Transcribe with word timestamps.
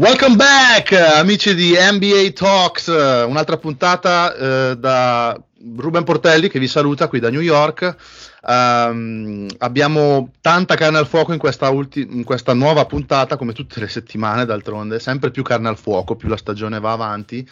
Welcome 0.00 0.36
back, 0.36 0.92
amici 0.92 1.54
di 1.54 1.74
NBA 1.76 2.30
Talks, 2.32 2.86
un'altra 2.86 3.58
puntata 3.58 4.34
eh, 4.34 4.76
da 4.78 5.38
Ruben 5.76 6.04
Portelli 6.04 6.48
che 6.48 6.58
vi 6.58 6.68
saluta 6.68 7.08
qui 7.08 7.20
da 7.20 7.30
New 7.30 7.40
York. 7.40 7.96
Um, 8.42 9.46
abbiamo 9.58 10.32
tanta 10.40 10.74
carne 10.74 10.96
al 10.96 11.06
fuoco 11.06 11.34
in 11.34 11.38
questa, 11.38 11.68
ulti- 11.68 12.08
in 12.10 12.24
questa, 12.24 12.54
nuova 12.54 12.86
puntata, 12.86 13.36
come 13.36 13.52
tutte 13.52 13.80
le 13.80 13.88
settimane 13.88 14.46
d'altronde, 14.46 14.98
sempre 14.98 15.30
più 15.30 15.42
carne 15.42 15.68
al 15.68 15.76
fuoco, 15.76 16.16
più 16.16 16.28
la 16.28 16.38
stagione 16.38 16.80
va 16.80 16.92
avanti. 16.92 17.46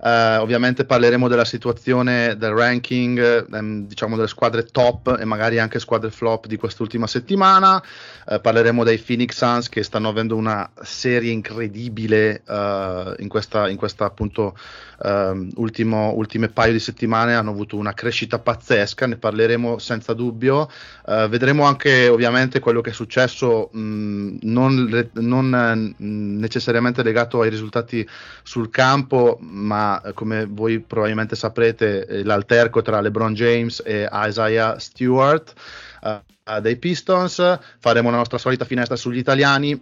Uh, 0.00 0.40
ovviamente 0.40 0.84
parleremo 0.84 1.26
della 1.26 1.44
situazione 1.44 2.36
del 2.36 2.52
ranking, 2.52 3.46
um, 3.50 3.84
diciamo 3.88 4.14
delle 4.14 4.28
squadre 4.28 4.64
top 4.64 5.16
e 5.18 5.24
magari 5.24 5.58
anche 5.58 5.80
squadre 5.80 6.12
flop 6.12 6.46
di 6.46 6.56
quest'ultima 6.56 7.08
settimana. 7.08 7.82
Uh, 8.24 8.40
parleremo 8.40 8.84
dei 8.84 8.98
Phoenix 8.98 9.36
Suns 9.36 9.68
che 9.68 9.82
stanno 9.82 10.08
avendo 10.08 10.36
una 10.36 10.70
serie 10.82 11.32
incredibile 11.32 12.42
uh, 12.46 13.14
in 13.18 13.26
questa, 13.26 13.68
in 13.68 13.76
questa 13.76 14.04
appunto 14.04 14.54
ehm, 15.02 15.50
ultimo, 15.56 16.12
ultime 16.14 16.48
paio 16.48 16.72
di 16.72 16.80
settimane. 16.80 17.34
Hanno 17.48 17.56
avuto 17.56 17.76
una 17.76 17.94
crescita 17.94 18.38
pazzesca, 18.38 19.06
ne 19.06 19.16
parleremo 19.16 19.78
senza 19.78 20.12
dubbio. 20.12 20.70
vedremo 21.04 21.64
anche 21.64 22.08
ovviamente 22.08 22.60
quello 22.60 22.82
che 22.82 22.90
è 22.90 22.92
successo, 22.92 23.70
mh, 23.72 24.38
non, 24.42 25.08
non 25.14 25.94
necessariamente 25.96 27.02
legato 27.02 27.40
ai 27.40 27.50
risultati 27.50 28.06
sul 28.42 28.68
campo, 28.70 29.38
ma 29.40 30.00
eh, 30.02 30.12
come 30.12 30.44
voi 30.44 30.80
probabilmente 30.80 31.36
saprete 31.36 32.06
eh, 32.06 32.24
l'alterco 32.24 32.82
tra 32.82 33.00
LeBron 33.00 33.32
James 33.34 33.82
e 33.84 34.08
Isaiah 34.10 34.78
Stewart 34.78 35.54
uh, 36.02 36.60
dei 36.60 36.76
Pistons. 36.76 37.58
Faremo 37.78 38.10
la 38.10 38.18
nostra 38.18 38.38
solita 38.38 38.64
finestra 38.64 38.96
sugli 38.96 39.18
italiani 39.18 39.80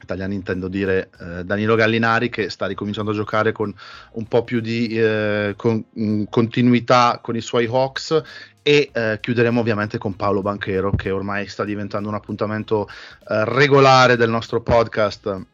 italiani 0.00 0.34
intendo 0.34 0.68
dire 0.68 1.10
eh, 1.20 1.44
Danilo 1.44 1.74
Gallinari 1.74 2.28
che 2.28 2.50
sta 2.50 2.66
ricominciando 2.66 3.10
a 3.10 3.14
giocare 3.14 3.52
con 3.52 3.74
un 4.12 4.24
po' 4.26 4.44
più 4.44 4.60
di 4.60 4.88
eh, 4.98 5.54
con, 5.56 5.84
mh, 5.90 6.24
continuità 6.30 7.20
con 7.22 7.36
i 7.36 7.40
suoi 7.40 7.66
Hawks 7.66 8.22
e 8.62 8.90
eh, 8.92 9.18
chiuderemo 9.20 9.60
ovviamente 9.60 9.98
con 9.98 10.16
Paolo 10.16 10.42
Banchero 10.42 10.92
che 10.92 11.10
ormai 11.10 11.46
sta 11.46 11.64
diventando 11.64 12.08
un 12.08 12.14
appuntamento 12.14 12.88
regolare 13.26 14.16
del 14.16 14.30
nostro 14.30 14.60
podcast 14.60 15.46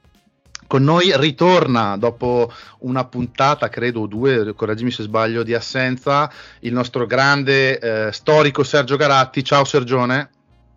con 0.66 0.82
noi 0.82 1.12
ritorna 1.16 1.96
dopo 1.96 2.50
una 2.80 3.04
puntata, 3.04 3.68
credo 3.68 4.06
due, 4.06 4.54
correggimi 4.54 4.90
se 4.90 5.02
sbaglio, 5.02 5.42
di 5.42 5.54
assenza, 5.54 6.30
il 6.60 6.72
nostro 6.72 7.06
grande 7.06 7.78
eh, 7.78 8.12
storico 8.12 8.64
Sergio 8.64 8.96
Garatti. 8.96 9.44
Ciao 9.44 9.64
Sergione. 9.64 10.30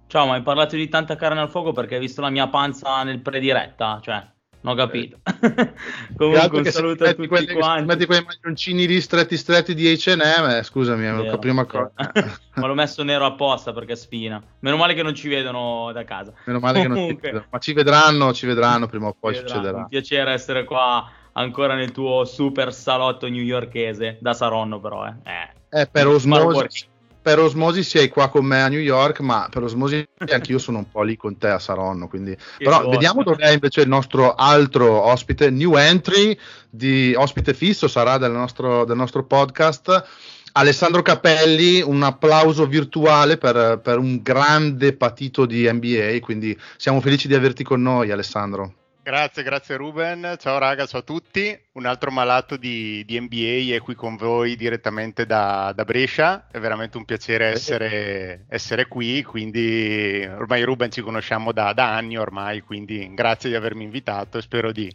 Ciao, 0.10 0.26
ma 0.26 0.36
hai 0.36 0.42
parlato 0.42 0.78
di 0.78 0.88
tanta 0.88 1.18
carne 1.18 1.42
al 1.42 1.50
fuoco 1.50 1.74
perché 1.74 1.96
hai 1.96 2.00
visto 2.00 2.22
la 2.22 2.30
mia 2.30 2.48
panza 2.48 3.04
nel 3.04 3.20
prediretta? 3.20 4.00
Cioè, 4.02 4.26
non 4.62 4.74
ho 4.74 4.78
capito. 4.78 5.18
Comunque 6.16 6.60
un 6.60 6.66
saluto 6.66 7.04
a 7.04 7.14
tutti 7.14 7.28
quelli, 7.28 7.54
quanti. 7.54 7.84
Metti 7.84 8.06
quei 8.06 8.24
maglioncini 8.24 8.88
lì 8.88 9.02
stretti 9.02 9.36
stretti 9.36 9.76
di 9.76 9.86
H&M, 9.86 10.50
eh, 10.50 10.64
scusami, 10.64 11.06
è 11.06 11.12
la 11.12 11.38
prima 11.38 11.66
cosa. 11.66 11.92
Ma 12.56 12.68
l'ho 12.68 12.74
messo 12.74 13.04
nero 13.04 13.26
apposta 13.26 13.74
perché 13.74 13.98
spina. 13.98 14.42
Meno 14.60 14.78
male 14.78 14.94
che 14.94 15.04
non 15.04 15.14
ci 15.14 15.28
vedono 15.28 15.92
da 15.92 16.06
casa. 16.06 16.32
Meno 16.46 16.60
male 16.60 16.84
Comunque, 16.84 17.06
che 17.06 17.12
non 17.12 17.16
ci 17.20 17.22
vedono. 17.26 17.46
Ma 17.50 17.60
ci 17.60 17.74
vedranno, 17.74 18.34
ci 18.34 18.46
vedranno 18.46 18.88
prima 18.88 19.08
o 19.08 19.16
poi 19.20 19.36
succederà. 19.36 19.80
Un 19.80 19.88
piacere 19.90 20.32
essere 20.32 20.64
qua 20.64 21.06
ancora 21.34 21.76
nel 21.76 21.92
tuo 21.92 22.24
super 22.24 22.74
salotto 22.74 23.28
newyorkese, 23.28 24.20
da 24.22 24.34
Saronno 24.34 24.80
però, 24.80 25.06
eh. 25.06 25.16
Eh, 25.24 25.82
eh 25.82 25.88
per 25.88 26.08
osmosi 26.08 26.96
per 27.28 27.40
osmosi 27.40 27.84
sei 27.84 28.08
qua 28.08 28.30
con 28.30 28.46
me 28.46 28.62
a 28.62 28.70
New 28.70 28.80
York, 28.80 29.20
ma 29.20 29.50
per 29.52 29.62
osmosi 29.62 30.08
anche 30.18 30.50
io 30.50 30.60
sono 30.60 30.78
un 30.78 30.90
po' 30.90 31.02
lì 31.02 31.18
con 31.18 31.38
te 31.38 31.50
a 31.50 31.60
Saronno. 31.60 32.08
Quindi... 32.08 32.38
Però 32.58 32.78
buono. 32.78 32.90
vediamo 32.92 33.22
dov'è 33.22 33.52
invece 33.52 33.82
il 33.82 33.90
nostro 33.90 34.34
altro 34.34 35.04
ospite, 35.04 35.50
new 35.50 35.76
entry, 35.76 36.40
di 36.70 37.14
ospite 37.18 37.54
fisso 37.54 37.90
sarà 37.90 38.18
del 38.18 38.32
nostro, 38.32 38.86
del 38.86 38.96
nostro 38.96 39.26
podcast. 39.26 40.06
Alessandro 40.54 41.02
Capelli, 41.02 41.82
un 41.82 42.02
applauso 42.02 42.66
virtuale 42.66 43.36
per, 43.36 43.82
per 43.84 43.98
un 43.98 44.22
grande 44.22 44.94
patito 44.94 45.46
di 45.46 45.70
NBA, 45.70 46.20
quindi 46.22 46.58
siamo 46.78 47.02
felici 47.02 47.28
di 47.28 47.36
averti 47.36 47.66
con 47.66 47.82
noi 47.82 48.10
Alessandro. 48.10 48.87
Grazie, 49.08 49.42
grazie 49.42 49.78
Ruben. 49.78 50.36
Ciao 50.38 50.58
raga, 50.58 50.86
ciao 50.86 51.00
a 51.00 51.04
tutti. 51.04 51.58
Un 51.76 51.86
altro 51.86 52.12
malato 52.12 52.58
di, 52.58 53.06
di 53.06 53.18
NBA 53.18 53.74
è 53.74 53.80
qui 53.80 53.96
con 53.96 54.18
voi 54.18 54.58
direttamente 54.58 55.26
da, 55.26 55.72
da 55.74 55.86
Brescia. 55.86 56.48
È 56.52 56.60
veramente 56.60 56.98
un 56.98 57.06
piacere 57.06 57.46
essere, 57.46 58.44
essere, 58.50 58.88
qui. 58.88 59.24
Quindi 59.24 60.28
ormai 60.30 60.62
Ruben 60.64 60.92
ci 60.92 61.00
conosciamo 61.00 61.54
da, 61.54 61.72
da, 61.72 61.96
anni 61.96 62.18
ormai, 62.18 62.60
quindi 62.60 63.10
grazie 63.14 63.50
di 63.50 63.56
avermi 63.56 63.86
invitato 63.86 64.40
e 64.40 64.42
spero 64.42 64.74
di, 64.74 64.94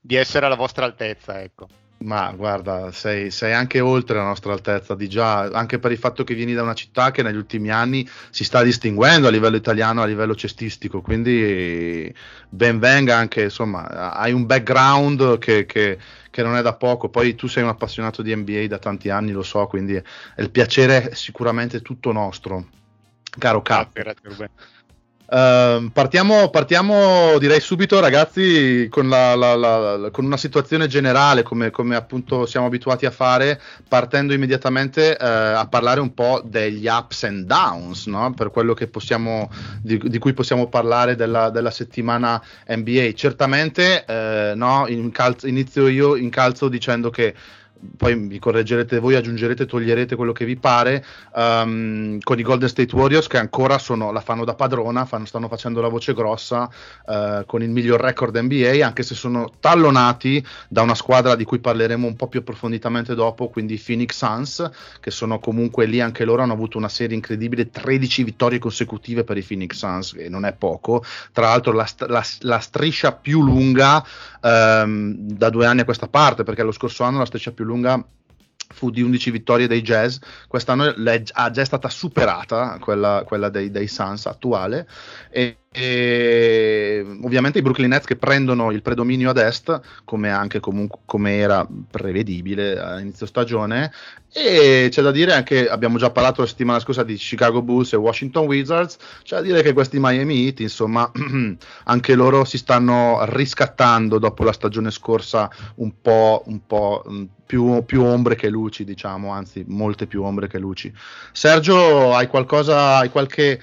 di 0.00 0.14
essere 0.14 0.46
alla 0.46 0.56
vostra 0.56 0.86
altezza. 0.86 1.42
Ecco. 1.42 1.68
Ma 1.98 2.32
guarda, 2.36 2.92
sei, 2.92 3.30
sei, 3.30 3.54
anche 3.54 3.80
oltre 3.80 4.18
la 4.18 4.24
nostra 4.24 4.52
altezza 4.52 4.94
di 4.94 5.08
già, 5.08 5.44
anche 5.44 5.78
per 5.78 5.90
il 5.90 5.96
fatto 5.96 6.22
che 6.22 6.34
vieni 6.34 6.52
da 6.52 6.62
una 6.62 6.74
città 6.74 7.10
che 7.10 7.22
negli 7.22 7.36
ultimi 7.36 7.70
anni 7.70 8.06
si 8.28 8.44
sta 8.44 8.62
distinguendo 8.62 9.26
a 9.26 9.30
livello 9.30 9.56
italiano, 9.56 10.02
a 10.02 10.06
livello 10.06 10.34
cestistico, 10.34 11.00
quindi 11.00 12.12
ben 12.50 12.78
venga 12.78 13.16
anche, 13.16 13.44
insomma, 13.44 14.12
hai 14.12 14.32
un 14.32 14.44
background 14.44 15.38
che, 15.38 15.64
che, 15.64 15.98
che 16.28 16.42
non 16.42 16.56
è 16.56 16.62
da 16.62 16.74
poco, 16.74 17.08
poi 17.08 17.34
tu 17.36 17.46
sei 17.46 17.62
un 17.62 17.70
appassionato 17.70 18.20
di 18.20 18.36
NBA 18.36 18.66
da 18.66 18.78
tanti 18.78 19.08
anni, 19.08 19.32
lo 19.32 19.42
so, 19.42 19.66
quindi 19.66 19.94
il 19.94 20.50
piacere 20.50 21.08
è 21.08 21.14
sicuramente 21.14 21.80
tutto 21.80 22.12
nostro. 22.12 22.66
Caro 23.38 23.62
Cap. 23.62 23.92
Grazie, 23.92 24.20
grazie 24.22 24.50
Uh, 25.26 25.90
partiamo, 25.90 26.50
partiamo, 26.50 27.38
direi 27.38 27.58
subito, 27.58 27.98
ragazzi, 27.98 28.88
con, 28.90 29.08
la, 29.08 29.34
la, 29.34 29.54
la, 29.56 30.10
con 30.10 30.26
una 30.26 30.36
situazione 30.36 30.86
generale, 30.86 31.42
come, 31.42 31.70
come, 31.70 31.96
appunto 31.96 32.44
siamo 32.44 32.66
abituati 32.66 33.06
a 33.06 33.10
fare, 33.10 33.58
partendo 33.88 34.34
immediatamente 34.34 35.16
uh, 35.18 35.24
a 35.24 35.66
parlare 35.68 36.00
un 36.00 36.12
po' 36.12 36.42
degli 36.44 36.86
ups 36.86 37.24
and 37.24 37.46
downs, 37.46 38.04
no? 38.06 38.34
per 38.34 38.50
quello 38.50 38.74
possiamo, 38.86 39.50
di, 39.80 39.96
di, 39.96 40.18
cui 40.18 40.34
possiamo 40.34 40.68
parlare 40.68 41.16
della, 41.16 41.48
della 41.48 41.70
settimana 41.70 42.40
NBA. 42.68 43.12
Certamente, 43.14 44.04
uh, 44.06 44.56
no, 44.56 44.84
in 44.88 45.10
calzo, 45.10 45.46
inizio 45.46 45.88
io 45.88 46.16
in 46.16 46.28
calzo 46.28 46.68
dicendo 46.68 47.08
che 47.08 47.34
poi 47.96 48.16
mi 48.16 48.38
correggerete 48.38 48.98
voi, 48.98 49.14
aggiungerete, 49.14 49.66
toglierete 49.66 50.16
quello 50.16 50.32
che 50.32 50.44
vi 50.44 50.56
pare, 50.56 51.04
um, 51.34 52.18
con 52.20 52.38
i 52.38 52.42
Golden 52.42 52.68
State 52.68 52.94
Warriors 52.94 53.26
che 53.26 53.38
ancora 53.38 53.78
sono, 53.78 54.12
la 54.12 54.20
fanno 54.20 54.44
da 54.44 54.54
padrona, 54.54 55.04
fanno, 55.04 55.26
stanno 55.26 55.48
facendo 55.48 55.80
la 55.80 55.88
voce 55.88 56.14
grossa 56.14 56.68
uh, 57.06 57.44
con 57.46 57.62
il 57.62 57.70
miglior 57.70 58.00
record 58.00 58.36
NBA, 58.36 58.84
anche 58.84 59.02
se 59.02 59.14
sono 59.14 59.52
tallonati 59.60 60.44
da 60.68 60.82
una 60.82 60.94
squadra 60.94 61.34
di 61.34 61.44
cui 61.44 61.58
parleremo 61.58 62.06
un 62.06 62.16
po' 62.16 62.28
più 62.28 62.40
approfonditamente 62.40 63.14
dopo, 63.14 63.48
quindi 63.48 63.74
i 63.74 63.82
Phoenix 63.84 64.16
Suns, 64.16 64.70
che 65.00 65.10
sono 65.10 65.38
comunque 65.38 65.86
lì, 65.86 66.00
anche 66.00 66.24
loro 66.24 66.42
hanno 66.42 66.52
avuto 66.52 66.78
una 66.78 66.88
serie 66.88 67.14
incredibile, 67.14 67.70
13 67.70 68.24
vittorie 68.24 68.58
consecutive 68.58 69.24
per 69.24 69.36
i 69.36 69.42
Phoenix 69.42 69.76
Suns, 69.76 70.14
e 70.16 70.28
non 70.28 70.44
è 70.44 70.52
poco, 70.52 71.04
tra 71.32 71.48
l'altro 71.48 71.72
la, 71.72 71.86
la, 72.06 72.24
la 72.40 72.58
striscia 72.58 73.12
più 73.12 73.42
lunga 73.42 74.04
um, 74.40 75.14
da 75.16 75.50
due 75.50 75.66
anni 75.66 75.80
a 75.80 75.84
questa 75.84 76.08
parte, 76.08 76.42
perché 76.42 76.62
lo 76.62 76.72
scorso 76.72 77.04
anno 77.04 77.18
la 77.18 77.26
striscia 77.26 77.52
più 77.52 77.64
lunga 77.64 77.73
lunga 77.74 78.04
fu 78.74 78.90
di 78.90 79.02
11 79.02 79.30
vittorie 79.30 79.66
dei 79.68 79.82
Jazz, 79.82 80.18
quest'anno 80.48 80.94
è 80.94 81.22
già 81.22 81.64
stata 81.64 81.88
superata 81.88 82.78
quella, 82.80 83.22
quella 83.24 83.48
dei, 83.48 83.70
dei 83.70 83.86
Suns 83.86 84.26
attuale. 84.26 84.86
E, 85.30 85.58
e, 85.70 87.04
ovviamente 87.22 87.58
i 87.58 87.62
Brooklyn 87.62 87.90
Nets 87.90 88.06
che 88.06 88.16
prendono 88.16 88.72
il 88.72 88.82
predominio 88.82 89.30
ad 89.30 89.38
est 89.38 89.80
come 90.04 90.30
anche 90.30 90.60
comunque 90.60 91.00
come 91.04 91.36
era 91.36 91.66
prevedibile 91.90 92.78
a 92.78 93.00
inizio 93.00 93.26
stagione. 93.26 93.92
E 94.32 94.88
c'è 94.90 95.02
da 95.02 95.12
dire 95.12 95.32
anche 95.32 95.68
abbiamo 95.68 95.96
già 95.96 96.10
parlato 96.10 96.40
la 96.40 96.48
settimana 96.48 96.80
scorsa 96.80 97.04
di 97.04 97.14
Chicago 97.14 97.62
Bulls 97.62 97.92
e 97.92 97.96
Washington 97.96 98.46
Wizards 98.46 98.96
c'è 99.22 99.36
da 99.36 99.42
dire 99.42 99.62
che 99.62 99.72
questi 99.72 99.98
Miami 100.00 100.46
Heat 100.46 100.58
insomma 100.58 101.08
anche 101.84 102.14
loro 102.16 102.44
si 102.44 102.58
stanno 102.58 103.20
riscattando 103.26 104.18
dopo 104.18 104.42
la 104.42 104.52
stagione 104.52 104.90
scorsa 104.90 105.48
un 105.76 105.92
po', 106.00 106.42
un 106.46 106.66
po' 106.66 107.04
più, 107.54 107.84
più 107.84 108.02
ombre 108.02 108.34
che 108.34 108.48
luci 108.48 108.84
diciamo 108.84 109.30
anzi 109.30 109.64
molte 109.68 110.06
più 110.08 110.24
ombre 110.24 110.48
che 110.48 110.58
luci 110.58 110.92
Sergio 111.30 112.12
hai 112.12 112.26
qualcosa 112.26 112.98
hai 112.98 113.10
qualche 113.10 113.62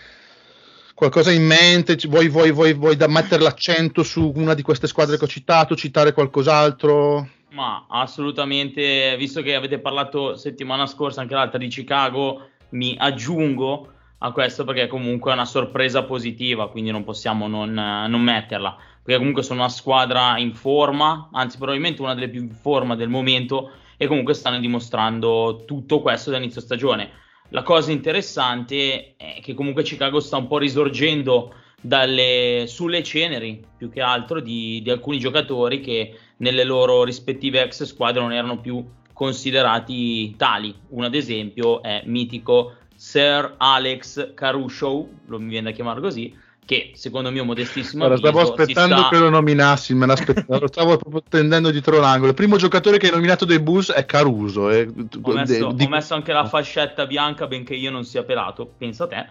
qualcosa 0.94 1.32
in 1.32 1.44
mente? 1.44 1.98
Vuoi, 2.08 2.30
vuoi, 2.30 2.52
vuoi, 2.52 2.74
vuoi 2.74 2.96
mettere 3.08 3.42
l'accento 3.42 4.04
su 4.04 4.32
una 4.36 4.54
di 4.54 4.62
queste 4.62 4.86
squadre 4.86 5.18
che 5.18 5.24
ho 5.24 5.28
citato, 5.28 5.76
citare 5.76 6.14
qualcos'altro? 6.14 7.28
Ma 7.54 7.88
assolutamente, 7.90 9.16
visto 9.18 9.42
che 9.42 9.56
avete 9.56 9.80
parlato 9.80 10.36
settimana 10.36 10.86
scorsa 10.86 11.22
anche 11.22 11.34
l'altra 11.34 11.58
di 11.58 11.70
Chicago, 11.70 12.50
mi 12.70 12.96
aggiungo 13.00 13.94
a 14.20 14.32
questo 14.32 14.64
perché 14.64 14.86
comunque 14.86 15.32
è 15.32 15.34
una 15.34 15.46
sorpresa 15.46 16.04
positiva, 16.04 16.70
quindi 16.70 16.92
non 16.92 17.04
possiamo 17.04 17.48
non, 17.48 17.74
non 17.74 18.22
metterla. 18.22 18.78
Perché 19.04 19.18
comunque 19.18 19.44
sono 19.44 19.62
una 19.62 19.70
squadra 19.70 20.38
in 20.38 20.54
forma, 20.54 21.30
anzi 21.32 21.58
probabilmente 21.58 22.02
una 22.02 22.14
delle 22.14 22.30
più 22.30 22.42
in 22.42 22.52
forma 22.52 22.96
del 22.96 23.10
momento 23.10 23.72
e 23.98 24.08
comunque 24.08 24.34
stanno 24.34 24.60
dimostrando 24.60 25.64
tutto 25.66 26.02
questo 26.02 26.30
da 26.32 26.38
inizio 26.38 26.62
stagione. 26.62 27.10
La 27.50 27.64
cosa 27.64 27.92
interessante 27.92 29.16
è 29.18 29.40
che 29.42 29.54
comunque 29.54 29.84
Chicago 29.84 30.20
sta 30.20 30.38
un 30.38 30.48
po' 30.48 30.58
risorgendo 30.58 31.54
dalle, 31.82 32.66
sulle 32.68 33.04
ceneri 33.04 33.62
più 33.76 33.90
che 33.90 34.02
altro 34.02 34.40
di, 34.40 34.82
di, 34.84 34.90
alcuni 34.90 35.20
giocatori 35.20 35.82
che 35.82 36.18
nelle 36.38 36.64
loro 36.64 37.04
rispettive 37.04 37.62
ex 37.62 37.84
squadre 37.84 38.22
non 38.22 38.32
erano 38.32 38.60
più 38.60 38.86
considerati 39.12 40.36
tali. 40.38 40.74
Un 40.90 41.04
ad 41.04 41.16
esempio 41.16 41.82
è 41.82 42.04
mitico 42.06 42.76
Sir 42.96 43.56
Alex 43.58 44.34
Caruso, 44.34 45.10
lo 45.26 45.40
mi 45.40 45.50
viene 45.50 45.70
da 45.70 45.76
chiamare 45.76 46.02
così, 46.02 46.34
che 46.72 46.92
secondo 46.94 47.32
mio 47.32 47.44
modestissimo 47.44 48.06
allora, 48.06 48.18
stavo 48.18 48.40
aspettando 48.40 48.96
sta... 48.96 49.10
che 49.10 49.18
lo 49.18 49.30
nominassi, 49.30 49.94
me 49.94 50.06
lo 50.06 50.16
stavo 50.72 50.96
proprio 50.96 51.22
tendendo 51.28 51.70
dietro 51.70 52.00
l'angolo. 52.00 52.30
Il 52.30 52.34
primo 52.34 52.56
giocatore 52.56 52.98
che 52.98 53.08
hai 53.08 53.12
nominato 53.12 53.44
dei 53.44 53.60
Bulls 53.60 53.92
è 53.92 54.06
Caruso. 54.06 54.70
E... 54.70 54.88
Ho, 55.22 55.34
messo, 55.34 55.72
di... 55.74 55.84
ho 55.84 55.90
messo 55.90 56.14
anche 56.14 56.32
la 56.32 56.46
fascetta 56.46 57.06
bianca, 57.06 57.46
benché 57.48 57.76
io 57.76 57.92
non 57.92 58.06
sia 58.06 58.24
pelato, 58.24 58.72
pensa 58.78 59.04
a 59.04 59.08
te 59.08 59.26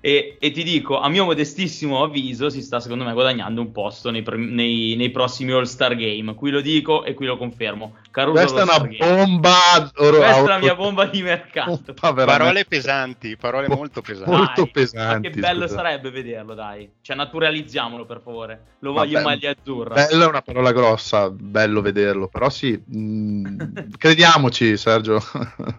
e, 0.00 0.36
e, 0.38 0.50
ti 0.52 0.62
dico, 0.62 1.00
a 1.00 1.08
mio 1.08 1.24
modestissimo 1.24 2.04
avviso, 2.04 2.50
si 2.50 2.62
sta 2.62 2.78
secondo 2.78 3.02
me 3.02 3.12
guadagnando 3.12 3.60
un 3.60 3.72
posto 3.72 4.10
nei, 4.10 4.22
nei, 4.36 4.94
nei 4.94 5.10
prossimi 5.10 5.50
All-Star 5.50 5.96
Game. 5.96 6.34
Qui 6.34 6.50
lo 6.50 6.60
dico 6.60 7.04
e 7.04 7.14
qui 7.14 7.26
lo 7.26 7.36
confermo. 7.36 7.96
Caruso 8.18 8.40
Questa 8.40 8.58
è 8.58 8.62
una 8.64 8.88
bomba. 8.98 9.92
Or- 9.98 10.16
Questa 10.16 10.42
è 10.42 10.46
la 10.48 10.58
mia 10.58 10.74
bomba 10.74 11.04
di 11.04 11.22
mercato. 11.22 11.94
Parole 11.94 12.64
pesanti, 12.64 13.36
parole 13.36 13.68
molto 13.68 14.02
pesanti. 14.02 14.30
Molto 14.30 14.66
pesanti. 14.66 15.28
Ma 15.28 15.34
che 15.34 15.40
bello 15.40 15.68
scusate. 15.68 15.82
sarebbe 15.82 16.10
vederlo, 16.10 16.54
dai. 16.54 16.90
Cioè, 17.00 17.14
naturalizziamolo 17.14 18.06
per 18.06 18.20
favore. 18.20 18.62
Lo 18.80 18.90
voglio 18.90 19.12
Vabbè, 19.12 19.18
in 19.18 19.24
maglia 19.24 19.50
azzurra. 19.50 19.94
Bello 19.94 20.24
è 20.24 20.26
una 20.26 20.42
parola 20.42 20.72
grossa, 20.72 21.30
bello 21.30 21.80
vederlo. 21.80 22.26
Però 22.26 22.50
sì, 22.50 22.72
mh, 22.84 22.98
mm, 22.98 23.56
crediamoci, 23.96 24.76
Sergio. 24.76 25.22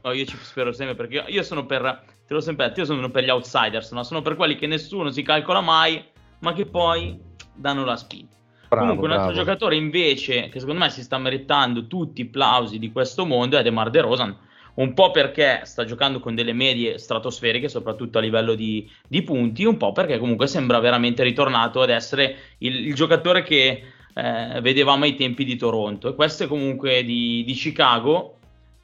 no, 0.02 0.12
io 0.14 0.24
ci 0.24 0.38
spero 0.40 0.72
sempre 0.72 0.96
perché 0.96 1.16
io, 1.16 1.26
io 1.28 1.44
sono 1.44 1.66
per 1.66 2.04
te 2.26 2.34
l'ho 2.34 2.40
sempre 2.40 2.68
detto, 2.68 2.80
io 2.80 2.86
sono 2.86 3.10
per 3.10 3.26
gli 3.26 3.30
outsiders, 3.30 3.92
no? 3.92 4.04
sono 4.04 4.22
per 4.22 4.38
quelli 4.38 4.56
che 4.56 4.66
nessuno 4.66 5.10
si 5.10 5.24
calcola 5.24 5.60
mai, 5.60 6.02
ma 6.40 6.54
che 6.54 6.66
poi 6.66 7.20
danno 7.54 7.84
la 7.84 7.98
spinta. 7.98 8.38
Bravo, 8.70 8.86
Comunque 8.86 9.08
un 9.08 9.14
altro 9.14 9.32
bravo. 9.32 9.46
giocatore 9.46 9.76
invece 9.76 10.50
che 10.50 10.60
secondo 10.60 10.82
me 10.82 10.92
si 10.92 11.02
sta 11.02 11.18
meritando 11.18 11.88
tutti 11.88 12.22
i 12.22 12.26
plausi 12.26 12.78
di 12.78 12.92
questo 12.92 13.26
mondo 13.26 13.58
è 13.58 13.64
DeMar 13.64 13.90
DeRozan, 13.90 14.38
un 14.76 14.94
po' 14.94 15.10
perché 15.10 15.62
sta 15.64 15.86
giocando 15.86 16.20
con 16.20 16.36
delle 16.36 16.54
medie 16.54 17.00
stratosferiche, 17.00 17.68
soprattutto 17.68 18.20
a 18.20 18.22
livello 18.22 18.54
di, 18.54 18.88
di 19.08 19.24
punti, 19.24 19.66
un 19.66 19.76
po' 19.76 19.92
perché 19.92 20.20
comunque 20.20 20.46
sembra 20.46 20.80
veramente 20.80 21.24
ritornato 21.24 21.82
ad 21.82 21.90
essere 21.90 22.36
il, 22.60 22.88
il 22.88 22.94
giocatore 22.94 23.42
che 23.42 23.84
eh, 24.14 24.60
vedevamo 24.62 25.04
ai 25.04 25.16
tempi 25.16 25.44
di 25.44 25.56
Toronto. 25.56 26.10
E 26.10 26.16
questo 26.16 26.44
è 26.44 26.48
comunque 26.48 27.04
di, 27.04 27.44
di 27.44 27.54
Chicago, 27.54 28.38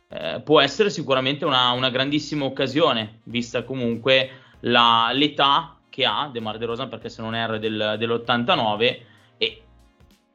eh, 0.09 0.41
può 0.43 0.61
essere 0.61 0.89
sicuramente 0.89 1.45
una, 1.45 1.71
una, 1.71 1.91
grandissima 1.91 2.43
occasione, 2.43 3.19
vista 3.25 3.63
comunque 3.63 4.29
la, 4.61 5.11
l'età 5.13 5.77
che 5.89 6.05
ha 6.05 6.27
DeMar 6.31 6.57
DeRozan, 6.57 6.89
perché 6.89 7.09
se 7.09 7.21
non 7.21 7.35
erro 7.35 7.53
è 7.53 7.59
del, 7.59 7.95
dell'89 7.99 8.81
e 8.81 9.01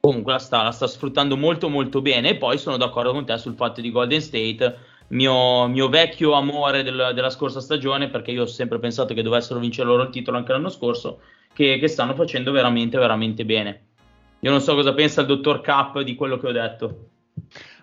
comunque 0.01 0.33
la 0.33 0.39
sta, 0.39 0.63
la 0.63 0.71
sta, 0.71 0.87
sfruttando 0.87 1.37
molto 1.37 1.69
molto 1.69 2.01
bene 2.01 2.31
e 2.31 2.37
poi 2.37 2.59
sono 2.59 2.77
d'accordo 2.77 3.13
con 3.13 3.27
te 3.27 3.37
sul 3.39 3.55
fatto 3.55 3.81
di 3.81 3.91
Golden 3.91 4.21
State, 4.21 4.79
mio, 5.09 5.67
mio 5.69 5.89
vecchio 5.89 6.33
amore 6.33 6.83
del, 6.83 7.13
della 7.15 7.31
scorsa 7.31 7.61
stagione, 7.61 8.09
perché 8.09 8.31
io 8.31 8.43
ho 8.43 8.47
sempre 8.47 8.79
pensato 8.79 9.15
che 9.15 9.23
dovessero 9.23 9.61
vincere 9.61 9.89
loro 9.89 10.05
il 10.05 10.11
titolo 10.11 10.39
anche 10.39 10.53
l'anno 10.53 10.71
scorso, 10.71 11.21
che, 11.53 11.79
che 11.79 11.89
stanno 11.89 12.15
facendo 12.15 12.51
veramente 12.53 12.99
veramente 12.99 13.45
bene. 13.45 13.87
Io 14.41 14.51
non 14.51 14.61
so 14.61 14.75
cosa 14.75 14.95
pensa 14.95 15.21
il 15.21 15.27
dottor 15.27 15.61
Cap 15.61 16.01
di 16.01 16.15
quello 16.15 16.39
che 16.39 16.47
ho 16.47 16.53
detto. 16.53 17.10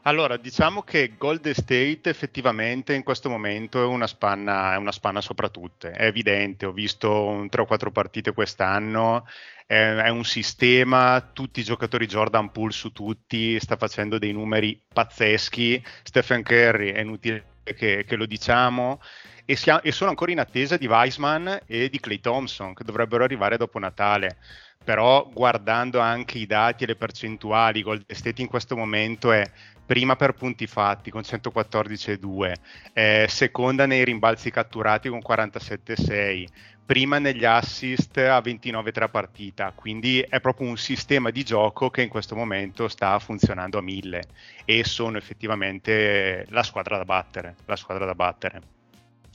Allora, 0.08 0.38
diciamo 0.38 0.84
che 0.84 1.16
Golden 1.18 1.54
State 1.54 2.04
effettivamente 2.04 2.94
in 2.94 3.04
questo 3.04 3.28
momento 3.28 3.82
è 3.82 3.86
una 3.86 4.08
spanna, 4.08 4.74
è 4.74 4.78
una 4.78 4.94
spanna 4.94 5.20
sopra 5.20 5.50
tutte, 5.50 5.92
è 5.92 6.06
evidente, 6.06 6.66
ho 6.66 6.72
visto 6.72 7.26
un 7.26 7.50
3 7.50 7.64
o 7.64 7.66
4 7.66 7.92
partite 7.92 8.32
quest'anno, 8.32 9.28
è, 9.66 9.76
è, 9.76 10.08
un 10.08 10.24
sistema, 10.24 11.20
tutti 11.34 11.60
i 11.60 11.66
giocatori 11.66 12.08
Jordan 12.08 12.54
Poole 12.54 12.72
su 12.72 12.94
tutti, 12.94 13.60
sta 13.60 13.76
facendo 13.76 14.18
dei 14.18 14.32
numeri 14.32 14.82
pazzeschi, 14.94 15.84
Stephen 16.04 16.42
Curry 16.42 16.94
è 16.94 17.02
inutile 17.02 17.56
che, 17.64 18.06
che 18.08 18.16
lo 18.16 18.26
diciamo, 18.26 19.02
e, 19.44 19.58
ha, 19.66 19.82
e 19.84 19.92
sono 19.92 20.12
ancora 20.12 20.32
in 20.32 20.40
attesa 20.40 20.78
di 20.78 20.88
Weissman 20.88 21.64
e 21.66 21.90
di 21.90 22.00
Clay 22.00 22.22
Thompson 22.22 22.74
che 22.74 22.86
dovrebbero 22.86 23.26
arrivare 23.26 23.58
dopo 23.58 23.78
Natale. 23.78 24.38
Però 24.86 25.30
guardando 25.34 26.00
anche 26.00 26.38
i 26.38 26.46
dati 26.46 26.86
e 26.86 26.88
le 26.88 26.96
percentuali, 26.96 27.82
Golden 27.82 28.16
State 28.16 28.42
in 28.42 28.48
questo 28.48 28.78
momento 28.78 29.34
è 29.34 29.44
prima 29.88 30.18
per 30.18 30.34
punti 30.34 30.68
fatti 30.68 31.10
con 31.10 31.22
114,2, 31.22 32.54
eh, 32.92 33.26
seconda 33.30 33.86
nei 33.86 34.04
rimbalzi 34.04 34.52
catturati 34.52 35.08
con 35.08 35.20
47,6, 35.20 36.46
prima 36.86 37.20
negli 37.20 37.46
assist 37.46 38.18
a 38.18 38.40
29,3 38.40 39.04
a 39.04 39.10
partita, 39.10 39.72
quindi 39.74 40.20
è 40.20 40.40
proprio 40.42 40.68
un 40.68 40.78
sistema 40.78 41.32
di 41.32 41.44
gioco 41.44 41.90
che 41.90 42.02
in 42.02 42.10
questo 42.10 42.36
momento 42.36 42.90
sta 42.90 43.18
funzionando 43.20 43.78
a 43.78 43.82
mille. 43.82 44.24
E 44.66 44.84
sono 44.84 45.18
effettivamente 45.18 46.46
la 46.50 46.64
squadra 46.64 46.98
da 46.98 47.06
battere, 47.06 47.56
la 47.66 47.76
squadra 47.78 48.06
da 48.06 48.16
battere. 48.16 48.62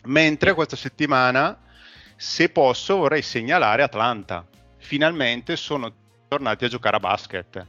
Mentre 0.05 0.53
questa 0.53 0.77
settimana, 0.77 1.59
se 2.17 2.51
posso, 2.51 2.97
vorrei 2.97 3.23
segnalare 3.23 3.83
Atlanta. 3.83 4.47
Finalmente 4.79 5.57
sono 5.57 5.93
tornati 6.29 6.65
a 6.67 6.69
giocare 6.69 6.97
a 6.97 7.01
basket. 7.01 7.67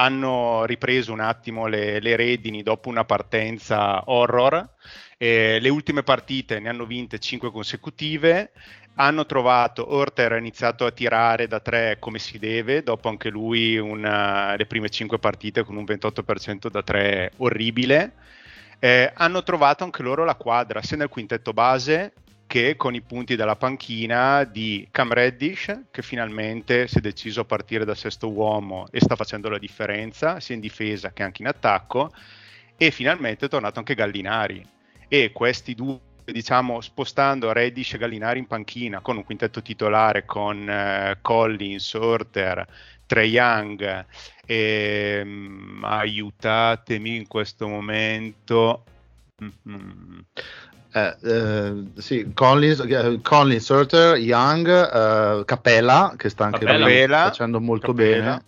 Hanno 0.00 0.64
ripreso 0.64 1.12
un 1.12 1.20
attimo 1.20 1.66
le, 1.66 2.00
le 2.00 2.16
redini 2.16 2.62
dopo 2.62 2.88
una 2.88 3.04
partenza 3.04 4.02
horror. 4.06 4.74
Eh, 5.16 5.58
le 5.60 5.68
ultime 5.68 6.04
partite 6.04 6.60
ne 6.60 6.68
hanno 6.68 6.86
vinte 6.86 7.18
5 7.18 7.50
consecutive. 7.50 8.52
Hanno 8.94 9.26
trovato, 9.26 9.92
Orter 9.94 10.32
ha 10.32 10.36
iniziato 10.36 10.84
a 10.84 10.90
tirare 10.90 11.46
da 11.46 11.60
3 11.60 11.98
come 12.00 12.18
si 12.18 12.38
deve, 12.38 12.82
dopo 12.82 13.08
anche 13.08 13.28
lui 13.28 13.78
una, 13.78 14.56
le 14.56 14.66
prime 14.66 14.88
5 14.88 15.18
partite 15.18 15.62
con 15.64 15.76
un 15.76 15.84
28% 15.84 16.68
da 16.68 16.82
3 16.82 17.32
orribile. 17.36 18.12
Eh, 18.80 19.12
hanno 19.14 19.42
trovato 19.42 19.84
anche 19.84 20.02
loro 20.02 20.24
la 20.24 20.34
quadra, 20.34 20.82
sia 20.82 20.96
nel 20.96 21.08
quintetto 21.08 21.52
base 21.52 22.12
che 22.48 22.76
con 22.76 22.94
i 22.94 23.02
punti 23.02 23.36
dalla 23.36 23.56
panchina 23.56 24.42
di 24.42 24.88
Cam 24.90 25.12
Reddish, 25.12 25.82
che 25.90 26.02
finalmente 26.02 26.88
si 26.88 26.98
è 26.98 27.00
deciso 27.00 27.42
a 27.42 27.44
partire 27.44 27.84
da 27.84 27.94
sesto 27.94 28.32
uomo 28.32 28.88
e 28.90 29.00
sta 29.00 29.14
facendo 29.14 29.50
la 29.50 29.58
differenza, 29.58 30.40
sia 30.40 30.54
in 30.54 30.60
difesa 30.60 31.12
che 31.12 31.22
anche 31.22 31.42
in 31.42 31.48
attacco, 31.48 32.10
e 32.76 32.90
finalmente 32.90 33.46
è 33.46 33.48
tornato 33.48 33.78
anche 33.78 33.94
Gallinari. 33.94 34.66
E 35.08 35.30
questi 35.32 35.74
due, 35.74 36.00
diciamo, 36.24 36.80
spostando 36.80 37.52
Reddish 37.52 37.92
e 37.92 37.98
Gallinari 37.98 38.38
in 38.38 38.46
panchina, 38.46 39.00
con 39.00 39.18
un 39.18 39.24
quintetto 39.24 39.60
titolare 39.60 40.24
con 40.24 40.68
eh, 40.68 41.18
Collins, 41.20 41.92
Orter, 41.92 42.66
Trey 43.04 43.28
Young, 43.30 44.06
e, 44.46 45.20
um, 45.22 45.82
aiutatemi 45.84 47.16
in 47.16 47.26
questo 47.26 47.68
momento. 47.68 48.84
Mm-hmm. 49.42 50.18
Eh, 50.90 51.16
eh, 51.22 51.84
sì, 51.96 52.32
Collins, 52.32 52.80
eh, 52.80 53.20
Collins, 53.22 53.64
Surter, 53.64 54.16
Young, 54.16 54.68
eh, 54.68 55.44
Capella, 55.44 56.14
che 56.16 56.28
sta 56.30 56.46
anche 56.46 56.64
Capella, 56.64 57.24
facendo 57.24 57.60
molto 57.60 57.92
Capella. 57.92 58.24
bene. 58.24 58.42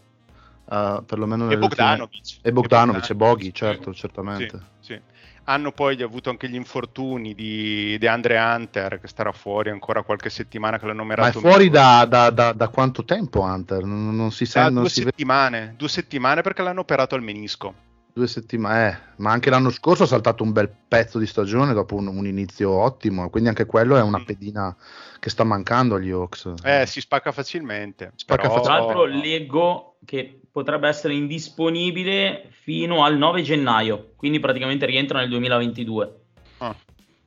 Uh, 0.70 1.04
perlomeno 1.04 1.50
e 1.50 1.58
Bogdanovic. 1.58 2.38
E 2.42 2.52
Bogdanovic, 2.52 3.10
e 3.10 3.14
Boghi, 3.16 3.52
certo, 3.52 3.92
certamente. 3.92 4.60
Sì, 4.78 4.92
sì. 4.92 5.00
Hanno 5.44 5.72
poi 5.72 6.00
avuto 6.00 6.30
anche 6.30 6.48
gli 6.48 6.54
infortuni 6.54 7.34
di, 7.34 7.98
di 7.98 8.06
Andre 8.06 8.38
Hunter, 8.38 9.00
che 9.00 9.08
starà 9.08 9.32
fuori 9.32 9.70
ancora 9.70 10.04
qualche 10.04 10.30
settimana 10.30 10.78
che 10.78 10.86
l'hanno 10.86 11.02
merato. 11.02 11.40
Ma 11.40 11.48
è 11.48 11.50
fuori 11.50 11.70
da, 11.70 12.04
da, 12.08 12.30
da, 12.30 12.52
da, 12.52 12.68
quanto 12.68 13.04
tempo 13.04 13.40
Hunter? 13.40 13.82
Non, 13.82 14.14
non 14.14 14.30
si 14.30 14.46
sa. 14.46 14.70
due 14.70 14.88
si 14.88 15.02
settimane, 15.02 15.58
vede... 15.58 15.74
due 15.76 15.88
settimane 15.88 16.42
perché 16.42 16.62
l'hanno 16.62 16.80
operato 16.80 17.16
al 17.16 17.22
menisco 17.22 17.88
due 18.12 18.26
settimane, 18.26 18.88
eh, 18.88 18.98
ma 19.16 19.30
anche 19.30 19.50
l'anno 19.50 19.70
scorso 19.70 20.02
ha 20.02 20.06
saltato 20.06 20.42
un 20.42 20.52
bel 20.52 20.70
pezzo 20.88 21.18
di 21.18 21.26
stagione 21.26 21.72
dopo 21.72 21.94
un, 21.94 22.06
un 22.06 22.26
inizio 22.26 22.70
ottimo, 22.70 23.30
quindi 23.30 23.48
anche 23.48 23.66
quello 23.66 23.96
è 23.96 24.02
una 24.02 24.18
mm. 24.18 24.24
pedina 24.24 24.76
che 25.18 25.30
sta 25.30 25.44
mancando 25.44 25.96
agli 25.96 26.10
Hawks. 26.10 26.54
Eh, 26.62 26.86
si 26.86 27.00
spacca 27.00 27.32
facilmente. 27.32 28.12
Spacca 28.16 28.48
però... 28.48 28.60
Tra 28.60 28.78
l'altro 28.78 29.04
leggo 29.04 29.96
che 30.04 30.40
potrebbe 30.50 30.88
essere 30.88 31.14
indisponibile 31.14 32.48
fino 32.62 33.04
al 33.04 33.16
9 33.16 33.42
gennaio, 33.42 34.12
quindi 34.16 34.40
praticamente 34.40 34.86
rientra 34.86 35.20
nel 35.20 35.28
2022. 35.28 36.20
Ah. 36.58 36.74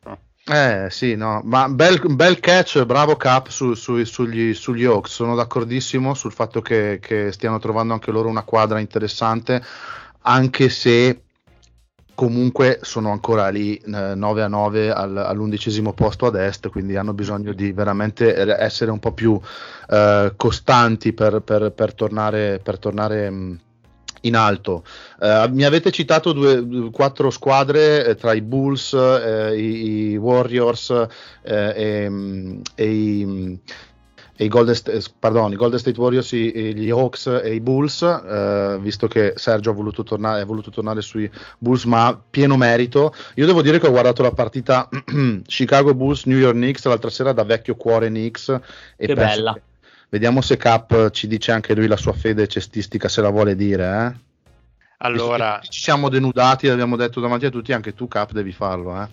ah. 0.03 0.17
Eh 0.45 0.87
sì, 0.89 1.15
no, 1.15 1.41
ma 1.45 1.69
bel, 1.69 2.01
bel 2.15 2.39
catch, 2.39 2.83
bravo 2.83 3.15
Cap 3.15 3.47
su, 3.47 3.75
su, 3.75 4.03
sugli, 4.03 4.53
sugli 4.53 4.83
Hawks, 4.83 5.11
sono 5.11 5.35
d'accordissimo 5.35 6.13
sul 6.13 6.33
fatto 6.33 6.61
che, 6.61 6.99
che 7.01 7.31
stiano 7.31 7.59
trovando 7.59 7.93
anche 7.93 8.11
loro 8.11 8.27
una 8.27 8.43
quadra 8.43 8.79
interessante 8.79 9.63
anche 10.23 10.69
se 10.69 11.21
comunque 12.15 12.79
sono 12.81 13.11
ancora 13.11 13.49
lì 13.49 13.75
eh, 13.75 14.15
9 14.15 14.43
a 14.43 14.47
9 14.47 14.91
al, 14.91 15.17
all'undicesimo 15.17 15.93
posto 15.93 16.27
ad 16.27 16.35
est, 16.35 16.69
quindi 16.69 16.95
hanno 16.95 17.13
bisogno 17.13 17.53
di 17.53 17.71
veramente 17.71 18.35
essere 18.59 18.91
un 18.91 18.99
po' 18.99 19.13
più 19.13 19.39
eh, 19.89 20.33
costanti 20.35 21.13
per, 21.13 21.41
per, 21.41 21.71
per, 21.71 21.93
tornare, 21.93 22.59
per 22.61 22.77
tornare 22.77 23.29
mh, 23.29 23.35
mm, 23.35 23.55
in 24.21 24.35
alto. 24.35 24.83
Uh, 25.19 25.51
mi 25.51 25.65
avete 25.65 25.91
citato 25.91 26.31
due, 26.31 26.89
quattro 26.91 27.29
squadre 27.29 28.05
eh, 28.05 28.15
tra 28.15 28.33
i 28.33 28.41
Bulls, 28.41 28.93
eh, 28.93 29.57
i, 29.57 30.11
i, 30.11 30.17
Warriors 30.17 30.91
eh, 31.41 31.73
e, 31.75 32.09
mm, 32.09 32.61
e, 32.75 32.85
i, 32.85 33.59
e 33.59 33.59
i 34.37 34.47
Golden, 34.47 34.73
St- 34.73 34.89
eh, 34.89 35.01
pardon, 35.19 35.51
i 35.51 35.55
Golden 35.55 35.77
State 35.77 35.99
Warriors, 35.99 36.31
i, 36.31 36.73
gli 36.75 36.89
Hawks 36.89 37.27
e 37.27 37.53
i 37.53 37.59
Bulls, 37.59 38.01
eh, 38.01 38.77
visto 38.79 39.07
che 39.07 39.33
Sergio 39.35 39.69
ha 39.69 39.73
voluto, 39.73 40.03
tornare, 40.03 40.41
ha 40.41 40.45
voluto 40.45 40.71
tornare 40.71 41.01
sui 41.01 41.29
Bulls, 41.59 41.83
ma 41.85 42.19
pieno 42.29 42.57
merito. 42.57 43.13
Io 43.35 43.45
devo 43.45 43.61
dire 43.61 43.79
che 43.79 43.87
ho 43.87 43.91
guardato 43.91 44.23
la 44.23 44.31
partita 44.31 44.89
Chicago 45.45 45.93
Bulls, 45.93 46.25
New 46.25 46.37
York 46.37 46.55
Knicks 46.55 46.85
l'altra 46.85 47.09
sera 47.09 47.31
da 47.31 47.43
vecchio 47.43 47.75
cuore 47.75 48.07
Knicks. 48.07 48.59
E 48.95 49.05
che 49.05 49.13
bella. 49.13 49.53
Che, 49.53 49.61
vediamo 50.09 50.41
se 50.41 50.57
Cap 50.57 51.11
ci 51.11 51.27
dice 51.27 51.51
anche 51.51 51.75
lui 51.75 51.87
la 51.87 51.97
sua 51.97 52.13
fede 52.13 52.47
cestistica, 52.47 53.07
se 53.07 53.21
la 53.21 53.29
vuole 53.29 53.55
dire. 53.55 53.83
Eh? 53.85 54.31
Allora, 54.97 55.59
ci 55.61 55.81
siamo 55.81 56.09
denudati, 56.09 56.67
l'abbiamo 56.67 56.95
detto 56.95 57.19
davanti 57.19 57.45
a 57.45 57.49
tutti, 57.49 57.71
anche 57.73 57.93
tu 57.93 58.07
Cap 58.07 58.31
devi 58.31 58.51
farlo. 58.51 58.99
Eh? 58.99 59.07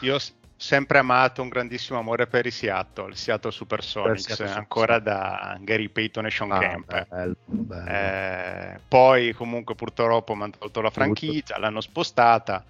Io 0.00 0.18
sempre 0.64 0.96
amato 0.96 1.42
un 1.42 1.50
grandissimo 1.50 1.98
amore 1.98 2.26
per 2.26 2.46
i 2.46 2.50
Seattle, 2.50 3.14
Seattle 3.14 3.50
Supersonics, 3.50 4.32
Seattle 4.32 4.50
ancora 4.50 4.98
da 4.98 5.58
Gary 5.60 5.90
Payton 5.90 6.24
e 6.24 6.30
Sean 6.30 6.52
ah, 6.52 6.58
Kemp. 6.58 7.06
Bello, 7.06 7.36
bello. 7.44 7.86
Eh, 7.86 8.80
poi 8.88 9.34
comunque 9.34 9.74
purtroppo 9.74 10.34
mi 10.34 10.44
hanno 10.44 10.54
tolto 10.58 10.80
la 10.80 10.88
franchigia, 10.88 11.58
l'hanno 11.58 11.82
spostata 11.82 12.64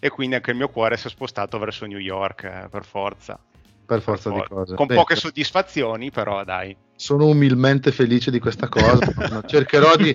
e 0.00 0.08
quindi 0.08 0.34
anche 0.34 0.50
il 0.50 0.56
mio 0.56 0.68
cuore 0.70 0.96
si 0.96 1.06
è 1.06 1.10
spostato 1.10 1.56
verso 1.60 1.86
New 1.86 1.98
York 1.98 2.42
eh, 2.42 2.68
per 2.68 2.84
forza. 2.84 3.38
Per 3.86 4.00
forza 4.00 4.32
per 4.32 4.42
di 4.42 4.48
cose. 4.48 4.74
Con 4.74 4.86
Beh, 4.86 4.94
poche 4.96 5.14
soddisfazioni, 5.14 6.10
però 6.10 6.42
dai 6.42 6.76
sono 6.96 7.26
umilmente 7.26 7.92
felice 7.92 8.30
di 8.30 8.38
questa 8.38 8.68
cosa. 8.68 9.42
cercherò, 9.46 9.96
di, 9.96 10.14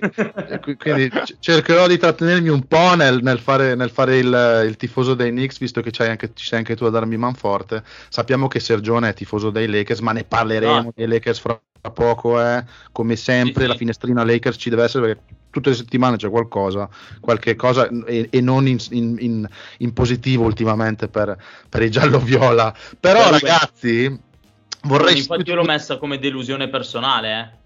quindi, 0.76 1.10
cercherò 1.38 1.86
di 1.86 1.96
trattenermi 1.96 2.48
un 2.48 2.66
po' 2.66 2.94
nel, 2.94 3.22
nel 3.22 3.38
fare, 3.38 3.74
nel 3.74 3.90
fare 3.90 4.18
il, 4.18 4.64
il, 4.66 4.76
tifoso 4.76 5.14
dei 5.14 5.30
Knicks, 5.30 5.58
visto 5.58 5.80
che 5.80 5.90
c'hai 5.90 6.08
anche, 6.08 6.32
ci 6.34 6.46
sei 6.46 6.58
anche 6.58 6.76
tu 6.76 6.84
a 6.84 6.90
darmi 6.90 7.16
man 7.16 7.34
forte. 7.34 7.82
Sappiamo 8.08 8.48
che 8.48 8.60
Sergione 8.60 9.08
è 9.08 9.14
tifoso 9.14 9.50
dei 9.50 9.68
Lakers, 9.68 10.00
ma 10.00 10.12
ne 10.12 10.24
parleremo 10.24 10.82
no. 10.82 10.92
dei 10.94 11.06
Lakers 11.06 11.38
fra 11.38 11.60
poco. 11.92 12.40
Eh. 12.40 12.64
Come 12.90 13.16
sempre, 13.16 13.62
sì, 13.62 13.68
la 13.68 13.74
finestrina 13.74 14.24
Lakers 14.24 14.56
ci 14.58 14.70
deve 14.70 14.84
essere 14.84 15.06
perché 15.06 15.40
tutte 15.52 15.70
le 15.70 15.76
settimane 15.76 16.16
c'è 16.16 16.30
qualcosa, 16.30 16.88
qualche 17.20 17.54
cosa 17.56 17.86
e, 18.06 18.28
e 18.30 18.40
non 18.40 18.66
in, 18.66 18.78
in, 18.90 19.16
in, 19.18 19.48
in, 19.78 19.92
positivo 19.92 20.44
ultimamente 20.44 21.08
per, 21.08 21.36
per 21.68 21.82
i 21.82 21.90
giallo-viola. 21.90 22.74
Però, 22.98 23.30
ragazzi 23.30 24.30
Vorrei 24.82 25.18
infatti 25.18 25.48
io 25.48 25.56
l'ho 25.56 25.64
messa 25.64 25.98
come 25.98 26.18
delusione 26.18 26.68
personale, 26.68 27.40
eh. 27.40 27.60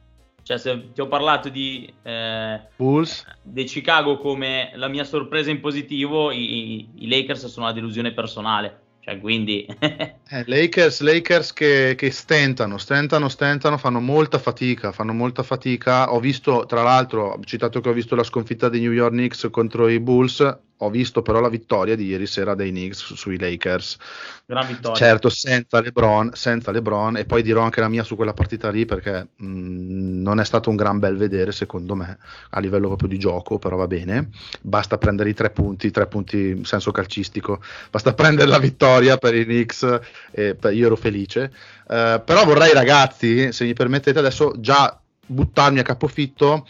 Cioè, 0.46 0.58
se 0.58 0.92
ti 0.92 1.00
ho 1.00 1.08
parlato 1.08 1.48
di 1.48 1.92
eh, 2.02 2.60
Bulls 2.76 3.24
di 3.42 3.64
Chicago 3.64 4.16
come 4.18 4.70
la 4.76 4.86
mia 4.86 5.02
sorpresa 5.02 5.50
in 5.50 5.58
positivo, 5.60 6.30
i, 6.30 6.88
i 6.94 7.08
Lakers 7.08 7.46
sono 7.46 7.66
una 7.66 7.74
delusione 7.74 8.12
personale. 8.12 8.82
Cioè, 9.06 9.20
quindi... 9.20 9.64
eh, 9.78 10.44
Lakers, 10.46 11.00
Lakers 11.00 11.52
che, 11.52 11.94
che, 11.96 12.10
stentano, 12.10 12.76
stentano, 12.76 13.28
stentano, 13.28 13.78
fanno 13.78 14.00
molta 14.00 14.38
fatica, 14.38 14.90
fanno 14.90 15.12
molta 15.12 15.44
fatica. 15.44 16.12
Ho 16.12 16.18
visto, 16.18 16.64
tra 16.66 16.82
l'altro, 16.82 17.34
ho 17.34 17.40
citato 17.44 17.80
che 17.80 17.88
ho 17.88 17.92
visto 17.92 18.16
la 18.16 18.24
sconfitta 18.24 18.68
dei 18.68 18.80
New 18.80 18.92
York 18.92 19.12
Knicks 19.12 19.48
contro 19.50 19.88
i 19.88 20.00
Bulls, 20.00 20.58
ho 20.78 20.90
visto 20.90 21.22
però 21.22 21.40
la 21.40 21.48
vittoria 21.48 21.96
di 21.96 22.04
ieri 22.06 22.26
sera 22.26 22.54
dei 22.54 22.70
Knicks 22.70 23.14
sui 23.14 23.38
Lakers. 23.38 23.96
Gran 24.44 24.66
vittoria. 24.66 24.96
Certo, 24.96 25.28
senza 25.30 25.80
LeBron, 25.80 26.30
senza 26.34 26.70
LeBron, 26.70 27.16
e 27.16 27.24
poi 27.24 27.42
dirò 27.42 27.62
anche 27.62 27.80
la 27.80 27.88
mia 27.88 28.04
su 28.04 28.14
quella 28.14 28.34
partita 28.34 28.70
lì 28.70 28.84
perché 28.84 29.28
mh, 29.36 29.46
mm, 29.46 30.22
non 30.22 30.38
è 30.38 30.44
stato 30.44 30.68
un 30.68 30.76
gran 30.76 30.98
bel 30.98 31.16
vedere 31.16 31.52
secondo 31.52 31.94
me, 31.94 32.18
a 32.50 32.60
livello 32.60 32.88
proprio 32.88 33.08
di 33.08 33.18
gioco, 33.18 33.58
però 33.58 33.76
va 33.76 33.86
bene. 33.86 34.28
Basta 34.60 34.98
prendere 34.98 35.30
i 35.30 35.34
tre 35.34 35.50
punti, 35.50 35.90
tre 35.90 36.06
punti 36.06 36.48
in 36.48 36.64
senso 36.64 36.90
calcistico, 36.90 37.62
basta 37.90 38.12
prendere 38.14 38.48
la 38.48 38.58
vittoria 38.58 39.16
per 39.16 39.34
i 39.34 39.44
Knicks, 39.44 40.00
e 40.30 40.54
per, 40.54 40.74
io 40.74 40.86
ero 40.86 40.96
felice. 40.96 41.52
Uh, 41.88 42.22
però 42.24 42.44
vorrei 42.44 42.72
ragazzi, 42.72 43.52
se 43.52 43.64
mi 43.64 43.72
permettete 43.72 44.18
adesso, 44.18 44.52
già 44.58 45.00
buttarmi 45.26 45.78
a 45.78 45.82
capofitto 45.82 46.66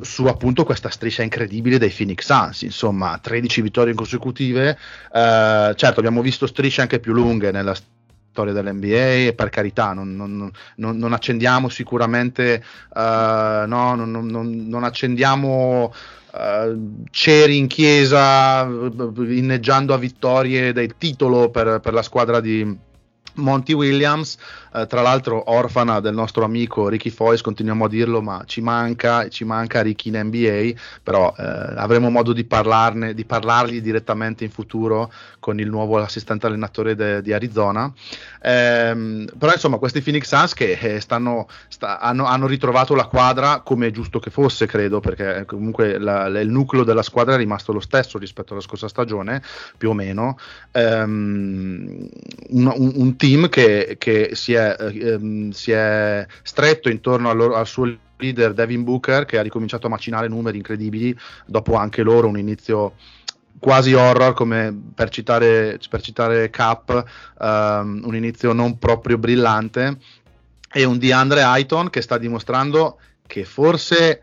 su 0.00 0.24
appunto 0.26 0.64
questa 0.64 0.90
striscia 0.90 1.22
incredibile 1.22 1.78
dei 1.78 1.90
Phoenix 1.90 2.24
Suns, 2.24 2.62
insomma 2.62 3.18
13 3.18 3.62
vittorie 3.62 3.94
consecutive, 3.94 4.78
eh, 5.12 5.72
certo 5.76 5.98
abbiamo 5.98 6.22
visto 6.22 6.46
strisce 6.46 6.80
anche 6.80 6.98
più 6.98 7.12
lunghe 7.12 7.50
nella 7.50 7.74
storia 8.32 8.54
dell'NBA 8.54 9.26
e 9.26 9.34
per 9.36 9.50
carità 9.50 9.92
non, 9.92 10.16
non, 10.16 10.50
non, 10.76 10.96
non 10.96 11.12
accendiamo 11.12 11.68
sicuramente, 11.68 12.64
uh, 12.94 12.98
no, 13.66 13.94
non, 13.94 14.84
accendiamo 14.84 15.92
uh, 16.32 17.04
ceri 17.10 17.58
in 17.58 17.66
chiesa 17.66 18.62
inneggiando 18.62 19.92
a 19.92 19.98
vittorie 19.98 20.72
del 20.72 20.94
titolo 20.96 21.50
per, 21.50 21.80
per 21.80 21.92
la 21.92 22.02
squadra 22.02 22.40
di 22.40 22.90
Monty 23.34 23.72
Williams 23.74 24.38
eh, 24.74 24.86
tra 24.86 25.02
l'altro 25.02 25.50
orfana 25.50 26.00
del 26.00 26.14
nostro 26.14 26.44
amico 26.44 26.88
Ricky 26.88 27.10
Foyce, 27.10 27.42
continuiamo 27.42 27.84
a 27.84 27.88
dirlo, 27.88 28.22
ma 28.22 28.42
ci 28.46 28.60
manca, 28.60 29.28
ci 29.28 29.44
manca 29.44 29.82
Ricky 29.82 30.08
in 30.08 30.20
NBA, 30.24 30.80
però 31.02 31.34
eh, 31.36 31.42
avremo 31.42 32.08
modo 32.10 32.32
di, 32.32 32.44
parlarne, 32.44 33.12
di 33.14 33.24
parlargli 33.24 33.80
direttamente 33.82 34.44
in 34.44 34.50
futuro 34.50 35.12
con 35.38 35.60
il 35.60 35.68
nuovo 35.68 35.98
assistente 35.98 36.46
allenatore 36.46 36.94
de, 36.94 37.20
di 37.20 37.32
Arizona. 37.32 37.92
Eh, 38.40 39.26
però 39.38 39.52
insomma 39.52 39.76
questi 39.76 40.00
Phoenix 40.00 40.26
Suns 40.26 40.54
che 40.54 40.78
eh, 40.80 41.00
stanno, 41.00 41.48
sta, 41.68 42.00
hanno, 42.00 42.24
hanno, 42.24 42.46
ritrovato 42.46 42.94
la 42.94 43.06
quadra 43.06 43.60
come 43.60 43.88
è 43.88 43.90
giusto 43.90 44.18
che 44.18 44.30
fosse, 44.30 44.66
credo, 44.66 45.00
perché 45.00 45.44
comunque 45.46 45.98
la, 45.98 46.28
la, 46.28 46.40
il 46.40 46.48
nucleo 46.48 46.84
della 46.84 47.02
squadra 47.02 47.34
è 47.34 47.36
rimasto 47.36 47.72
lo 47.72 47.80
stesso 47.80 48.18
rispetto 48.18 48.52
alla 48.52 48.62
scorsa 48.62 48.88
stagione, 48.88 49.42
più 49.76 49.90
o 49.90 49.92
meno. 49.92 50.38
Um, 50.72 52.08
un, 52.50 52.72
un, 52.74 52.92
un, 52.94 53.16
team 53.16 53.48
che, 53.48 53.96
che 53.98 54.30
si 54.32 54.54
è 54.54 54.61
ehm, 54.70 55.50
si 55.50 55.72
è 55.72 56.26
stretto 56.42 56.88
intorno 56.88 57.30
al, 57.30 57.36
loro, 57.36 57.54
al 57.54 57.66
suo 57.66 57.96
leader 58.16 58.52
Devin 58.54 58.84
Booker 58.84 59.24
che 59.24 59.38
ha 59.38 59.42
ricominciato 59.42 59.86
a 59.86 59.90
macinare 59.90 60.28
numeri 60.28 60.56
incredibili 60.56 61.16
dopo 61.46 61.74
anche 61.74 62.02
loro 62.02 62.28
un 62.28 62.38
inizio 62.38 62.94
quasi 63.58 63.92
horror 63.92 64.34
come 64.34 64.76
per 64.94 65.08
citare, 65.08 65.78
per 65.88 66.00
citare 66.00 66.50
Cap 66.50 67.04
um, 67.38 68.02
un 68.04 68.16
inizio 68.16 68.52
non 68.52 68.78
proprio 68.78 69.18
brillante. 69.18 69.98
E 70.74 70.84
un 70.84 70.98
DeAndre 70.98 71.42
Ayton 71.42 71.90
che 71.90 72.00
sta 72.00 72.16
dimostrando 72.16 72.98
che 73.26 73.44
forse 73.44 74.22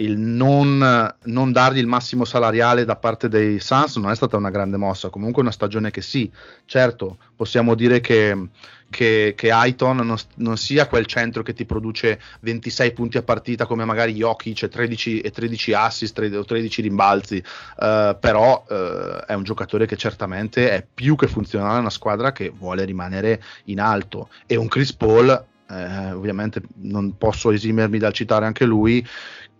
il 0.00 0.18
non, 0.18 1.14
non, 1.24 1.52
dargli 1.52 1.78
il 1.78 1.86
massimo 1.86 2.24
salariale 2.24 2.84
da 2.84 2.96
parte 2.96 3.28
dei 3.28 3.60
Suns 3.60 3.96
non 3.96 4.10
è 4.10 4.14
stata 4.14 4.36
una 4.36 4.50
grande 4.50 4.76
mossa, 4.76 5.10
comunque 5.10 5.42
una 5.42 5.50
stagione 5.50 5.90
che 5.90 6.00
sì, 6.00 6.30
certo, 6.64 7.18
possiamo 7.36 7.74
dire 7.74 8.00
che, 8.00 8.48
che, 8.88 9.34
che 9.36 9.50
Aiton 9.50 9.98
non, 9.98 10.16
non, 10.36 10.56
sia 10.56 10.86
quel 10.88 11.06
centro 11.06 11.42
che 11.42 11.52
ti 11.52 11.66
produce 11.66 12.20
26 12.40 12.92
punti 12.92 13.18
a 13.18 13.22
partita 13.22 13.66
come 13.66 13.84
magari 13.84 14.14
Jokic 14.14 14.62
e 14.62 14.68
13, 14.68 15.20
e 15.20 15.30
13 15.30 15.72
assist 15.74 16.18
o 16.18 16.44
13 16.44 16.82
rimbalzi, 16.82 17.36
uh, 17.36 18.18
però 18.18 18.64
uh, 18.66 19.24
è 19.26 19.34
un 19.34 19.42
giocatore 19.42 19.86
che 19.86 19.96
certamente 19.96 20.70
è 20.70 20.84
più 20.92 21.14
che 21.14 21.28
funzionale 21.28 21.76
a 21.76 21.80
una 21.80 21.90
squadra 21.90 22.32
che 22.32 22.50
vuole 22.50 22.84
rimanere 22.84 23.42
in 23.64 23.80
alto. 23.80 24.30
E 24.46 24.56
un 24.56 24.68
Chris 24.68 24.94
Paul 24.94 25.48
eh, 25.70 26.10
ovviamente 26.10 26.60
non 26.78 27.16
posso 27.16 27.52
esimermi 27.52 27.98
dal 27.98 28.12
citare 28.12 28.44
anche 28.44 28.64
lui, 28.64 29.06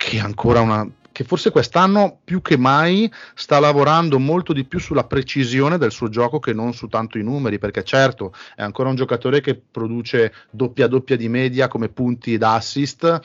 che 0.00 0.18
ancora 0.18 0.60
una 0.60 0.90
che 1.12 1.24
forse 1.24 1.50
quest'anno 1.50 2.20
più 2.24 2.40
che 2.40 2.56
mai 2.56 3.12
sta 3.34 3.58
lavorando 3.58 4.18
molto 4.18 4.54
di 4.54 4.64
più 4.64 4.78
sulla 4.78 5.04
precisione 5.04 5.76
del 5.76 5.92
suo 5.92 6.08
gioco 6.08 6.38
che 6.38 6.54
non 6.54 6.72
su 6.72 6.86
tanto 6.86 7.18
i 7.18 7.22
numeri, 7.22 7.58
perché 7.58 7.84
certo 7.84 8.32
è 8.56 8.62
ancora 8.62 8.88
un 8.88 8.94
giocatore 8.94 9.42
che 9.42 9.60
produce 9.70 10.32
doppia 10.50 10.86
doppia 10.86 11.16
di 11.16 11.28
media 11.28 11.68
come 11.68 11.90
punti 11.90 12.32
ed 12.32 12.42
assist, 12.42 13.20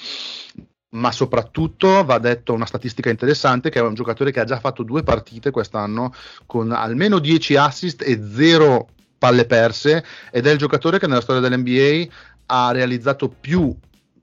ma 0.90 1.12
soprattutto 1.14 2.04
va 2.04 2.18
detto 2.18 2.52
una 2.52 2.66
statistica 2.66 3.10
interessante 3.10 3.70
che 3.70 3.80
è 3.80 3.84
un 3.84 3.94
giocatore 3.94 4.32
che 4.32 4.42
ha 4.42 4.46
già 4.46 4.60
fatto 4.60 4.84
due 4.84 5.04
partite 5.04 5.52
quest'anno 5.52 6.14
con 6.46 6.74
almeno 6.74 7.20
10 7.20 7.56
assist 7.56 8.02
e 8.02 8.22
0 8.22 8.90
palle 9.18 9.46
perse 9.46 10.04
ed 10.32 10.46
è 10.46 10.52
il 10.52 10.58
giocatore 10.58 11.00
che 11.00 11.08
nella 11.08 11.22
storia 11.22 11.42
dell'NBA 11.42 12.14
ha 12.48 12.72
realizzato 12.72 13.30
più 13.30 13.74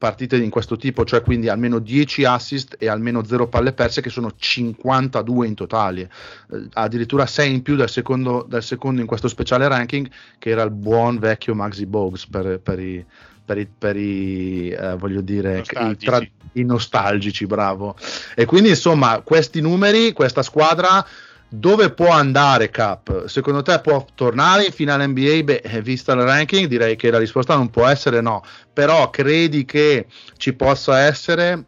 partite 0.03 0.37
in 0.37 0.51
questo 0.51 0.77
tipo, 0.77 1.05
cioè 1.05 1.23
quindi 1.23 1.49
almeno 1.49 1.79
10 1.79 2.25
assist 2.25 2.75
e 2.77 2.89
almeno 2.89 3.23
0 3.23 3.47
palle 3.47 3.73
perse, 3.73 4.01
che 4.01 4.11
sono 4.11 4.33
52 4.37 5.47
in 5.47 5.55
totale, 5.55 6.11
eh, 6.51 6.67
addirittura 6.73 7.25
6 7.25 7.53
in 7.53 7.63
più 7.63 7.77
del 7.77 7.89
secondo, 7.89 8.45
del 8.49 8.65
secondo, 8.65 9.01
in 9.01 9.07
questo 9.07 9.29
speciale 9.29 9.69
ranking, 9.69 10.11
che 10.41 10.51
era 10.51 10.63
il 10.63 10.73
buon 10.73 11.21
vecchio 11.21 11.55
Maxi 11.55 11.87
Bogues 11.87 12.27
per, 12.27 12.59
per 12.59 12.81
i, 12.81 13.05
per 13.45 13.59
i, 13.59 13.69
per 13.79 13.97
i 13.97 14.71
eh, 14.71 14.97
voglio 14.97 15.21
dire, 15.21 15.59
nostalgici. 15.59 16.05
I, 16.05 16.09
tra, 16.09 16.21
i 16.55 16.65
nostalgici, 16.65 17.47
bravo. 17.47 17.95
E 18.35 18.45
quindi 18.45 18.71
insomma, 18.71 19.21
questi 19.21 19.61
numeri, 19.61 20.13
questa 20.13 20.43
squadra 20.43 21.07
dove 21.53 21.91
può 21.91 22.09
andare 22.09 22.71
Cap? 22.71 23.27
Secondo 23.27 23.61
te 23.61 23.79
può 23.81 24.07
tornare 24.15 24.65
in 24.65 24.73
finale 24.73 25.07
NBA? 25.07 25.43
Beh, 25.43 25.61
eh, 25.63 25.83
vista 25.83 26.13
il 26.15 26.23
ranking, 26.23 26.67
direi 26.67 26.97
che 26.97 27.11
la 27.11 27.19
risposta 27.19 27.55
non 27.55 27.69
può 27.69 27.87
essere 27.87 28.23
no, 28.23 28.43
però 28.73 29.11
credi 29.11 29.67
che 29.67 30.07
ci 30.39 30.55
possa 30.55 31.01
essere 31.01 31.67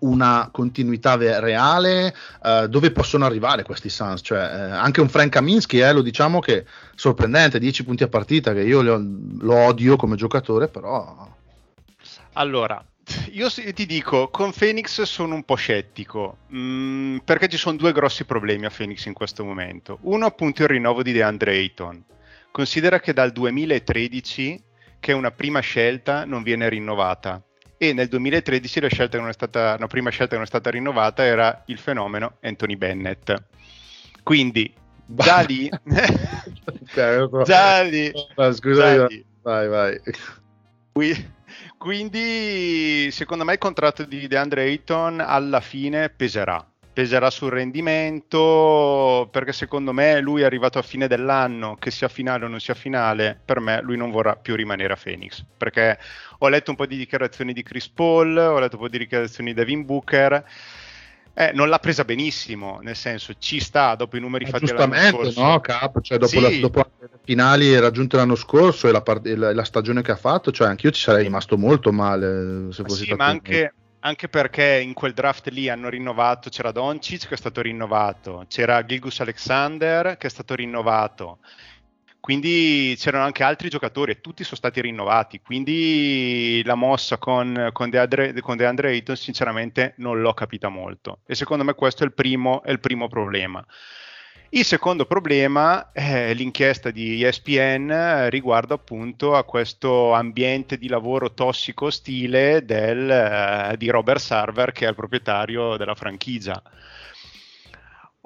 una 0.00 0.50
continuità 0.52 1.16
ve- 1.16 1.40
reale? 1.40 2.14
Uh, 2.42 2.66
dove 2.66 2.90
possono 2.90 3.24
arrivare 3.24 3.62
questi 3.62 3.88
Suns? 3.88 4.20
Cioè, 4.22 4.38
eh, 4.38 4.70
anche 4.72 5.00
un 5.00 5.08
Frank 5.08 5.32
Kaminsky, 5.32 5.80
eh, 5.80 5.92
lo 5.92 6.02
diciamo 6.02 6.40
che 6.40 6.66
sorprendente, 6.94 7.58
10 7.58 7.84
punti 7.84 8.02
a 8.02 8.08
partita, 8.08 8.52
che 8.52 8.62
io 8.62 8.82
lo, 8.82 9.02
lo 9.40 9.54
odio 9.54 9.96
come 9.96 10.16
giocatore, 10.16 10.68
però 10.68 11.26
Allora, 12.34 12.84
io 13.32 13.48
ti 13.50 13.86
dico, 13.86 14.28
con 14.28 14.52
Phoenix 14.52 15.02
sono 15.02 15.34
un 15.34 15.44
po' 15.44 15.54
scettico, 15.54 16.38
mh, 16.48 16.58
mm, 16.58 17.16
perché 17.18 17.48
ci 17.48 17.56
sono 17.56 17.76
due 17.76 17.92
grossi 17.92 18.24
problemi 18.24 18.66
a 18.66 18.70
Phoenix 18.74 19.04
in 19.06 19.12
questo 19.12 19.44
momento. 19.44 19.98
Uno 20.02 20.26
appunto 20.26 20.62
il 20.62 20.68
rinnovo 20.68 21.02
di 21.02 21.12
DeAndre 21.12 21.52
Ayton. 21.52 22.04
Considera 22.50 23.00
che 23.00 23.12
dal 23.12 23.32
2013 23.32 24.62
che 24.98 25.12
una 25.12 25.30
prima 25.30 25.60
scelta 25.60 26.24
non 26.24 26.42
viene 26.42 26.68
rinnovata 26.68 27.42
e 27.78 27.92
nel 27.92 28.08
2013 28.08 28.80
la, 28.80 28.88
scelta 28.88 29.18
non 29.18 29.28
è 29.28 29.32
stata, 29.32 29.76
la 29.78 29.86
prima 29.86 30.10
scelta 30.10 30.30
che 30.30 30.36
non 30.36 30.44
è 30.44 30.48
stata 30.48 30.70
rinnovata 30.70 31.22
era 31.24 31.62
il 31.66 31.78
fenomeno 31.78 32.38
Anthony 32.40 32.76
Bennett. 32.76 33.34
Quindi 34.22 34.72
da 35.04 35.40
lì, 35.40 35.68
già 37.44 37.82
lì, 37.82 38.10
scusa, 38.52 39.06
vai, 39.42 39.68
vai. 39.68 40.00
Quindi, 41.78 43.10
secondo 43.10 43.44
me, 43.44 43.52
il 43.52 43.58
contratto 43.58 44.04
di 44.04 44.26
DeAndre 44.26 44.62
Ayton 44.62 45.20
alla 45.20 45.60
fine 45.60 46.08
peserà. 46.10 46.64
Peserà 46.92 47.28
sul 47.28 47.50
rendimento 47.50 49.28
perché 49.30 49.52
secondo 49.52 49.92
me 49.92 50.18
lui 50.20 50.40
è 50.40 50.44
arrivato 50.46 50.78
a 50.78 50.82
fine 50.82 51.06
dell'anno, 51.06 51.76
che 51.76 51.90
sia 51.90 52.08
finale 52.08 52.46
o 52.46 52.48
non 52.48 52.58
sia 52.58 52.72
finale, 52.72 53.38
per 53.44 53.60
me 53.60 53.82
lui 53.82 53.98
non 53.98 54.10
vorrà 54.10 54.34
più 54.34 54.54
rimanere 54.54 54.94
a 54.94 54.96
Phoenix. 54.96 55.44
Perché 55.58 55.98
ho 56.38 56.48
letto 56.48 56.70
un 56.70 56.76
po' 56.76 56.86
di 56.86 56.96
dichiarazioni 56.96 57.52
di 57.52 57.62
Chris 57.62 57.88
Paul, 57.88 58.34
ho 58.36 58.58
letto 58.58 58.76
un 58.76 58.82
po' 58.82 58.88
di 58.88 58.96
dichiarazioni 58.96 59.50
di 59.50 59.56
Devin 59.56 59.84
Booker 59.84 60.42
eh, 61.38 61.52
non 61.52 61.68
l'ha 61.68 61.78
presa 61.78 62.06
benissimo, 62.06 62.78
nel 62.80 62.96
senso 62.96 63.34
ci 63.38 63.60
sta 63.60 63.94
dopo 63.94 64.16
i 64.16 64.20
numeri 64.20 64.46
eh, 64.46 64.48
fatti 64.48 64.72
l'anno 64.72 64.94
scorso. 64.94 65.42
no, 65.42 65.60
Cap, 65.60 66.00
cioè 66.00 66.16
dopo, 66.16 66.30
sì. 66.30 66.40
la, 66.40 66.48
dopo 66.48 66.90
le 66.98 67.10
finali 67.24 67.78
raggiunte 67.78 68.16
l'anno 68.16 68.36
scorso 68.36 68.88
e 68.88 68.92
la, 68.92 69.02
part- 69.02 69.26
la, 69.26 69.52
la, 69.52 69.64
stagione 69.64 70.00
che 70.00 70.12
ha 70.12 70.16
fatto, 70.16 70.50
cioè 70.50 70.66
anche 70.66 70.86
io 70.86 70.92
ci 70.92 71.02
sarei 71.02 71.24
rimasto 71.24 71.58
molto 71.58 71.92
male 71.92 72.72
se 72.72 72.82
fossi 72.84 73.04
sì, 73.04 73.12
ma 73.12 73.26
anche, 73.26 73.74
anche, 74.00 74.28
perché 74.28 74.80
in 74.82 74.94
quel 74.94 75.12
draft 75.12 75.48
lì 75.48 75.68
hanno 75.68 75.90
rinnovato, 75.90 76.48
c'era 76.48 76.72
Doncic 76.72 77.28
che 77.28 77.34
è 77.34 77.36
stato 77.36 77.60
rinnovato, 77.60 78.46
c'era 78.48 78.82
Gilgus 78.86 79.20
Alexander 79.20 80.16
che 80.16 80.28
è 80.28 80.30
stato 80.30 80.54
rinnovato, 80.54 81.40
quindi 82.26 82.96
c'erano 82.98 83.22
anche 83.22 83.44
altri 83.44 83.68
giocatori 83.68 84.10
e 84.10 84.20
tutti 84.20 84.42
sono 84.42 84.56
stati 84.56 84.80
rinnovati. 84.80 85.40
Quindi 85.40 86.60
la 86.64 86.74
mossa 86.74 87.18
con, 87.18 87.70
con, 87.72 87.88
DeAndre, 87.88 88.40
con 88.40 88.56
DeAndre 88.56 88.88
Ayton, 88.88 89.14
sinceramente, 89.14 89.94
non 89.98 90.20
l'ho 90.20 90.34
capita 90.34 90.68
molto. 90.68 91.20
E 91.24 91.36
secondo 91.36 91.62
me 91.62 91.74
questo 91.74 92.02
è 92.02 92.06
il 92.06 92.12
primo, 92.12 92.64
è 92.64 92.72
il 92.72 92.80
primo 92.80 93.06
problema. 93.06 93.64
Il 94.48 94.64
secondo 94.64 95.06
problema 95.06 95.92
è 95.92 96.34
l'inchiesta 96.34 96.90
di 96.90 97.22
ESPN 97.22 98.28
riguardo 98.28 98.74
appunto 98.74 99.36
a 99.36 99.44
questo 99.44 100.12
ambiente 100.12 100.78
di 100.78 100.88
lavoro 100.88 101.32
tossico 101.32 101.86
ostile 101.86 102.64
del, 102.64 103.70
uh, 103.70 103.76
di 103.76 103.88
Robert 103.88 104.18
Sarver 104.18 104.72
che 104.72 104.86
è 104.86 104.88
il 104.88 104.96
proprietario 104.96 105.76
della 105.76 105.94
franchigia. 105.94 106.60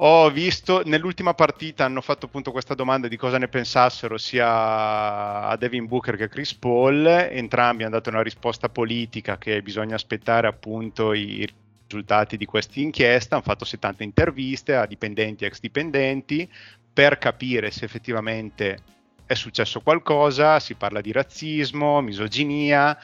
Ho 0.03 0.31
visto 0.31 0.81
nell'ultima 0.87 1.35
partita 1.35 1.85
hanno 1.85 2.01
fatto 2.01 2.25
appunto 2.25 2.53
questa 2.53 2.73
domanda 2.73 3.07
di 3.07 3.19
cosa 3.19 3.37
ne 3.37 3.49
pensassero 3.49 4.17
sia 4.17 5.47
a 5.47 5.57
Devin 5.57 5.85
Booker 5.85 6.17
che 6.17 6.25
a 6.25 6.29
Chris 6.29 6.55
Paul, 6.55 7.05
entrambi 7.05 7.83
hanno 7.83 7.97
dato 7.97 8.09
una 8.09 8.23
risposta 8.23 8.71
politica 8.71 9.37
che 9.37 9.61
bisogna 9.61 9.97
aspettare 9.97 10.47
appunto 10.47 11.13
i 11.13 11.47
risultati 11.87 12.39
di 12.39 12.47
questa 12.47 12.81
inchiesta, 12.81 13.35
hanno 13.35 13.45
fatto 13.45 13.67
70 13.67 14.03
interviste 14.03 14.75
a 14.75 14.87
dipendenti 14.87 15.45
e 15.45 15.49
ex 15.49 15.61
dipendenti 15.61 16.51
per 16.91 17.19
capire 17.19 17.71
se 17.71 17.85
effettivamente 17.85 18.79
è 19.27 19.35
successo 19.35 19.83
qualcosa, 19.83 20.61
si 20.61 20.77
parla 20.77 21.03
di 21.03 21.13
razzismo, 21.13 22.01
misoginia 22.01 22.97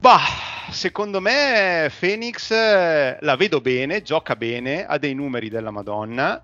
Bah, 0.00 0.22
secondo 0.70 1.20
me 1.20 1.92
Phoenix 2.00 2.50
eh, 2.52 3.18
la 3.20 3.36
vedo 3.36 3.60
bene, 3.60 4.00
gioca 4.00 4.34
bene, 4.34 4.86
ha 4.86 4.96
dei 4.96 5.12
numeri 5.12 5.50
della 5.50 5.70
Madonna. 5.70 6.42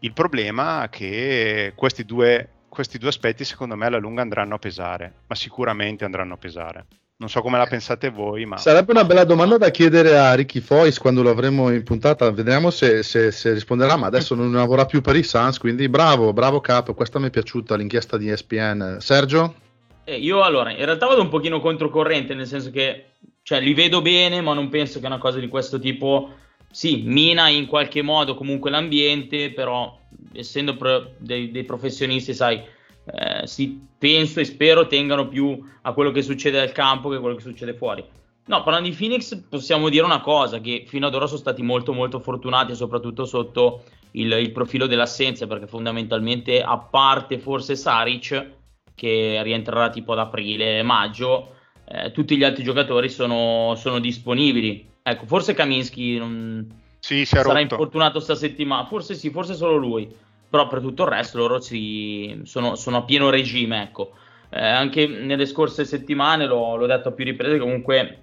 Il 0.00 0.12
problema 0.12 0.82
è 0.82 0.88
che 0.88 1.72
questi 1.76 2.04
due, 2.04 2.48
questi 2.68 2.98
due 2.98 3.10
aspetti 3.10 3.44
secondo 3.44 3.76
me 3.76 3.86
alla 3.86 3.98
lunga 3.98 4.22
andranno 4.22 4.56
a 4.56 4.58
pesare, 4.58 5.12
ma 5.28 5.36
sicuramente 5.36 6.04
andranno 6.04 6.34
a 6.34 6.36
pesare. 6.36 6.86
Non 7.18 7.28
so 7.28 7.42
come 7.42 7.58
la 7.58 7.66
pensate 7.66 8.10
voi, 8.10 8.44
ma... 8.44 8.56
Sarebbe 8.56 8.90
una 8.90 9.04
bella 9.04 9.22
domanda 9.22 9.56
da 9.56 9.70
chiedere 9.70 10.18
a 10.18 10.34
Ricky 10.34 10.58
Foyce 10.58 10.98
quando 10.98 11.22
lo 11.22 11.30
avremo 11.30 11.70
in 11.70 11.84
puntata, 11.84 12.28
vedremo 12.32 12.70
se, 12.70 13.04
se, 13.04 13.30
se, 13.30 13.52
risponderà, 13.52 13.94
ma 13.94 14.08
adesso 14.08 14.34
non 14.34 14.52
lavora 14.52 14.84
più 14.84 15.00
per 15.00 15.14
i 15.14 15.22
Suns, 15.22 15.58
quindi 15.58 15.88
bravo, 15.88 16.32
bravo 16.32 16.60
Cap, 16.60 16.92
questa 16.92 17.20
mi 17.20 17.28
è 17.28 17.30
piaciuta, 17.30 17.76
l'inchiesta 17.76 18.16
di 18.16 18.30
ESPN. 18.30 18.96
Sergio? 18.98 19.62
Eh, 20.04 20.18
io 20.18 20.42
allora, 20.42 20.70
in 20.70 20.84
realtà 20.84 21.06
vado 21.06 21.22
un 21.22 21.30
pochino 21.30 21.60
controcorrente, 21.60 22.34
nel 22.34 22.46
senso 22.46 22.70
che 22.70 23.12
cioè, 23.42 23.60
li 23.60 23.72
vedo 23.72 24.02
bene, 24.02 24.40
ma 24.40 24.52
non 24.52 24.68
penso 24.68 25.00
che 25.00 25.06
una 25.06 25.18
cosa 25.18 25.38
di 25.38 25.48
questo 25.48 25.78
tipo, 25.78 26.34
sì, 26.70 27.02
mina 27.04 27.48
in 27.48 27.66
qualche 27.66 28.02
modo 28.02 28.34
comunque 28.34 28.70
l'ambiente, 28.70 29.50
però 29.52 29.98
essendo 30.32 30.76
pro- 30.76 31.12
dei, 31.18 31.50
dei, 31.50 31.64
professionisti, 31.64 32.34
sai, 32.34 32.62
eh, 33.06 33.46
sì, 33.46 33.80
penso 33.98 34.40
e 34.40 34.44
spero 34.44 34.86
tengano 34.86 35.28
più 35.28 35.58
a 35.82 35.92
quello 35.92 36.10
che 36.10 36.22
succede 36.22 36.60
al 36.60 36.72
campo 36.72 37.08
che 37.08 37.16
a 37.16 37.20
quello 37.20 37.36
che 37.36 37.42
succede 37.42 37.72
fuori. 37.74 38.04
No, 38.46 38.62
parlando 38.62 38.90
di 38.90 38.94
Phoenix 38.94 39.34
possiamo 39.48 39.88
dire 39.88 40.04
una 40.04 40.20
cosa, 40.20 40.60
che 40.60 40.84
fino 40.86 41.06
ad 41.06 41.14
ora 41.14 41.26
sono 41.26 41.38
stati 41.38 41.62
molto 41.62 41.94
molto 41.94 42.20
fortunati, 42.20 42.74
soprattutto 42.74 43.24
sotto 43.24 43.84
il, 44.12 44.30
il 44.32 44.52
profilo 44.52 44.86
dell'assenza, 44.86 45.46
perché 45.46 45.66
fondamentalmente, 45.66 46.60
a 46.60 46.76
parte 46.76 47.38
forse 47.38 47.74
Saric, 47.74 48.52
che 48.94 49.40
rientrerà 49.42 49.90
tipo 49.90 50.12
ad 50.12 50.20
aprile, 50.20 50.82
maggio, 50.82 51.54
eh, 51.86 52.12
tutti 52.12 52.36
gli 52.36 52.44
altri 52.44 52.62
giocatori 52.62 53.08
sono, 53.08 53.74
sono 53.76 53.98
disponibili. 53.98 54.88
Ecco, 55.02 55.26
forse 55.26 55.54
Kaminsky 55.54 56.18
non, 56.18 56.82
sì, 56.98 57.26
sarà 57.26 57.42
rotto. 57.42 57.60
infortunato 57.60 58.20
sta 58.20 58.34
settimana, 58.34 58.86
forse 58.86 59.14
sì, 59.14 59.30
forse 59.30 59.54
solo 59.54 59.76
lui, 59.76 60.10
però 60.48 60.66
per 60.68 60.80
tutto 60.80 61.02
il 61.02 61.10
resto 61.10 61.36
loro 61.36 61.60
si, 61.60 62.40
sono, 62.44 62.76
sono, 62.76 62.98
a 62.98 63.02
pieno 63.02 63.28
regime, 63.28 63.82
ecco. 63.82 64.12
Eh, 64.48 64.64
anche 64.64 65.06
nelle 65.06 65.46
scorse 65.46 65.84
settimane 65.84 66.46
l'ho, 66.46 66.76
l'ho, 66.76 66.86
detto 66.86 67.08
a 67.08 67.12
più 67.12 67.24
riprese, 67.24 67.58
comunque 67.58 68.22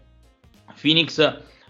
Phoenix 0.80 1.20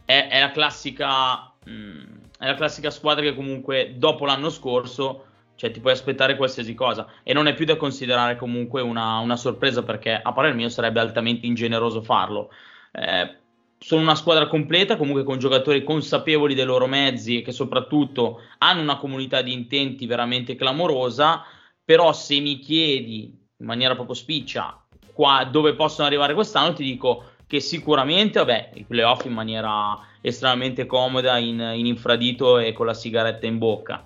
è, 0.05 0.27
è, 0.29 0.39
la 0.39 0.51
classica, 0.51 1.51
mh, 1.65 1.71
mm, 1.71 2.03
è 2.37 2.45
la 2.45 2.55
classica 2.55 2.91
squadra 2.91 3.23
che 3.23 3.35
comunque 3.35 3.95
dopo 3.97 4.25
l'anno 4.25 4.49
scorso 4.49 5.25
cioè 5.61 5.69
ti 5.69 5.79
puoi 5.79 5.93
aspettare 5.93 6.37
qualsiasi 6.37 6.73
cosa 6.73 7.05
e 7.21 7.33
non 7.33 7.45
è 7.45 7.53
più 7.53 7.65
da 7.65 7.75
considerare 7.75 8.35
comunque 8.35 8.81
una, 8.81 9.19
una 9.19 9.35
sorpresa 9.35 9.83
perché 9.83 10.19
a 10.19 10.33
parer 10.33 10.55
mio 10.55 10.69
sarebbe 10.69 10.99
altamente 10.99 11.45
ingeneroso 11.45 12.01
farlo. 12.01 12.49
Eh, 12.91 13.35
sono 13.77 14.01
una 14.01 14.15
squadra 14.15 14.47
completa, 14.47 14.97
comunque 14.97 15.23
con 15.23 15.37
giocatori 15.37 15.83
consapevoli 15.83 16.55
dei 16.55 16.65
loro 16.65 16.87
mezzi 16.87 17.37
e 17.37 17.41
che 17.43 17.51
soprattutto 17.51 18.41
hanno 18.57 18.81
una 18.81 18.97
comunità 18.97 19.43
di 19.43 19.53
intenti 19.53 20.07
veramente 20.07 20.55
clamorosa, 20.55 21.43
però 21.85 22.11
se 22.11 22.39
mi 22.39 22.57
chiedi 22.57 23.25
in 23.57 23.65
maniera 23.67 23.93
proprio 23.93 24.15
spiccia 24.15 24.83
qua, 25.13 25.47
dove 25.47 25.75
possono 25.75 26.07
arrivare 26.07 26.33
quest'anno, 26.33 26.73
ti 26.73 26.83
dico 26.83 27.25
che 27.45 27.59
sicuramente, 27.59 28.39
vabbè, 28.39 28.71
i 28.73 28.83
playoff 28.85 29.25
in 29.25 29.33
maniera 29.33 29.95
estremamente 30.21 30.87
comoda, 30.87 31.37
in, 31.37 31.59
in 31.75 31.85
infradito 31.85 32.57
e 32.57 32.73
con 32.73 32.87
la 32.87 32.95
sigaretta 32.95 33.45
in 33.45 33.59
bocca. 33.59 34.03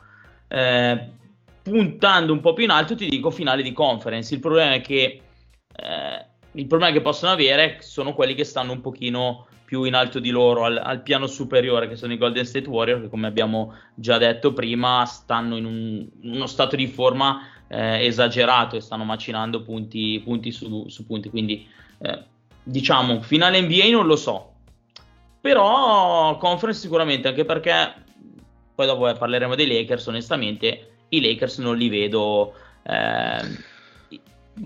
Eh, 0.49 1.13
puntando 1.65 2.31
un 2.31 2.41
po' 2.41 2.53
più 2.53 2.63
in 2.63 2.69
alto 2.69 2.93
ti 2.93 3.07
dico 3.09 3.31
finale 3.31 3.63
di 3.63 3.73
conference. 3.73 4.35
Il 4.35 4.39
problema 4.39 4.75
è 4.75 4.81
che 4.81 5.21
eh, 5.75 6.25
il 6.51 6.67
problema 6.67 6.93
che 6.93 7.01
possono 7.01 7.31
avere 7.31 7.77
sono 7.79 8.13
quelli 8.13 8.35
che 8.35 8.43
stanno 8.43 8.71
un 8.71 8.81
pochino 8.81 9.47
più 9.65 9.83
in 9.83 9.95
alto 9.95 10.19
di 10.19 10.29
loro, 10.29 10.65
al, 10.65 10.77
al, 10.77 11.01
piano 11.01 11.25
superiore, 11.25 11.87
che 11.87 11.95
sono 11.95 12.13
i 12.13 12.17
Golden 12.17 12.45
State 12.45 12.69
Warriors, 12.69 13.01
che 13.01 13.09
come 13.09 13.25
abbiamo 13.25 13.73
già 13.95 14.19
detto 14.19 14.53
prima, 14.53 15.05
stanno 15.05 15.57
in, 15.57 15.65
un, 15.65 16.07
uno 16.21 16.45
stato 16.45 16.75
di 16.75 16.85
forma 16.85 17.41
eh, 17.67 18.05
esagerato 18.05 18.75
e 18.75 18.81
stanno 18.81 19.03
macinando 19.03 19.63
punti, 19.63 20.21
punti 20.23 20.51
su, 20.51 20.87
su, 20.87 21.07
punti. 21.07 21.31
Quindi, 21.31 21.67
eh, 21.97 22.23
diciamo, 22.61 23.23
finale 23.23 23.59
NBA 23.59 23.89
non 23.89 24.05
lo 24.05 24.15
so, 24.15 24.53
però 25.41 26.37
conference 26.37 26.79
sicuramente, 26.79 27.27
anche 27.27 27.43
perché 27.43 28.03
poi 28.75 28.85
dopo 28.85 29.09
eh, 29.09 29.15
parleremo 29.15 29.55
dei 29.55 29.65
Lakers, 29.65 30.05
onestamente 30.05 30.89
i 31.09 31.21
Lakers 31.21 31.59
non 31.59 31.77
li 31.77 31.89
vedo 31.89 32.53
eh, 32.83 33.39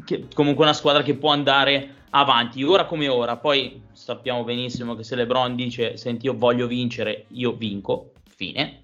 che, 0.06 0.28
comunque 0.34 0.64
una 0.64 0.74
squadra 0.74 1.04
che 1.04 1.16
può 1.16 1.32
andare 1.32 1.96
avanti 2.12 2.64
ora 2.64 2.86
come 2.86 3.08
ora. 3.08 3.38
Poi 3.38 3.84
sappiamo 3.92 4.44
benissimo 4.44 4.96
che 4.96 5.04
se 5.04 5.16
LeBron 5.16 5.56
dice 5.56 5.98
senti 5.98 6.26
io 6.26 6.36
voglio 6.38 6.68
vincere, 6.68 7.26
io 7.30 7.54
vinco, 7.54 8.12
fine. 8.28 8.84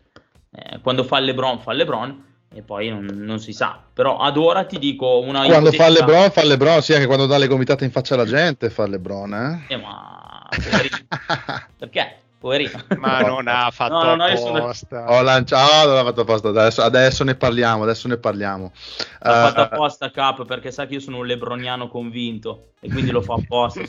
Eh, 0.52 0.80
quando 0.82 1.04
fa 1.04 1.20
LeBron 1.20 1.60
fa 1.60 1.74
LeBron 1.74 2.24
e 2.54 2.62
poi 2.62 2.90
non, 2.90 3.06
non, 3.06 3.40
si 3.40 3.52
sa. 3.52 3.82
Però 3.94 4.18
ad 4.18 4.38
ora 4.38 4.66
ti 4.66 4.80
dico 4.80 5.20
una 5.20 5.46
Quando 5.46 5.70
ipotetica... 5.70 5.84
fa 5.84 5.90
LeBron 5.90 6.32
fa 6.32 6.44
LeBron, 6.44 6.82
sì, 6.82 6.94
anche 6.94 7.08
quando 7.08 7.26
dà 7.26 7.38
le 7.38 7.48
gomitate 7.48 7.84
in 7.84 7.92
faccia 7.92 8.14
alla 8.14 8.26
gente 8.26 8.70
fa 8.70 8.88
LeBron, 8.88 9.34
eh? 9.34 9.74
eh 9.74 9.78
ma 9.78 10.48
perché? 11.78 12.20
Poverino. 12.46 12.84
Ma 13.00 13.22
non 13.22 13.48
ha 13.48 13.72
fatto 13.72 13.94
no, 13.94 14.16
no, 14.16 14.24
apposta. 14.26 15.12
Ho 15.12 15.22
lanciato, 15.24 15.90
non 15.90 15.98
ha 15.98 16.04
fatto 16.04 16.22
apposta. 16.22 16.50
Adesso, 16.50 16.84
adesso, 16.84 17.24
ne 17.24 17.36
parliamo, 17.36 17.84
adesso 17.84 18.08
ne 18.08 18.18
parliamo. 18.18 18.72
Ha 19.20 19.30
uh, 19.30 19.48
fatto 19.48 19.62
apposta 19.62 20.12
Cap 20.12 20.46
perché 20.46 20.70
sa 20.70 20.86
che 20.86 20.96
io 20.96 21.00
sono 21.00 21.18
un 21.18 21.26
lebroniano 21.26 21.88
convinto 21.88 22.74
e 22.80 22.90
quindi 22.90 23.10
lo 23.10 23.22
fa 23.22 23.34
apposta. 23.34 23.82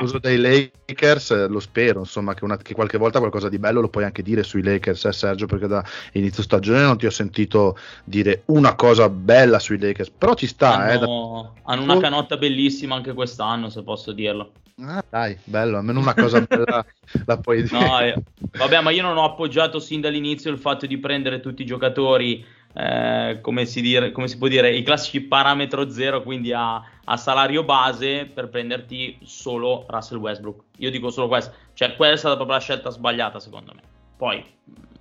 L'uso 0.00 0.18
dei 0.18 0.38
Lakers 0.38 1.30
eh, 1.30 1.46
lo 1.46 1.60
spero, 1.60 2.00
insomma, 2.00 2.34
che, 2.34 2.42
una, 2.42 2.56
che, 2.56 2.74
qualche 2.74 2.98
volta 2.98 3.20
qualcosa 3.20 3.48
di 3.48 3.58
bello 3.58 3.80
lo 3.80 3.88
puoi 3.88 4.04
anche 4.04 4.22
dire 4.22 4.42
sui 4.42 4.62
Lakers, 4.62 5.04
eh, 5.04 5.12
Sergio, 5.12 5.46
perché 5.46 5.68
da 5.68 5.84
inizio 6.14 6.42
stagione 6.42 6.82
non 6.82 6.98
ti 6.98 7.06
ho 7.06 7.10
sentito 7.10 7.78
dire 8.04 8.42
una 8.46 8.74
cosa 8.74 9.08
bella 9.08 9.60
sui 9.60 9.78
Lakers, 9.78 10.10
però 10.10 10.34
ci 10.34 10.48
sta. 10.48 10.74
Hanno, 10.74 10.92
eh, 10.92 10.98
da... 10.98 11.72
hanno 11.72 11.82
una 11.82 12.00
canotta 12.00 12.36
bellissima 12.36 12.96
anche 12.96 13.12
quest'anno, 13.12 13.68
se 13.68 13.84
posso 13.84 14.10
dirlo. 14.10 14.52
Ah, 14.82 15.04
dai, 15.08 15.36
bello, 15.44 15.78
almeno 15.78 16.00
una 16.00 16.14
cosa 16.14 16.40
bella 16.40 16.84
la 17.26 17.38
puoi 17.38 17.62
dire. 17.62 17.78
No, 17.78 18.00
eh, 18.00 18.14
vabbè, 18.52 18.80
ma 18.80 18.90
io 18.90 19.02
non 19.02 19.16
ho 19.16 19.24
appoggiato 19.24 19.78
sin 19.78 20.00
dall'inizio 20.00 20.50
il 20.50 20.58
fatto 20.58 20.86
di 20.86 20.98
prendere 20.98 21.40
tutti 21.40 21.62
i 21.62 21.66
giocatori, 21.66 22.44
eh, 22.72 23.38
come, 23.42 23.66
si 23.66 23.80
dire, 23.80 24.10
come, 24.12 24.28
si 24.28 24.38
può 24.38 24.48
dire, 24.48 24.74
i 24.74 24.82
classici 24.82 25.20
parametro 25.20 25.90
zero, 25.90 26.22
quindi 26.22 26.52
a, 26.52 26.82
a, 27.04 27.16
salario 27.16 27.62
base 27.64 28.26
per 28.26 28.48
prenderti 28.48 29.18
solo 29.22 29.84
Russell 29.88 30.18
Westbrook. 30.18 30.62
Io 30.78 30.90
dico 30.90 31.10
solo 31.10 31.28
questo, 31.28 31.52
cioè 31.74 31.94
quella 31.94 32.14
è 32.14 32.18
stata 32.18 32.36
proprio 32.36 32.56
la 32.56 32.62
scelta 32.62 32.90
sbagliata 32.90 33.38
secondo 33.38 33.72
me. 33.74 33.82
Poi, 34.16 34.42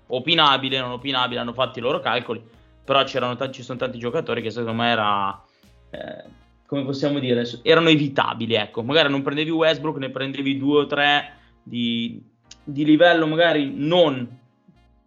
opinabile, 0.07 0.79
non 0.79 0.91
opinabile, 0.91 1.39
hanno 1.39 1.53
fatto 1.53 1.79
i 1.79 1.81
loro 1.81 1.99
calcoli, 1.99 2.43
però 2.83 3.03
c'erano 3.03 3.35
t- 3.35 3.49
ci 3.51 3.63
sono 3.63 3.77
tanti 3.77 3.97
giocatori 3.97 4.41
che 4.41 4.49
secondo 4.49 4.81
me 4.81 4.89
era... 4.89 5.43
Eh, 5.91 6.47
come 6.69 6.86
possiamo 6.86 7.17
dire, 7.17 7.49
erano 7.63 7.89
evitabili, 7.89 8.53
ecco. 8.53 8.84
Magari 8.84 9.10
non 9.10 9.23
prendevi 9.23 9.49
Westbrook, 9.49 9.97
ne 9.97 10.12
prendevi 10.12 10.55
due 10.55 10.82
o 10.82 10.86
tre 10.86 11.34
di, 11.63 12.21
di 12.63 12.86
livello 12.86 13.25
magari 13.25 13.73
non 13.75 14.38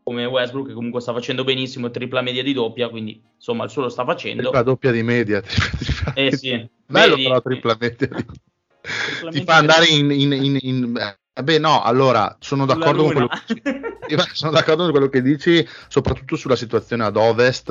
come 0.03 0.25
Westbrook 0.25 0.67
che 0.67 0.75
comunque 0.75 1.01
sta 1.01 1.13
facendo 1.13 1.45
benissimo 1.45 1.89
tripla 1.89 2.21
media 2.21 2.43
di 2.43 2.53
doppia, 2.53 2.89
quindi 2.89 3.23
insomma 3.37 3.63
il 3.63 3.71
suo 3.71 3.83
lo 3.83 3.89
sta 3.91 4.05
facendo. 4.05 4.43
Tripla 4.43 4.63
doppia 4.65 4.91
di 4.91 5.05
media. 5.05 5.41
Tripla, 5.47 5.71
tripla 5.79 6.13
eh 6.15 6.37
sì. 6.37 6.69
Bello 6.85 7.15
Vedi, 7.15 7.29
però 7.29 7.41
tripla 7.41 7.77
media. 7.79 8.09
Di... 8.09 9.31
Ti 9.31 9.45
fa 9.45 9.55
andare 9.55 9.87
in, 9.87 10.11
in, 10.11 10.33
in, 10.33 10.59
in 10.61 11.17
eh 11.35 11.43
beh, 11.45 11.59
no, 11.59 11.81
allora 11.81 12.37
sono 12.41 12.67
d'accordo, 12.67 13.05
con 13.05 13.13
quello 13.13 13.29
che, 13.29 13.63
sono 14.33 14.53
d'accordo 14.53 14.83
con 14.83 14.91
quello 14.91 15.09
che 15.09 15.23
dici, 15.23 15.67
soprattutto 15.89 16.37
sulla 16.37 16.57
situazione 16.57 17.05
ad 17.05 17.17
ovest. 17.17 17.69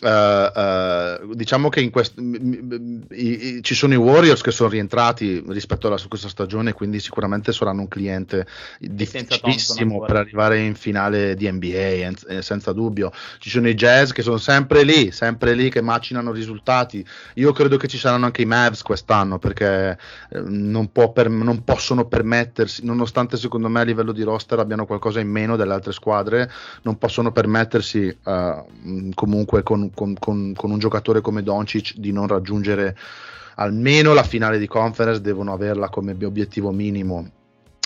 Uh, 0.00 0.06
uh, 0.08 1.34
diciamo 1.34 1.68
che 1.68 1.80
in 1.80 1.90
quest- 1.90 2.18
m- 2.18 3.02
i- 3.10 3.60
ci 3.62 3.74
sono 3.74 3.94
i 3.94 3.96
Warriors 3.96 4.40
che 4.40 4.50
sono 4.50 4.68
rientrati 4.68 5.42
rispetto 5.48 5.86
alla 5.86 5.98
questa 6.08 6.28
stagione, 6.28 6.72
quindi 6.72 7.00
sicuramente 7.00 7.52
saranno 7.52 7.80
un 7.82 7.88
cliente 7.88 8.46
difficilissimo 8.78 10.00
per 10.04 10.16
arrivare 10.16 10.58
in 10.60 10.74
finale 10.74 11.34
di 11.34 11.50
NBA, 11.50 11.76
en- 11.76 12.42
senza 12.42 12.72
dubbio. 12.72 13.10
Ci 13.38 13.50
sono 13.50 13.68
i 13.68 13.74
Jazz 13.74 14.12
che 14.12 14.22
sono 14.22 14.38
sempre 14.38 14.82
lì, 14.82 15.10
sempre 15.12 15.54
lì 15.54 15.70
che 15.70 15.80
macinano 15.80 16.32
risultati. 16.32 17.04
Io 17.34 17.52
credo 17.52 17.76
che 17.76 17.88
ci 17.88 17.98
saranno 17.98 18.26
anche 18.26 18.42
i 18.42 18.46
Mavs 18.46 18.82
quest'anno 18.82 19.38
perché 19.38 19.98
eh, 20.30 20.40
non, 20.40 20.90
per- 20.92 21.30
non 21.30 21.64
possono 21.64 22.06
permettersi 22.06 22.84
nonostante 22.84 23.36
secondo 23.36 23.68
me 23.68 23.80
a 23.80 23.84
livello 23.84 24.12
di 24.12 24.22
roster 24.22 24.58
abbiano 24.58 24.86
qualcosa 24.86 25.20
in 25.20 25.28
meno 25.28 25.56
delle 25.66 25.74
altre 25.74 25.92
squadre, 25.92 26.50
non 26.82 26.96
possono 26.96 27.32
permettersi 27.32 28.16
uh, 28.24 29.10
comunque 29.14 29.62
con, 29.62 29.90
con, 29.92 30.14
con, 30.18 30.52
con, 30.56 30.70
un 30.70 30.78
giocatore 30.78 31.20
come 31.20 31.42
Doncic 31.42 31.96
di 31.96 32.12
non 32.12 32.26
raggiungere 32.28 32.96
almeno 33.56 34.14
la 34.14 34.22
finale 34.22 34.58
di 34.58 34.66
conference, 34.66 35.20
devono 35.20 35.52
averla 35.52 35.88
come 35.88 36.16
obiettivo 36.24 36.70
minimo. 36.70 37.30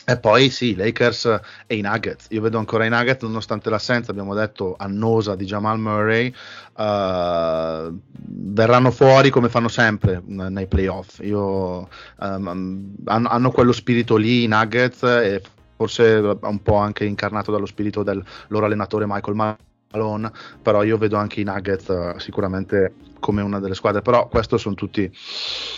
E 0.05 0.19
poi 0.19 0.51
sì, 0.51 0.75
Lakers 0.75 1.41
e 1.67 1.77
i 1.77 1.83
Nuggets. 1.83 2.27
Io 2.31 2.41
vedo 2.41 2.59
ancora 2.59 2.85
i 2.85 2.89
Nuggets, 2.89 3.23
nonostante 3.23 3.71
l'assenza, 3.71 4.11
abbiamo 4.11 4.35
detto, 4.35 4.75
annosa 4.77 5.37
di 5.37 5.45
Jamal 5.45 5.79
Murray, 5.79 6.35
uh, 6.77 7.97
verranno 8.11 8.91
fuori 8.91 9.31
come 9.31 9.49
fanno 9.49 9.69
sempre 9.69 10.21
nei 10.27 10.67
playoff. 10.67 11.21
Io, 11.23 11.89
um, 12.19 12.95
hanno, 13.05 13.29
hanno, 13.29 13.51
quello 13.53 13.71
spirito 13.71 14.17
lì, 14.17 14.43
i 14.43 14.49
Nuggets, 14.49 15.03
e 15.05 15.43
forse 15.81 16.37
un 16.43 16.63
po' 16.63 16.77
anche 16.77 17.07
incarnato 17.07 17.51
dallo 17.51 17.65
spirito 17.65 18.03
del 18.03 18.23
loro 18.49 18.67
allenatore 18.67 19.07
Michael 19.09 19.57
Malone, 19.91 20.31
però 20.61 20.83
io 20.83 20.99
vedo 20.99 21.17
anche 21.17 21.41
i 21.41 21.45
Nuggets 21.45 21.89
uh, 21.89 22.19
sicuramente 22.19 22.93
come 23.19 23.41
una 23.41 23.61
delle 23.61 23.75
squadre, 23.75 24.03
però 24.03 24.29
questo 24.29 24.59
sono 24.59 24.75
tutti 24.75 25.11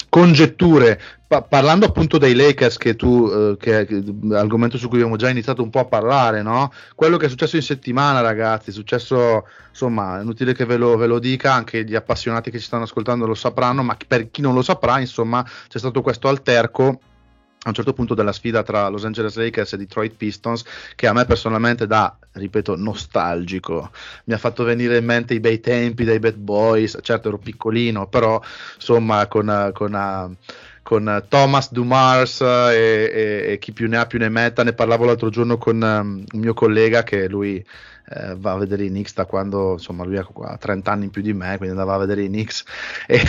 congetture. 0.08 1.00
Pa- 1.28 1.42
parlando 1.42 1.86
appunto 1.86 2.18
dei 2.18 2.34
Lakers, 2.34 2.78
che 2.78 2.96
tu, 2.96 3.30
eh, 3.32 3.56
che, 3.60 3.86
che, 3.86 4.02
argomento 4.32 4.76
su 4.76 4.88
cui 4.88 4.98
abbiamo 4.98 5.16
già 5.16 5.28
iniziato 5.28 5.62
un 5.62 5.70
po' 5.70 5.78
a 5.78 5.84
parlare, 5.84 6.42
no? 6.42 6.72
quello 6.96 7.16
che 7.16 7.26
è 7.26 7.28
successo 7.28 7.54
in 7.54 7.62
settimana, 7.62 8.20
ragazzi, 8.22 8.70
è 8.70 8.72
successo, 8.72 9.46
insomma, 9.68 10.18
è 10.18 10.22
inutile 10.22 10.52
che 10.52 10.64
ve 10.64 10.78
lo, 10.78 10.96
ve 10.96 11.06
lo, 11.06 11.20
dica, 11.20 11.52
anche 11.52 11.84
gli 11.84 11.94
appassionati 11.94 12.50
che 12.50 12.58
ci 12.58 12.66
stanno 12.66 12.84
ascoltando 12.84 13.24
lo 13.24 13.34
sapranno, 13.34 13.84
ma 13.84 13.96
per 14.04 14.32
chi 14.32 14.40
non 14.40 14.54
lo 14.54 14.62
saprà, 14.62 14.98
insomma, 14.98 15.46
c'è 15.68 15.78
stato 15.78 16.02
questo 16.02 16.26
alterco 16.26 16.98
a 17.64 17.68
un 17.68 17.74
certo 17.74 17.92
punto 17.92 18.14
della 18.14 18.32
sfida 18.32 18.62
tra 18.62 18.88
Los 18.88 19.04
Angeles 19.04 19.36
Lakers 19.36 19.74
e 19.74 19.76
Detroit 19.76 20.14
Pistons 20.16 20.64
che 20.96 21.06
a 21.06 21.12
me 21.12 21.24
personalmente 21.24 21.86
dà, 21.86 22.16
ripeto, 22.32 22.76
nostalgico. 22.76 23.90
Mi 24.24 24.34
ha 24.34 24.38
fatto 24.38 24.64
venire 24.64 24.96
in 24.96 25.04
mente 25.04 25.34
i 25.34 25.40
bei 25.40 25.60
tempi 25.60 26.04
dei 26.04 26.18
Bad 26.18 26.34
Boys, 26.36 26.98
certo 27.02 27.28
ero 27.28 27.38
piccolino, 27.38 28.08
però 28.08 28.40
insomma 28.74 29.26
con, 29.28 29.70
con, 29.72 30.36
con 30.82 31.24
Thomas 31.28 31.72
Dumars 31.72 32.40
e, 32.40 33.10
e, 33.12 33.52
e, 33.52 33.58
chi 33.58 33.72
più 33.72 33.88
ne 33.88 33.98
ha 33.98 34.06
più 34.06 34.18
ne 34.18 34.28
metta, 34.28 34.64
ne 34.64 34.72
parlavo 34.72 35.04
l'altro 35.04 35.30
giorno 35.30 35.56
con 35.56 35.76
um, 35.76 36.24
un 36.32 36.40
mio 36.40 36.54
collega 36.54 37.02
che 37.02 37.28
lui 37.28 37.64
eh, 38.14 38.34
va 38.36 38.52
a 38.52 38.58
vedere 38.58 38.84
i 38.84 38.88
Knicks 38.88 39.14
da 39.14 39.24
quando 39.24 39.72
insomma 39.72 40.04
lui 40.04 40.18
ha 40.18 40.56
30 40.58 40.90
anni 40.90 41.04
in 41.04 41.10
più 41.10 41.22
di 41.22 41.32
me, 41.32 41.56
quindi 41.56 41.70
andava 41.70 41.94
a 41.94 41.98
vedere 41.98 42.22
i 42.24 42.28
Knicks 42.28 42.64
e, 43.06 43.20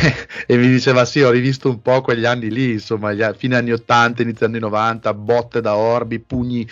e 0.48 0.58
mi 0.58 0.68
diceva 0.68 1.06
sì, 1.06 1.22
ho 1.22 1.30
rivisto 1.30 1.70
un 1.70 1.82
po' 1.82 2.02
quegli 2.02 2.26
anni 2.26 2.50
lì, 2.50 2.74
insomma, 2.74 3.14
gli, 3.14 3.24
fine 3.38 3.56
anni 3.56 3.72
80, 3.72 4.24
inizio 4.24 4.46
anni 4.46 4.60
90, 4.60 5.14
botte 5.14 5.62
da 5.62 5.76
orbi, 5.76 6.20
pugni 6.20 6.68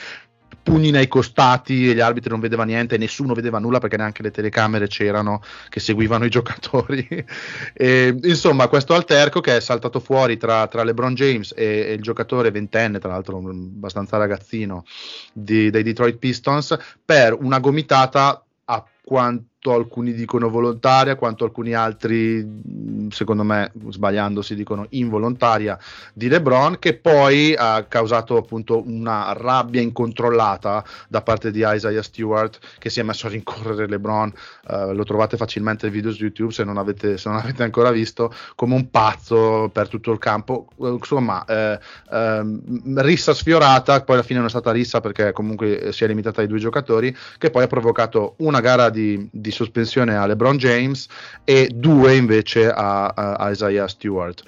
pugni 0.64 0.92
nei 0.92 1.08
costati 1.08 1.90
e 1.90 1.94
gli 1.94 2.00
arbitri 2.00 2.30
non 2.30 2.40
vedevano 2.40 2.70
niente, 2.70 2.98
nessuno 2.98 3.34
vedeva 3.34 3.60
nulla 3.60 3.80
perché 3.80 3.98
neanche 3.98 4.22
le 4.22 4.32
telecamere 4.32 4.88
c'erano 4.88 5.42
che 5.70 5.80
seguivano 5.80 6.26
i 6.26 6.30
giocatori. 6.30 7.08
e, 7.74 8.18
insomma, 8.24 8.68
questo 8.68 8.94
alterco 8.94 9.42
che 9.42 9.58
è 9.58 9.60
saltato 9.60 10.00
fuori 10.00 10.38
tra, 10.38 10.68
tra 10.68 10.84
LeBron 10.84 11.14
James 11.14 11.54
e, 11.56 11.64
e, 11.66 11.94
il 11.94 12.02
giocatore 12.02 12.52
ventenne, 12.52 13.00
tra 13.00 13.10
l'altro 13.10 13.38
abbastanza 13.38 14.18
ragazzino, 14.18 14.86
di, 15.34 15.70
dei 15.70 15.84
Detroit 15.84 16.18
Pistons, 16.18 16.78
per 17.04 17.36
una 17.40 17.60
gomitata 17.60 18.44
a 18.66 18.86
quanto 19.04 19.50
quanto 19.62 19.74
alcuni 19.74 20.14
dicono 20.14 20.50
volontaria, 20.50 21.16
quanto 21.16 21.44
alcuni 21.44 21.74
altri, 21.74 23.08
secondo 23.10 23.44
me, 23.44 23.72
sbagliandosi, 23.90 24.56
dicono 24.56 24.88
involontaria 24.90 25.78
di 26.14 26.28
LeBron, 26.28 26.80
che 26.80 26.96
poi 26.96 27.54
ha 27.56 27.86
causato 27.88 28.38
appunto 28.38 28.82
una 28.84 29.34
rabbia 29.34 29.80
incontrollata 29.80 30.84
da 31.08 31.22
parte 31.22 31.52
di 31.52 31.64
Isaiah 31.64 32.02
Stewart, 32.02 32.58
che 32.80 32.90
si 32.90 33.00
è 33.00 33.04
messo 33.04 33.28
a 33.28 33.30
rincorrere 33.30 33.88
LeBron. 33.88 34.34
Uh, 34.68 34.94
lo 34.94 35.04
trovate 35.04 35.38
facilmente 35.38 35.86
il 35.86 35.92
video 35.92 36.12
su 36.12 36.24
YouTube 36.24 36.52
se 36.52 36.64
non, 36.64 36.78
avete, 36.78 37.18
se 37.18 37.30
non 37.30 37.38
avete 37.38 37.62
ancora 37.62 37.92
visto, 37.92 38.34
come 38.56 38.74
un 38.74 38.90
pazzo 38.90 39.70
per 39.72 39.90
tutto 39.90 40.12
il 40.12 40.18
campo. 40.18 40.68
Uh, 40.78 40.94
insomma, 40.94 41.46
eh, 41.46 41.80
eh, 42.12 42.60
rissa 42.96 43.34
sfiorata, 43.34 44.02
poi 44.02 44.16
alla 44.16 44.24
fine 44.24 44.40
non 44.40 44.48
è 44.48 44.50
stata 44.52 44.72
rissa 44.72 45.02
perché 45.02 45.34
comunque 45.34 45.92
si 45.92 46.04
è 46.04 46.08
limitata 46.08 46.42
ai 46.42 46.48
due 46.48 46.58
giocatori, 46.58 47.16
che 47.38 47.52
poi 47.52 47.64
ha 47.64 47.68
provocato 47.68 48.34
una 48.38 48.60
gara 48.60 48.90
di, 48.90 49.30
di 49.32 49.51
di 49.52 49.58
sospensione 49.58 50.16
a 50.16 50.26
LeBron 50.26 50.58
James 50.58 51.08
e 51.44 51.70
due 51.74 52.16
invece 52.16 52.70
a, 52.70 53.08
a 53.08 53.50
Isaiah 53.52 53.88
Stewart. 53.88 54.42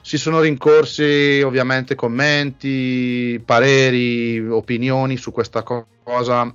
Si 0.00 0.16
sono 0.16 0.40
rincorsi 0.40 1.42
ovviamente 1.44 1.96
commenti, 1.96 3.42
pareri, 3.44 4.48
opinioni 4.48 5.16
su 5.16 5.32
questa 5.32 5.64
cosa 5.64 6.54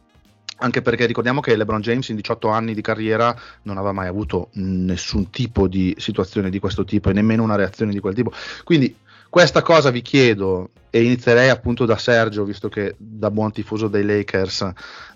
anche 0.64 0.82
perché 0.82 1.08
ricordiamo 1.08 1.42
che 1.42 1.56
LeBron 1.56 1.82
James 1.82 2.08
in 2.10 2.16
18 2.16 2.48
anni 2.50 2.74
di 2.74 2.82
carriera 2.82 3.36
non 3.64 3.78
aveva 3.78 3.94
mai 3.94 4.08
avuto 4.08 4.50
nessun 4.54 5.32
tipo 5.32 5.68
di 5.68 5.94
situazione 5.98 6.52
di 6.52 6.60
questo 6.60 6.86
tipo 6.86 7.10
e 7.10 7.14
nemmeno 7.14 7.44
una 7.44 7.56
reazione 7.56 7.92
di 7.92 8.00
quel 8.00 8.14
tipo. 8.14 8.32
Quindi 8.64 8.96
questa 9.28 9.64
cosa 9.64 9.90
vi 9.90 10.02
chiedo 10.02 10.70
e 10.90 11.04
inizierei 11.04 11.50
appunto 11.50 11.86
da 11.86 11.98
Sergio, 11.98 12.44
visto 12.44 12.70
che 12.70 12.96
da 12.98 13.32
buon 13.32 13.52
tifoso 13.52 13.88
dei 13.88 14.04
Lakers, 14.04 14.70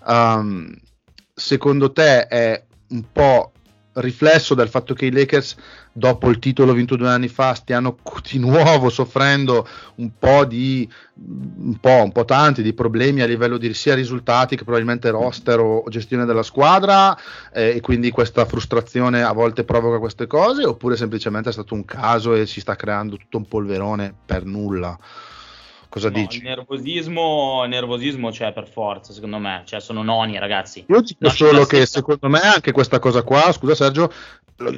um, 0.06 0.74
secondo 1.32 1.92
te 1.92 2.26
è 2.26 2.64
un 2.88 3.04
po' 3.12 3.52
riflesso 3.96 4.54
del 4.54 4.68
fatto 4.68 4.94
che 4.94 5.06
i 5.06 5.10
Lakers 5.10 5.56
dopo 5.92 6.28
il 6.28 6.38
titolo 6.38 6.74
vinto 6.74 6.96
due 6.96 7.08
anni 7.08 7.28
fa 7.28 7.54
stiano 7.54 7.96
di 8.30 8.38
nuovo 8.38 8.90
soffrendo 8.90 9.66
un 9.96 10.10
po' 10.18 10.44
di 10.44 10.88
un 11.14 11.78
po', 11.80 12.02
un 12.02 12.12
po' 12.12 12.26
tanti 12.26 12.62
di 12.62 12.74
problemi 12.74 13.22
a 13.22 13.26
livello 13.26 13.56
di 13.56 13.72
sia 13.72 13.94
risultati 13.94 14.56
che 14.56 14.64
probabilmente 14.64 15.08
roster 15.08 15.60
o 15.60 15.84
gestione 15.88 16.26
della 16.26 16.42
squadra 16.42 17.16
eh, 17.52 17.76
e 17.76 17.80
quindi 17.80 18.10
questa 18.10 18.44
frustrazione 18.44 19.22
a 19.22 19.32
volte 19.32 19.64
provoca 19.64 19.98
queste 19.98 20.26
cose 20.26 20.64
oppure 20.64 20.96
semplicemente 20.96 21.48
è 21.48 21.52
stato 21.52 21.72
un 21.72 21.84
caso 21.84 22.34
e 22.34 22.46
si 22.46 22.60
sta 22.60 22.76
creando 22.76 23.16
tutto 23.16 23.38
un 23.38 23.48
polverone 23.48 24.14
per 24.26 24.44
nulla 24.44 24.98
Cosa 25.88 26.10
no, 26.10 26.18
dici? 26.18 26.38
Il 26.38 26.44
nervosismo, 26.44 27.64
nervosismo 27.64 28.30
c'è 28.30 28.52
per 28.52 28.68
forza, 28.68 29.12
secondo 29.12 29.38
me. 29.38 29.62
Cioè, 29.64 29.80
sono 29.80 30.02
noni, 30.02 30.38
ragazzi. 30.38 30.84
Io 30.88 31.00
dico 31.00 31.18
Noni 31.20 31.34
solo 31.34 31.64
che 31.64 31.76
stessa- 31.76 31.98
secondo 31.98 32.28
me 32.28 32.40
anche 32.40 32.72
questa 32.72 32.98
cosa 32.98 33.22
qua, 33.22 33.50
scusa 33.52 33.74
Sergio, 33.74 34.12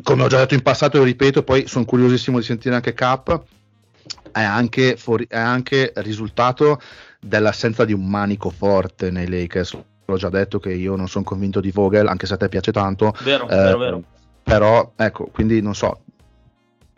come 0.03 0.25
ho 0.25 0.29
già 0.29 0.39
detto 0.39 0.55
in 0.55 0.63
passato 0.63 0.97
e 0.97 1.01
lo 1.01 1.05
ripeto, 1.07 1.43
poi 1.43 1.67
sono 1.67 1.85
curiosissimo 1.85 2.39
di 2.39 2.45
sentire 2.45 2.75
anche 2.75 2.95
Cap, 2.95 3.43
è 4.33 4.43
anche, 4.43 4.97
fuori- 4.97 5.27
è 5.29 5.39
anche 5.39 5.93
risultato 5.97 6.81
dell'assenza 7.21 7.85
di 7.85 7.93
un 7.93 8.07
manico 8.07 8.51
forte 8.51 9.11
nei 9.11 9.29
Lakers. 9.29 9.77
L'ho 10.05 10.17
già 10.17 10.31
detto 10.31 10.59
che 10.59 10.73
io 10.73 10.97
non 10.97 11.09
sono 11.09 11.25
convinto 11.25 11.61
di 11.61 11.71
Vogel, 11.71 12.07
anche 12.07 12.27
se 12.27 12.35
a 12.35 12.37
te 12.37 12.49
piace 12.49 12.73
tanto. 12.73 13.15
Vero, 13.23 13.49
eh, 13.49 13.57
vero, 13.57 13.79
vero. 13.79 14.03
Però, 14.43 14.93
ecco, 14.97 15.27
quindi 15.27 15.61
non 15.61 15.75
so. 15.75 16.01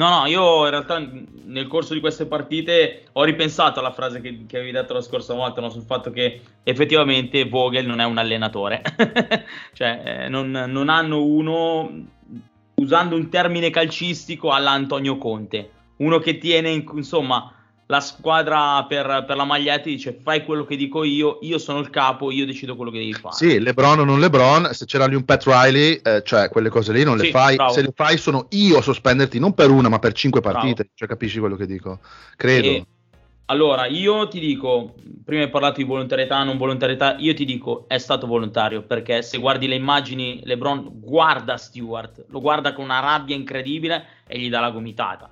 No, 0.01 0.09
no, 0.09 0.25
io 0.25 0.65
in 0.65 0.71
realtà 0.71 0.99
nel 1.45 1.67
corso 1.67 1.93
di 1.93 2.01
queste 2.01 2.25
partite 2.25 3.09
ho 3.13 3.23
ripensato 3.23 3.81
alla 3.81 3.93
frase 3.93 4.23
che, 4.23 4.47
che 4.47 4.57
avevi 4.57 4.73
detto 4.73 4.95
la 4.95 5.03
scorsa 5.03 5.35
volta, 5.35 5.61
no, 5.61 5.69
sul 5.69 5.83
fatto 5.83 6.11
che 6.11 6.41
effettivamente 6.63 7.47
Vogel 7.47 7.85
non 7.85 8.01
è 8.01 8.05
un 8.05 8.17
allenatore. 8.17 8.81
cioè, 9.75 10.03
eh, 10.23 10.29
non, 10.31 10.51
non 10.53 10.89
hanno 10.89 11.23
uno, 11.23 12.07
usando 12.77 13.15
un 13.15 13.29
termine 13.29 13.69
calcistico, 13.69 14.49
alla 14.53 14.71
Antonio 14.71 15.19
Conte. 15.19 15.71
Uno 15.97 16.19
che 16.19 16.39
tiene, 16.39 16.71
in- 16.71 16.91
insomma, 16.95 17.53
la 17.91 18.01
squadra 18.01 18.85
per, 18.85 19.25
per 19.27 19.37
la 19.37 19.43
maglietta 19.43 19.89
dice 19.89 20.13
fai 20.23 20.45
quello 20.45 20.65
che 20.65 20.77
dico 20.77 21.03
io, 21.03 21.39
io 21.43 21.59
sono 21.59 21.81
il 21.81 21.91
capo, 21.91 22.31
io 22.31 22.47
decido 22.47 22.77
quello 22.77 22.93
che 22.93 22.99
devi 22.99 23.13
fare. 23.13 23.35
Sì, 23.35 23.59
LeBron 23.59 23.99
o 23.99 24.05
non 24.05 24.21
LeBron, 24.21 24.69
se 24.73 24.87
c'era 24.87 25.07
lì 25.07 25.17
un 25.17 25.25
Pat 25.25 25.43
Riley, 25.45 26.01
eh, 26.01 26.23
cioè 26.25 26.49
quelle 26.51 26.69
cose 26.69 26.93
lì 26.93 27.03
non 27.03 27.17
le 27.17 27.25
Sì, 27.25 27.31
fai. 27.33 27.57
bravo. 27.57 27.73
Se 27.73 27.83
le 27.83 27.93
fai 27.93 28.17
sono 28.17 28.47
io 28.51 28.79
a 28.79 28.83
sospenderti 28.83 29.41
non 29.41 29.55
per 29.55 29.71
una, 29.71 29.89
ma 29.89 29.99
per 29.99 30.13
cinque 30.13 30.41
Bravo. 30.41 30.59
partite. 30.59 30.91
Cioè, 30.95 31.09
capisci 31.09 31.41
quello 31.41 31.57
che 31.57 31.67
dico? 31.67 31.99
Credo. 32.37 32.69
E, 32.69 32.87
allora, 33.47 33.87
io 33.87 34.29
ti 34.29 34.39
dico, 34.39 34.95
prima 35.25 35.43
hai 35.43 35.51
parlato 35.51 35.79
di 35.79 35.85
volontarietà, 35.85 36.45
non 36.45 36.57
volontarietà, 36.57 37.17
io 37.19 37.35
ti 37.35 37.45
dico 37.45 37.87
è 37.89 37.99
stato 37.99 38.29
volontario, 38.29 38.83
perché 38.83 39.23
se 39.23 39.39
guardi 39.39 39.67
le 39.67 39.75
immagini, 39.75 40.41
LeBron 40.45 40.89
guarda 41.01 41.57
Stewart, 41.57 42.27
lo 42.29 42.41
guarda 42.41 42.73
con 42.73 42.85
una 42.85 43.01
rabbia 43.01 43.35
incredibile 43.35 44.05
e 44.29 44.39
gli 44.39 44.49
dà 44.49 44.61
la 44.61 44.71
gomitata. 44.71 45.29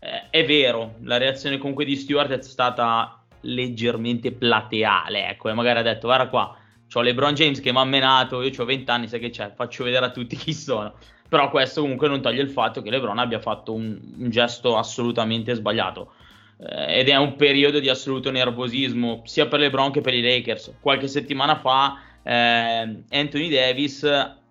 Eh, 0.00 0.30
è 0.30 0.44
vero, 0.46 0.94
la 1.02 1.18
reazione 1.18 1.58
comunque 1.58 1.84
di 1.84 1.94
Stewart 1.94 2.30
è 2.30 2.42
stata 2.42 3.22
leggermente 3.42 4.32
plateale, 4.32 5.28
ecco, 5.28 5.50
e 5.50 5.54
magari 5.54 5.78
ha 5.78 5.82
detto, 5.82 6.06
guarda 6.06 6.28
qua, 6.28 6.56
c'ho 6.92 7.02
LeBron 7.02 7.34
James 7.34 7.60
che 7.60 7.70
mi 7.70 7.78
ha 7.78 7.84
menato, 7.84 8.42
io 8.42 8.50
ho 8.56 8.64
20 8.64 8.90
anni, 8.90 9.08
sai 9.08 9.20
che 9.20 9.30
c'è, 9.30 9.52
faccio 9.54 9.84
vedere 9.84 10.06
a 10.06 10.10
tutti 10.10 10.36
chi 10.36 10.52
sono. 10.52 10.94
Però 11.28 11.48
questo 11.50 11.82
comunque 11.82 12.08
non 12.08 12.20
toglie 12.20 12.42
il 12.42 12.50
fatto 12.50 12.82
che 12.82 12.90
LeBron 12.90 13.18
abbia 13.18 13.38
fatto 13.38 13.72
un, 13.72 13.96
un 14.18 14.30
gesto 14.30 14.76
assolutamente 14.76 15.54
sbagliato. 15.54 16.14
Eh, 16.58 16.98
ed 16.98 17.08
è 17.08 17.16
un 17.16 17.36
periodo 17.36 17.78
di 17.78 17.88
assoluto 17.88 18.32
nervosismo 18.32 19.22
sia 19.24 19.46
per 19.46 19.60
LeBron 19.60 19.92
che 19.92 20.00
per 20.00 20.14
i 20.14 20.22
Lakers. 20.22 20.78
Qualche 20.80 21.06
settimana 21.06 21.56
fa 21.56 22.00
eh, 22.24 23.02
Anthony 23.10 23.48
Davis, 23.48 24.04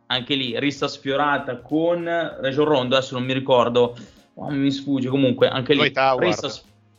anche 0.06 0.36
lì, 0.36 0.58
rissa 0.58 0.88
sfiorata 0.88 1.58
con 1.58 2.06
Region 2.40 2.66
Rondo, 2.66 2.96
adesso 2.96 3.18
non 3.18 3.26
mi 3.26 3.34
ricordo, 3.34 3.98
oh, 4.40 4.50
mi 4.52 4.72
sfugge 4.72 5.10
comunque, 5.10 5.48
anche 5.48 5.74
lì, 5.74 5.92
rissa 6.18 6.50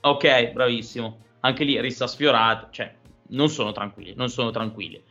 ok, 0.00 0.50
bravissimo, 0.52 1.18
anche 1.40 1.64
lì 1.64 1.80
rissa 1.80 2.06
sfiorata, 2.06 2.68
cioè 2.70 2.92
non 3.28 3.48
sono 3.48 3.72
tranquilli, 3.72 4.14
non 4.14 4.28
sono 4.28 4.50
tranquilli. 4.50 5.02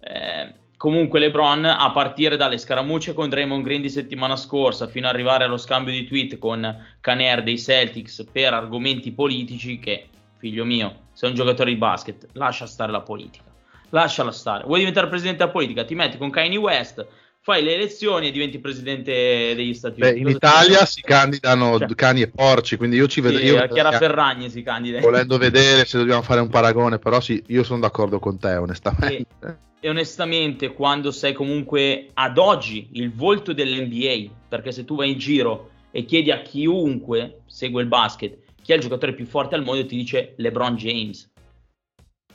Eh, 0.00 0.54
comunque 0.76 1.20
LeBron 1.20 1.64
a 1.64 1.90
partire 1.90 2.36
dalle 2.36 2.58
scaramucce 2.58 3.12
con 3.12 3.28
Draymond 3.28 3.62
Green 3.62 3.82
di 3.82 3.90
settimana 3.90 4.36
scorsa 4.36 4.86
fino 4.86 5.06
ad 5.08 5.14
arrivare 5.14 5.44
allo 5.44 5.58
scambio 5.58 5.92
di 5.92 6.06
tweet 6.06 6.38
con 6.38 6.86
Caner 7.00 7.42
dei 7.42 7.58
Celtics 7.58 8.26
per 8.30 8.54
argomenti 8.54 9.12
politici 9.12 9.78
che, 9.78 10.08
figlio 10.38 10.64
mio, 10.64 11.08
sei 11.12 11.30
un 11.30 11.34
giocatore 11.34 11.70
di 11.70 11.76
basket, 11.76 12.28
lascia 12.32 12.66
stare 12.66 12.92
la 12.92 13.02
politica. 13.02 13.48
Lasciala 13.90 14.30
stare. 14.30 14.64
Vuoi 14.64 14.78
diventare 14.78 15.08
presidente 15.08 15.38
della 15.38 15.50
politica? 15.50 15.84
Ti 15.84 15.94
metti 15.96 16.16
con 16.16 16.30
Kanye 16.30 16.58
West, 16.58 17.04
fai 17.42 17.62
le 17.62 17.74
elezioni 17.74 18.28
e 18.28 18.30
diventi 18.30 18.58
presidente 18.58 19.54
degli 19.54 19.74
Stati 19.74 20.00
Beh, 20.00 20.10
Uniti. 20.10 20.30
in 20.32 20.38
Cosa 20.38 20.62
Italia 20.62 20.84
si 20.84 21.00
candidano 21.00 21.78
Cioè- 21.78 21.94
cani 21.94 22.22
e 22.22 22.28
porci, 22.28 22.76
quindi 22.76 22.96
io 22.96 23.06
ci 23.08 23.20
vedo. 23.20 23.38
Sì, 23.38 23.44
io 23.46 23.66
Chiara 23.68 23.92
Ferragni 23.92 24.50
si 24.50 24.62
candida. 24.62 25.00
volendo 25.00 25.38
vedere 25.38 25.84
se 25.84 25.98
dobbiamo 25.98 26.22
fare 26.22 26.40
un 26.40 26.48
paragone, 26.48 26.98
però 26.98 27.20
sì, 27.20 27.42
io 27.48 27.62
sono 27.64 27.80
d'accordo 27.80 28.18
con 28.18 28.38
te, 28.38 28.54
onestamente. 28.56 29.58
E 29.80 29.88
onestamente, 29.88 30.72
quando 30.74 31.10
sei 31.10 31.32
comunque 31.32 32.10
ad 32.12 32.36
oggi 32.36 32.88
il 32.92 33.10
volto 33.12 33.54
dell'NBA, 33.54 34.30
perché 34.48 34.72
se 34.72 34.84
tu 34.84 34.96
vai 34.96 35.12
in 35.12 35.18
giro 35.18 35.70
e 35.90 36.04
chiedi 36.04 36.30
a 36.30 36.42
chiunque 36.42 37.40
segue 37.46 37.80
il 37.80 37.88
basket 37.88 38.36
chi 38.62 38.72
è 38.72 38.74
il 38.74 38.82
giocatore 38.82 39.14
più 39.14 39.24
forte 39.24 39.54
al 39.54 39.64
mondo, 39.64 39.86
ti 39.86 39.96
dice 39.96 40.34
LeBron 40.36 40.76
James. 40.76 41.29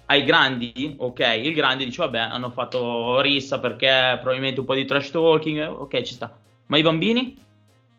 Ai 0.07 0.23
grandi, 0.23 0.95
ok, 0.99 1.19
il 1.43 1.53
grande 1.53 1.83
dice 1.83 2.03
vabbè, 2.03 2.19
hanno 2.19 2.51
fatto 2.51 3.21
rissa 3.21 3.59
perché 3.59 4.17
probabilmente 4.21 4.59
un 4.59 4.65
po' 4.67 4.75
di 4.75 4.85
trash 4.85 5.09
talking, 5.09 5.67
ok, 5.67 6.01
ci 6.01 6.13
sta. 6.13 6.37
Ma 6.67 6.77
i 6.77 6.83
bambini? 6.83 7.35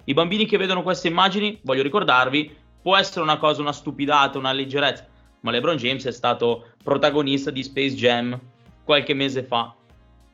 I 0.05 0.15
bambini 0.15 0.47
che 0.47 0.57
vedono 0.57 0.85
queste 0.85 1.09
immagini, 1.09 1.59
voglio 1.63 1.83
ricordarvi, 1.83 2.55
può 2.81 2.97
essere 2.97 3.23
una 3.23 3.39
cosa, 3.39 3.61
una 3.61 3.73
stupidata, 3.73 4.39
una 4.39 4.53
leggerezza, 4.53 5.05
ma 5.41 5.51
LeBron 5.51 5.77
James 5.77 6.07
è 6.07 6.13
stato 6.13 6.69
protagonista 6.83 7.51
di 7.51 7.65
Space 7.65 7.97
Jam 7.97 8.39
qualche 8.85 9.13
mese 9.13 9.43
fa. 9.43 9.75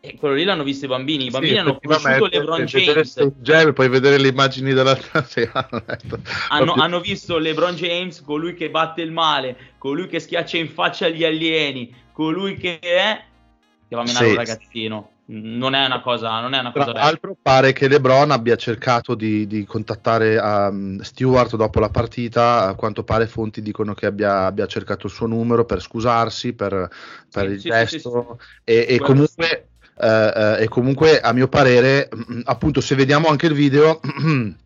E 0.04 0.16
quello 0.18 0.34
lì 0.34 0.42
l'hanno 0.42 0.64
visto 0.64 0.86
i 0.86 0.88
bambini. 0.88 1.26
I 1.26 1.30
bambini 1.30 1.52
Sì, 1.52 1.58
hanno 1.58 1.78
conosciuto 1.80 2.26
LeBron 2.26 2.64
James. 2.64 3.32
Jam, 3.40 3.72
poi 3.72 3.88
vedere 3.88 4.18
le 4.18 4.26
immagini 4.26 4.72
dell'altra 4.72 5.22
sera. 5.24 5.68
hanno 6.48 6.72
Hanno, 6.74 6.98
visto 6.98 7.38
LeBron 7.38 7.76
James, 7.76 8.20
colui 8.22 8.54
che 8.54 8.68
batte 8.68 9.00
il 9.00 9.12
male, 9.12 9.74
colui 9.78 10.08
che 10.08 10.18
schiaccia 10.18 10.56
in 10.56 10.68
faccia 10.70 11.08
gli 11.08 11.22
alieni, 11.22 11.94
colui 12.12 12.56
che 12.56 12.80
è 12.80 13.22
che 13.88 13.94
va 13.94 14.00
a 14.00 14.04
menare 14.04 14.24
Sì. 14.24 14.30
un 14.32 14.36
ragazzino. 14.38 15.10
Non 15.26 15.74
è 15.74 15.86
una 15.86 16.00
cosa, 16.00 16.40
non 16.40 16.52
è 16.54 16.58
una 16.58 16.72
Tra 16.72 16.80
cosa 16.80 16.92
bella. 16.94 17.04
l'altro 17.04 17.36
pare 17.40 17.72
che 17.72 17.86
LeBron 17.86 18.32
abbia 18.32 18.56
cercato 18.56 19.14
di, 19.14 19.46
di 19.46 19.64
contattare 19.64 20.36
um, 20.36 20.98
Stewart 21.00 21.54
dopo 21.54 21.78
la 21.78 21.90
partita, 21.90 22.66
a 22.66 22.74
quanto 22.74 23.04
pare 23.04 23.28
fonti 23.28 23.62
dicono 23.62 23.94
che 23.94 24.06
abbia, 24.06 24.46
abbia 24.46 24.66
cercato 24.66 25.06
il 25.06 25.12
suo 25.12 25.26
numero 25.28 25.64
per 25.64 25.80
scusarsi 25.80 26.54
per, 26.54 26.90
per 27.30 27.46
Sì, 27.46 27.52
il 27.52 27.60
gesto 27.60 28.40
e, 28.64 28.84
e 28.88 28.98
comunque, 28.98 29.68
e 30.02 30.66
comunque 30.68 31.20
a 31.20 31.32
mio 31.32 31.48
parere, 31.48 32.08
appunto 32.44 32.80
se 32.80 32.94
vediamo 32.94 33.28
anche 33.28 33.46
il 33.46 33.54
video... 33.54 34.00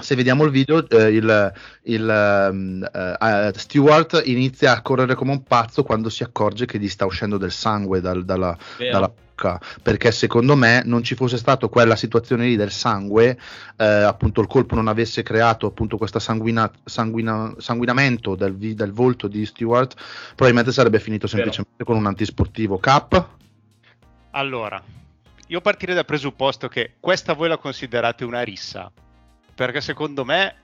Se 0.00 0.14
vediamo 0.14 0.44
il 0.44 0.50
video, 0.50 0.88
eh, 0.88 1.14
il, 1.14 1.52
il, 1.82 2.08
ehm, 2.08 2.88
eh, 2.90 3.52
Stewart 3.54 4.22
inizia 4.24 4.72
a 4.72 4.80
correre 4.80 5.14
come 5.14 5.32
un 5.32 5.42
pazzo 5.42 5.82
quando 5.82 6.08
si 6.08 6.22
accorge 6.22 6.64
che 6.64 6.78
gli 6.78 6.88
sta 6.88 7.04
uscendo 7.04 7.36
del 7.36 7.50
sangue 7.50 8.00
dal- 8.00 8.24
dalla, 8.24 8.56
Vero. 8.78 8.92
dalla 8.92 9.08
bocca 9.08 9.60
perché 9.82 10.10
secondo 10.12 10.56
me 10.56 10.82
non 10.84 11.02
ci 11.02 11.14
fosse 11.14 11.36
stato 11.36 11.68
quella 11.68 11.96
situazione 11.96 12.46
lì 12.46 12.56
del 12.56 12.70
sangue 12.70 13.38
eh, 13.76 13.84
appunto 13.84 14.40
il 14.40 14.46
colpo 14.46 14.74
non 14.74 14.88
avesse 14.88 15.22
creato 15.22 15.66
appunto 15.66 15.96
questo 15.96 16.18
sanguina, 16.18 16.70
sanguina- 16.84 17.54
sanguinamento 17.58 18.34
del, 18.34 18.56
del 18.56 18.92
volto 18.92 19.28
di 19.28 19.44
Stewart 19.46 19.94
probabilmente 20.28 20.72
sarebbe 20.72 20.98
finito 20.98 21.26
Vero. 21.26 21.38
semplicemente 21.38 21.84
con 21.84 21.96
un 21.96 22.06
antisportivo 22.06 22.78
cap 22.78 23.38
Allora, 24.32 24.80
io 25.48 25.60
partirei 25.60 25.94
dal 25.94 26.04
presupposto 26.04 26.68
che 26.68 26.94
questa 27.00 27.32
voi 27.32 27.48
la 27.48 27.56
considerate 27.56 28.24
una 28.24 28.42
rissa, 28.42 28.90
perché 29.54 29.80
secondo 29.80 30.24
me 30.24 30.54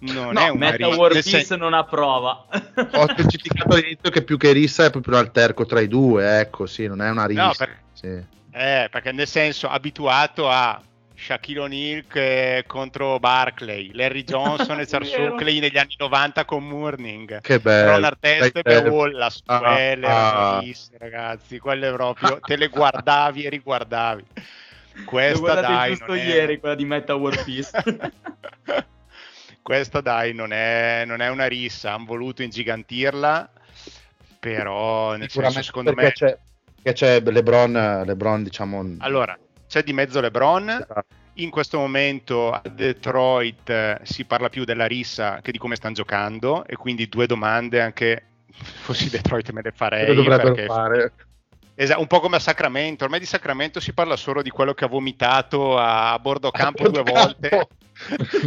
non 0.00 0.32
No, 0.32 0.40
è 0.40 0.48
una 0.48 0.70
Meta 0.70 0.86
rissa. 0.88 0.98
War 1.00 1.12
Peace 1.12 1.44
sen- 1.44 1.58
non 1.60 1.72
approva. 1.74 2.46
ho 2.92 3.08
specificato 3.08 3.74
all'inizio 3.74 4.10
che 4.10 4.22
più 4.22 4.36
che 4.36 4.52
rissa 4.52 4.84
è 4.86 4.90
proprio 4.90 5.14
un 5.14 5.20
alterco 5.20 5.64
tra 5.64 5.80
i 5.80 5.86
due 5.88 6.40
ecco 6.40 6.66
sì 6.66 6.86
non 6.88 7.00
è 7.00 7.08
una 7.08 7.24
rissa 7.26 7.42
No, 7.46 7.52
per- 7.56 7.78
sì. 7.92 8.08
eh, 8.50 8.88
perché 8.90 9.12
nel 9.12 9.28
senso 9.28 9.68
abituato 9.68 10.50
a 10.50 10.78
Shaquille 11.16 11.60
O'Neal 11.60 12.64
contro 12.66 13.18
Barclay, 13.18 13.92
Larry 13.92 14.24
Johnson 14.24 14.80
e 14.80 14.86
Charles. 14.86 15.14
Oakley 15.14 15.60
negli 15.60 15.78
anni 15.78 15.94
90 15.96 16.44
con 16.44 16.66
Mourning. 16.66 17.40
che 17.40 17.60
bello 17.60 17.92
Ron 17.92 18.04
Artest 18.04 18.56
e. 18.56 18.62
Beowulf, 18.62 19.12
la 19.14 19.30
quelle 19.58 20.06
Ah, 20.06 20.56
ah. 20.56 20.62
ragazzi, 20.98 21.58
quelle 21.58 21.92
proprio 21.92 22.40
te 22.40 22.56
le 22.56 22.68
guardavi 22.68 23.44
e 23.44 23.48
riguardavi. 23.48 24.24
Questa 25.04 25.60
dai, 25.60 25.88
giusto 25.90 26.06
non 26.14 26.18
è- 26.18 26.24
ieri, 26.24 26.60
quella 26.60 26.74
di 26.74 26.84
Meta 26.84 27.14
War 27.14 27.42
Peace. 27.44 27.70
Questa 29.62 30.00
dai 30.02 30.34
non 30.34 30.52
è, 30.52 31.04
non 31.06 31.20
è 31.22 31.28
una 31.30 31.46
rissa, 31.46 31.92
hanno 31.94 32.04
voluto 32.04 32.42
ingigantirla, 32.42 33.50
però 34.38 35.16
nel 35.16 35.30
senso 35.30 35.62
secondo 35.62 35.94
perché 35.94 36.24
me... 36.24 36.30
c'è, 36.30 36.38
perché 36.82 36.92
c'è 36.92 37.20
LeBron, 37.20 38.02
LeBron 38.04 38.42
diciamo 38.42 38.96
Allora, 38.98 39.36
c'è 39.74 39.82
di 39.82 39.92
mezzo 39.92 40.20
LeBron, 40.20 40.86
in 41.34 41.50
questo 41.50 41.78
momento 41.78 42.52
a 42.52 42.62
Detroit 42.62 43.68
eh, 43.68 43.98
si 44.04 44.24
parla 44.24 44.48
più 44.48 44.62
della 44.62 44.86
rissa 44.86 45.40
che 45.42 45.50
di 45.50 45.58
come 45.58 45.74
stanno 45.74 45.94
giocando 45.94 46.64
e 46.64 46.76
quindi 46.76 47.08
due 47.08 47.26
domande 47.26 47.80
anche 47.80 48.22
fossi 48.54 49.10
Detroit 49.10 49.50
me 49.50 49.62
le 49.62 49.72
farei 49.74 50.14
perché 50.22 50.66
fare 50.66 51.12
Esa- 51.74 51.98
un 51.98 52.06
po' 52.06 52.20
come 52.20 52.36
a 52.36 52.38
Sacramento, 52.38 53.02
ormai 53.02 53.18
di 53.18 53.26
Sacramento 53.26 53.80
si 53.80 53.92
parla 53.92 54.14
solo 54.14 54.42
di 54.42 54.50
quello 54.50 54.74
che 54.74 54.84
ha 54.84 54.88
vomitato 54.88 55.76
a 55.76 56.16
bordo 56.20 56.52
campo 56.52 56.84
A 56.84 56.90
due 56.90 57.02
bordo 57.02 57.20
volte 57.20 57.48
campo. 57.48 57.68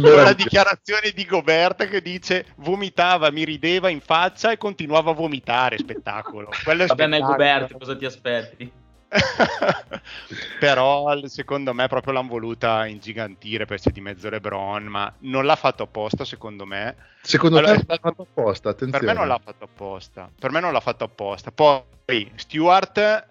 la 0.16 0.32
dichiarazione 0.32 1.10
di 1.10 1.26
Gobert 1.26 1.88
che 1.88 2.00
dice 2.00 2.46
vomitava, 2.56 3.30
mi 3.30 3.44
rideva 3.44 3.90
in 3.90 4.00
faccia 4.00 4.50
e 4.50 4.56
continuava 4.56 5.10
a 5.10 5.14
vomitare, 5.14 5.76
spettacolo. 5.76 6.48
Quello 6.64 6.84
è 6.84 6.86
Vabbè, 6.86 7.02
spettacolo. 7.02 7.20
ma 7.20 7.36
Gobert, 7.36 7.76
cosa 7.76 7.94
ti 7.94 8.06
aspetti? 8.06 8.72
però 10.60 11.18
secondo 11.26 11.72
me 11.72 11.88
proprio 11.88 12.12
l'hanno 12.12 12.28
voluta 12.28 12.86
ingigantire 12.86 13.64
per 13.64 13.80
di 13.90 14.00
mezzo 14.02 14.28
LeBron 14.28 14.84
ma 14.84 15.12
non 15.20 15.46
l'ha 15.46 15.56
fatto 15.56 15.84
apposta 15.84 16.26
secondo 16.26 16.66
me 16.66 16.94
secondo 17.22 17.58
allora, 17.58 17.72
me 17.72 17.84
l'ha 17.86 17.98
fatto 18.00 18.22
apposta 18.22 18.68
attenzione. 18.68 19.04
per 19.04 19.14
me 19.14 19.18
non 19.18 19.28
l'ha 19.28 19.40
fatto 19.42 19.64
apposta 19.64 20.30
per 20.38 20.50
me 20.50 20.60
non 20.60 20.72
l'ha 20.72 20.80
fatto 20.80 21.04
apposta 21.04 21.50
poi 21.50 22.30
Stewart 22.34 23.26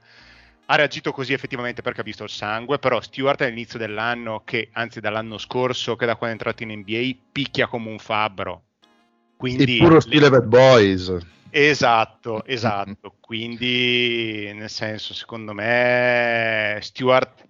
ha 0.70 0.76
reagito 0.76 1.12
così 1.12 1.34
effettivamente 1.34 1.82
perché 1.82 2.02
ha 2.02 2.04
visto 2.04 2.24
il 2.24 2.30
sangue, 2.30 2.78
però 2.78 3.00
Stewart 3.00 3.42
all'inizio 3.42 3.80
dell'anno, 3.80 4.42
che 4.44 4.68
anzi 4.74 5.00
dall'anno 5.00 5.38
scorso, 5.38 5.96
che 5.96 6.06
da 6.06 6.18
quando 6.18 6.38
è 6.38 6.40
entrato 6.40 6.64
in 6.64 6.78
NBA, 6.80 7.20
picchia 7.32 7.68
come 7.68 7.90
un 7.90 8.00
fabbro. 8.00 8.64
Quindi, 9.38 9.76
il 9.76 9.78
puro 9.78 10.02
stile 10.02 10.30
Bad 10.30 10.44
Boys. 10.44 11.36
Esatto, 11.50 12.44
esatto. 12.48 13.16
Quindi, 13.20 14.52
nel 14.54 14.70
senso, 14.70 15.14
secondo 15.14 15.54
me, 15.54 16.78
Stewart 16.82 17.46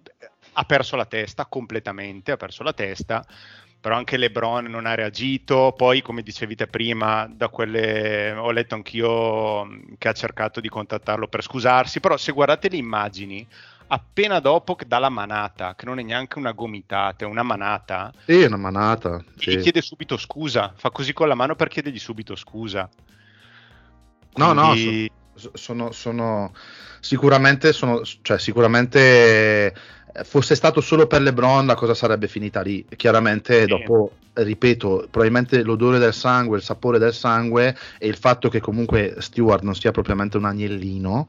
ha 0.52 0.64
perso 0.64 0.96
la 0.96 1.06
testa 1.06 1.46
completamente, 1.46 2.32
ha 2.32 2.36
perso 2.36 2.62
la 2.62 2.72
testa 2.72 3.24
però 3.80 3.94
anche 3.94 4.16
LeBron 4.16 4.64
non 4.66 4.86
ha 4.86 4.94
reagito. 4.94 5.72
Poi, 5.76 6.02
come 6.02 6.22
dicevi 6.22 6.54
te 6.56 6.66
prima, 6.66 7.30
da 7.32 7.48
quelle 7.48 8.32
ho 8.32 8.50
letto 8.50 8.74
anch'io 8.74 9.66
che 9.98 10.08
ha 10.08 10.12
cercato 10.12 10.60
di 10.60 10.68
contattarlo 10.68 11.28
per 11.28 11.42
scusarsi. 11.42 12.00
Però, 12.00 12.16
se 12.16 12.32
guardate 12.32 12.68
le 12.68 12.76
immagini, 12.76 13.46
appena 13.86 14.40
dopo 14.40 14.74
che 14.74 14.86
dà 14.86 14.98
la 14.98 15.08
manata, 15.08 15.74
che 15.76 15.86
non 15.86 15.98
è 16.00 16.02
neanche 16.02 16.38
una 16.38 16.52
gomitata, 16.52 17.24
è 17.24 17.28
una 17.28 17.44
manata. 17.44 18.12
Sì, 18.24 18.40
è 18.40 18.46
una 18.46 18.56
manata. 18.56 19.22
Sì. 19.36 19.56
Gli 19.56 19.60
chiede 19.60 19.80
subito 19.80 20.16
scusa, 20.16 20.72
fa 20.76 20.90
così 20.90 21.12
con 21.12 21.28
la 21.28 21.34
mano 21.34 21.54
per 21.54 21.68
chiedergli 21.68 21.98
subito 21.98 22.34
scusa. 22.34 22.88
Quindi... 24.46 25.10
No, 25.10 25.10
no, 25.10 25.10
so, 25.34 25.50
sono, 25.54 25.92
sono, 25.92 26.52
sicuramente, 27.00 27.72
sono, 27.72 28.02
cioè, 28.22 28.38
sicuramente 28.38 29.74
fosse 30.24 30.54
stato 30.54 30.80
solo 30.80 31.06
per 31.06 31.22
LeBron 31.22 31.66
la 31.66 31.74
cosa 31.74 31.94
sarebbe 31.94 32.28
finita 32.28 32.60
lì. 32.60 32.84
Chiaramente 32.96 33.60
sì. 33.60 33.66
dopo, 33.66 34.12
ripeto, 34.32 35.08
probabilmente 35.10 35.62
l'odore 35.62 35.98
del 35.98 36.14
sangue, 36.14 36.56
il 36.56 36.62
sapore 36.62 36.98
del 36.98 37.14
sangue 37.14 37.76
e 37.98 38.08
il 38.08 38.16
fatto 38.16 38.48
che 38.48 38.60
comunque 38.60 39.16
Stewart 39.18 39.62
non 39.62 39.74
sia 39.74 39.90
propriamente 39.90 40.36
un 40.36 40.44
agnellino 40.44 41.28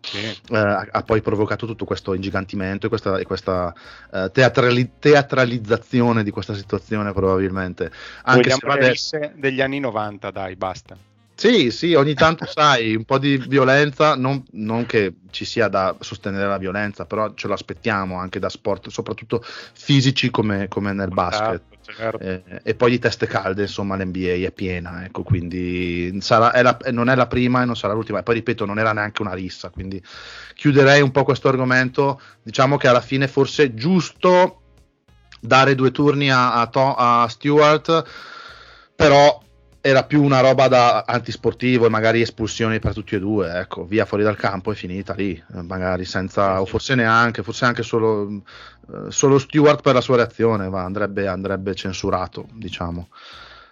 sì. 0.00 0.18
eh, 0.50 0.88
ha, 0.90 1.02
poi 1.02 1.20
provocato 1.20 1.66
tutto 1.66 1.84
questo 1.84 2.14
ingigantimento 2.14 2.86
e 2.86 2.88
questa, 2.88 3.18
e 3.18 3.24
questa 3.24 3.74
eh, 4.12 4.30
teatrali- 4.32 4.92
teatralizzazione 4.98 6.22
di 6.22 6.30
questa 6.30 6.54
situazione 6.54 7.12
probabilmente. 7.12 7.90
Anche 8.22 8.50
Vogliamo 8.50 8.94
se 8.94 9.18
vade... 9.18 9.32
degli 9.36 9.60
anni 9.60 9.80
90, 9.80 10.30
dai, 10.30 10.56
basta. 10.56 10.96
Sì, 11.36 11.70
sì, 11.70 11.92
ogni 11.92 12.14
tanto 12.14 12.46
sai, 12.50 12.96
un 12.96 13.04
po' 13.04 13.18
di 13.18 13.36
violenza, 13.36 14.16
non, 14.16 14.42
non, 14.52 14.86
che 14.86 15.16
ci 15.30 15.44
sia 15.44 15.68
da 15.68 15.94
sostenere 16.00 16.46
la 16.46 16.56
violenza, 16.56 17.04
però 17.04 17.34
ce 17.34 17.46
l'aspettiamo 17.46 18.18
anche 18.18 18.38
da 18.38 18.48
sport, 18.48 18.88
soprattutto 18.88 19.44
fisici 19.44 20.30
come, 20.30 20.66
come 20.68 20.94
nel 20.94 21.10
basket. 21.10 21.60
Certo. 21.82 22.18
Eh, 22.18 22.42
e 22.64 22.74
poi 22.74 22.90
di 22.90 22.98
teste 22.98 23.26
calde, 23.26 23.62
insomma, 23.62 23.96
l'NBA 23.96 24.46
è 24.46 24.50
piena, 24.50 25.04
ecco, 25.04 25.22
quindi 25.22 26.16
sarà, 26.20 26.52
è 26.52 26.62
la, 26.62 26.76
non 26.90 27.10
è 27.10 27.14
la 27.14 27.26
prima 27.26 27.62
e 27.62 27.66
non 27.66 27.76
sarà 27.76 27.92
l'ultima. 27.92 28.20
E 28.20 28.22
poi 28.22 28.36
ripeto, 28.36 28.64
non 28.64 28.78
era 28.78 28.92
neanche 28.92 29.20
una 29.22 29.34
rissa, 29.34 29.68
quindi 29.68 30.02
chiuderei 30.54 31.02
un 31.02 31.10
po' 31.10 31.22
questo 31.22 31.48
argomento. 31.48 32.20
Diciamo 32.42 32.78
che 32.78 32.88
alla 32.88 33.02
fine 33.02 33.28
forse 33.28 33.64
è 33.64 33.74
giusto 33.74 34.62
dare 35.38 35.74
due 35.74 35.92
turni 35.92 36.30
a, 36.30 36.62
a, 36.62 36.70
a 37.22 37.28
Stewart, 37.28 38.04
però 38.96 39.44
era 39.86 40.02
più 40.02 40.20
una 40.20 40.40
roba 40.40 40.66
da 40.66 41.04
antisportivo 41.06 41.86
e 41.86 41.88
magari 41.88 42.20
espulsioni 42.20 42.80
per 42.80 42.92
tutti 42.92 43.14
e 43.14 43.20
due, 43.20 43.56
ecco, 43.60 43.84
via 43.84 44.04
fuori 44.04 44.24
dal 44.24 44.36
campo 44.36 44.72
e 44.72 44.74
finita 44.74 45.14
lì, 45.14 45.40
magari 45.62 46.04
senza, 46.04 46.60
o 46.60 46.66
forse 46.66 46.96
neanche, 46.96 47.44
forse 47.44 47.66
anche 47.66 47.84
solo, 47.84 48.42
eh, 48.92 49.10
solo 49.10 49.38
Stewart 49.38 49.82
per 49.82 49.94
la 49.94 50.00
sua 50.00 50.16
reazione, 50.16 50.68
va, 50.68 50.82
andrebbe, 50.82 51.28
andrebbe 51.28 51.72
censurato, 51.76 52.48
diciamo. 52.52 53.08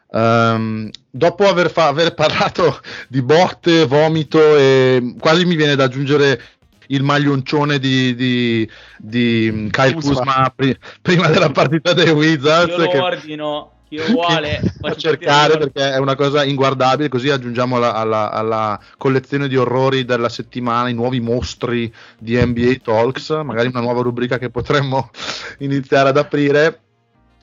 Um, 0.06 0.88
dopo 1.10 1.48
aver, 1.48 1.68
fa- 1.68 1.88
aver, 1.88 2.14
parlato 2.14 2.80
di 3.08 3.20
botte, 3.20 3.84
vomito 3.84 4.38
e 4.56 5.16
quasi 5.18 5.44
mi 5.44 5.56
viene 5.56 5.74
da 5.74 5.84
aggiungere 5.84 6.40
il 6.88 7.02
maglioncione 7.02 7.80
di, 7.80 8.14
di, 8.14 8.70
di 8.98 9.68
Kyle 9.72 9.94
Kuzma 9.94 10.52
pri- 10.54 10.78
prima 11.02 11.26
della 11.26 11.50
partita 11.50 11.92
dei 11.92 12.10
Wizards. 12.10 12.76
Io 12.76 12.84
lo 12.84 12.88
che... 12.88 12.98
ordino 12.98 13.72
chi 13.94 13.96
lo 13.96 14.06
vuole 14.06 14.60
a 14.82 14.94
cercare 14.94 15.56
perché 15.56 15.92
è 15.92 15.98
una 15.98 16.16
cosa 16.16 16.44
inguardabile 16.44 17.08
così 17.08 17.30
aggiungiamo 17.30 17.76
alla, 17.76 17.94
alla, 17.94 18.30
alla, 18.30 18.80
collezione 18.98 19.48
di 19.48 19.56
orrori 19.56 20.04
della 20.04 20.28
settimana 20.28 20.88
i 20.88 20.94
nuovi 20.94 21.20
mostri 21.20 21.92
di 22.18 22.36
NBA 22.36 22.76
Talks 22.82 23.30
magari 23.44 23.68
una 23.68 23.80
nuova 23.80 24.02
rubrica 24.02 24.38
che 24.38 24.50
potremmo 24.50 25.10
iniziare 25.58 26.08
ad 26.08 26.16
aprire 26.16 26.80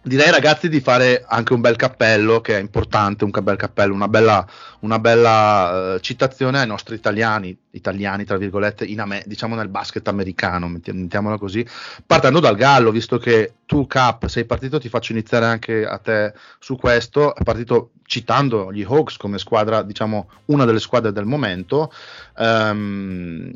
direi 0.04 0.32
ragazzi 0.32 0.68
di 0.68 0.80
fare 0.80 1.24
anche 1.28 1.54
un 1.54 1.62
bel 1.62 1.76
cappello 1.76 2.42
che 2.42 2.58
è 2.58 2.60
importante 2.60 3.24
un 3.24 3.30
bel 3.32 3.56
cappello 3.56 3.94
una 3.94 4.08
bella, 4.08 4.48
una 4.80 4.98
bella 4.98 5.94
uh, 5.94 6.00
citazione 6.00 6.60
ai 6.60 6.66
nostri 6.66 6.96
italiani 6.96 7.56
italiani 7.72 8.26
tra 8.26 8.38
virgolette 8.38 8.92
ame- 8.98 9.24
diciamo 9.28 9.56
nel 9.56 9.68
basket 9.68 10.08
americano 10.08 10.68
mettiamola 10.68 11.38
così. 11.38 11.66
Partendo 12.06 12.40
dal 12.40 12.56
Gallo 12.56 12.90
visto 12.90 13.18
che 13.18 13.54
tu 13.66 13.86
Cap 13.86 14.26
sei 14.26 14.46
partito 14.46 14.80
ti 14.80 14.90
faccio 14.90 15.12
iniziare 15.12 15.46
anche 15.46 15.86
a 15.86 15.98
te 16.00 16.34
su 16.60 16.78
questo. 16.78 17.36
È 17.36 17.44
partito 17.44 17.92
citando 18.04 18.74
gli 18.74 18.84
Hawks 18.84 19.18
come 19.18 19.38
squadra 19.38 19.84
diciamo 19.84 20.30
una 20.46 20.66
delle 20.66 20.80
squadre 20.80 21.12
del 21.12 21.26
momento. 21.26 21.94
Um, 22.38 23.52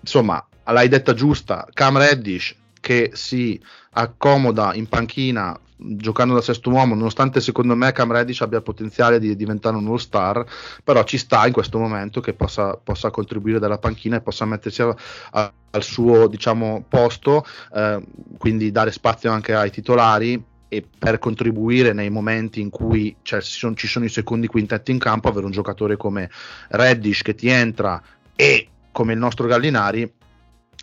insomma 0.00 0.44
l'hai 0.64 0.88
detta 0.88 1.14
giusta 1.14 1.66
Cam 1.72 1.96
Reddish 1.96 2.54
che 2.78 3.10
si 3.14 3.60
accomoda 3.92 4.74
in 4.74 4.86
panchina 4.86 5.58
giocando 5.78 6.34
da 6.34 6.40
sesto 6.40 6.70
uomo, 6.70 6.94
nonostante 6.94 7.40
secondo 7.40 7.74
me 7.76 7.92
Cam 7.92 8.12
Reddish 8.12 8.40
abbia 8.40 8.58
il 8.58 8.64
potenziale 8.64 9.18
di 9.18 9.34
diventare 9.36 9.76
un 9.76 9.86
all 9.86 9.96
star, 9.96 10.44
però 10.82 11.04
ci 11.04 11.18
sta 11.18 11.46
in 11.46 11.52
questo 11.52 11.78
momento 11.78 12.20
che 12.20 12.34
possa, 12.34 12.76
possa 12.76 13.10
contribuire 13.10 13.58
dalla 13.58 13.78
panchina 13.78 14.16
e 14.16 14.20
possa 14.20 14.44
mettersi 14.44 14.82
a, 14.82 14.94
a, 15.32 15.52
al 15.70 15.82
suo 15.82 16.26
diciamo, 16.26 16.84
posto, 16.88 17.44
eh, 17.74 18.02
quindi 18.36 18.72
dare 18.72 18.90
spazio 18.90 19.30
anche 19.30 19.54
ai 19.54 19.70
titolari 19.70 20.42
e 20.68 20.84
per 20.98 21.18
contribuire 21.18 21.92
nei 21.92 22.10
momenti 22.10 22.60
in 22.60 22.68
cui 22.68 23.16
cioè, 23.22 23.40
ci, 23.40 23.58
sono, 23.58 23.74
ci 23.74 23.86
sono 23.86 24.04
i 24.04 24.10
secondi 24.10 24.46
quintetti 24.46 24.90
in 24.90 24.98
campo, 24.98 25.28
avere 25.28 25.46
un 25.46 25.52
giocatore 25.52 25.96
come 25.96 26.30
Reddish 26.68 27.22
che 27.22 27.34
ti 27.34 27.48
entra 27.48 28.02
e 28.34 28.68
come 28.92 29.12
il 29.12 29.18
nostro 29.18 29.46
Gallinari 29.46 30.12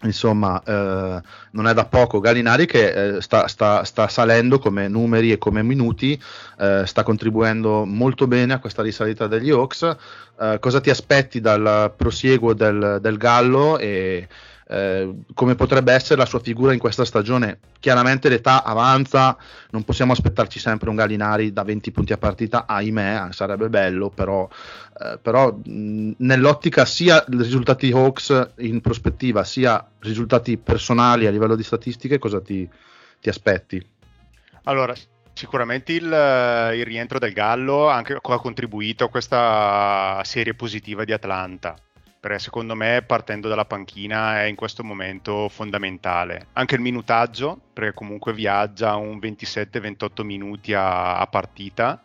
insomma 0.03 0.61
eh, 0.63 1.21
non 1.51 1.67
è 1.67 1.73
da 1.73 1.85
poco 1.85 2.19
Gallinari 2.19 2.65
che 2.65 3.15
eh, 3.15 3.21
sta, 3.21 3.47
sta, 3.47 3.83
sta, 3.83 4.07
salendo 4.07 4.59
come 4.59 4.87
numeri 4.87 5.31
e 5.31 5.37
come 5.37 5.63
minuti 5.63 6.21
eh, 6.59 6.83
sta 6.85 7.03
contribuendo 7.03 7.85
molto 7.85 8.27
bene 8.27 8.53
a 8.53 8.59
questa 8.59 8.81
risalita 8.81 9.27
degli 9.27 9.51
Hawks. 9.51 9.95
Eh, 10.39 10.57
cosa 10.59 10.81
ti 10.81 10.89
aspetti 10.89 11.39
dal 11.39 11.93
prosieguo 11.95 12.53
del, 12.53 12.99
del 13.01 13.17
Gallo 13.17 13.77
e 13.77 14.27
eh, 14.67 15.13
come 15.33 15.55
potrebbe 15.55 15.93
essere 15.93 16.19
la 16.19 16.25
sua 16.25 16.39
figura 16.39 16.73
in 16.73 16.79
questa 16.79 17.05
stagione. 17.05 17.59
Chiaramente 17.79 18.29
l'età 18.29 18.63
avanza, 18.63 19.37
non 19.71 19.83
possiamo 19.83 20.11
aspettarci 20.11 20.59
sempre 20.59 20.89
un 20.89 20.95
Gallinari 20.95 21.53
da 21.53 21.63
20 21.63 21.91
punti 21.91 22.13
a 22.13 22.17
partita, 22.17 22.65
ahimè, 22.65 23.27
sarebbe 23.31 23.69
bello, 23.69 24.09
però, 24.09 24.47
eh, 24.99 25.19
però 25.21 25.51
mh, 25.51 26.13
nell'ottica 26.17 26.85
sia 26.85 27.23
risultati 27.27 27.91
Hawks 27.91 28.53
in 28.57 28.81
prospettiva, 28.81 29.43
sia 29.43 29.87
risultati 29.99 30.57
personali 30.57 31.27
a 31.27 31.31
livello 31.31 31.55
di 31.55 31.63
statistiche, 31.63 32.17
cosa 32.17 32.41
ti, 32.41 32.67
ti 33.21 33.29
aspetti? 33.29 33.85
Allora, 34.63 34.93
Sicuramente 35.37 35.91
il, 35.91 36.05
il, 36.05 36.85
rientro 36.85 37.19
del 37.19 37.33
Gallo 37.33 37.89
anche, 37.89 38.13
ha 38.13 38.39
contribuito 38.39 39.03
a 39.03 39.09
questa 39.09 40.21
serie 40.23 40.53
positiva 40.53 41.03
di 41.03 41.11
Atlanta 41.11 41.75
perché 42.25 42.39
secondo 42.39 42.73
me 42.73 43.03
partendo 43.05 43.47
dalla 43.47 43.65
panchina 43.65 44.41
è 44.41 44.45
in 44.45 44.55
questo 44.55 44.83
momento 44.83 45.47
fondamentale. 45.47 46.47
Anche 46.53 46.73
il 46.73 46.81
minutaggio, 46.81 47.59
perché 47.71 47.93
comunque 47.93 48.33
viaggia 48.33 48.95
un 48.95 49.19
27-28 49.19 50.23
minuti 50.23 50.73
a, 50.73 51.19
a, 51.19 51.27
partita, 51.27 52.01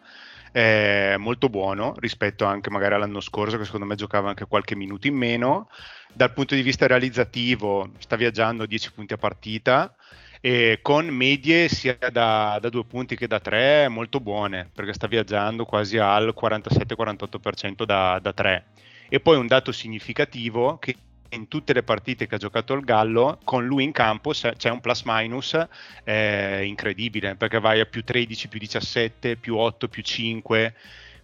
è 0.53 1.15
molto 1.17 1.49
buono 1.49 1.95
rispetto 1.97 2.45
anche 2.45 2.69
magari 2.69 2.97
all'anno 2.97 3.21
scorso 3.21 3.57
che 3.57 3.65
secondo 3.65 3.87
me 3.87 3.95
giocava 3.95 4.29
anche 4.29 4.45
qualche 4.45 4.77
minuto 4.77 5.07
in 5.07 5.15
meno. 5.15 5.71
Dal 6.13 6.35
punto 6.35 6.55
di 6.55 6.61
vista 6.61 6.87
realizzativo 6.87 7.93
sta 7.97 8.17
viaggiando 8.17 8.67
10 8.67 8.93
punti 8.93 9.15
a 9.15 9.17
partita, 9.17 9.95
e 10.43 10.81
con 10.83 11.07
medie 11.07 11.69
sia 11.71 11.97
da, 12.13 12.59
da, 12.61 12.69
due 12.69 12.85
punti 12.85 13.17
che 13.17 13.27
da 13.27 13.41
tre 13.41 13.89
molto 13.89 14.21
buone 14.21 14.71
perché 14.75 14.95
sta 14.95 15.07
viaggiando 15.07 15.67
quasi 15.67 15.99
al 15.99 16.35
47-48% 16.39 17.85
da, 17.85 18.19
da 18.21 18.33
tre 18.33 18.65
e 19.11 19.21
poi 19.21 19.37
un 19.37 19.47
dato 19.47 19.73
significativo 19.73 20.79
che 20.79 20.97
in 21.31 21.49
tutte 21.49 21.73
le 21.73 21.83
partite 21.83 22.27
che 22.27 22.37
ha 22.37 22.39
giocato 22.39 22.73
il 22.75 22.85
Gallo, 22.85 23.39
con 23.45 23.67
lui 23.67 23.85
in 23.85 23.93
campo 23.93 24.33
c'è 24.33 24.71
un 24.71 24.81
plus 24.81 25.03
minus 25.05 25.59
eh, 26.05 26.65
incredibile, 26.65 27.35
perché 27.35 27.61
vai 27.61 27.81
a 27.81 27.87
più 27.87 28.03
13, 28.03 28.49
più 28.49 28.59
17, 28.59 29.37
più 29.37 29.57
8, 29.57 29.89
più 29.89 30.03
5. 30.03 30.75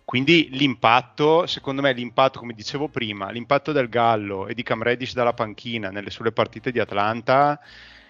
Quindi 0.04 0.48
l'impatto, 0.52 1.46
secondo 1.46 1.82
me 1.82 1.92
l'impatto, 1.92 2.38
come 2.38 2.52
dicevo 2.52 2.88
prima, 2.88 3.30
l'impatto 3.30 3.72
del 3.72 3.88
Gallo 3.88 4.46
e 4.46 4.54
di 4.54 4.62
Cam 4.62 4.82
Reddish 4.82 5.14
dalla 5.14 5.32
panchina 5.32 5.90
nelle 5.90 6.10
sulle 6.10 6.30
partite 6.32 6.70
di 6.70 6.78
Atlanta 6.78 7.58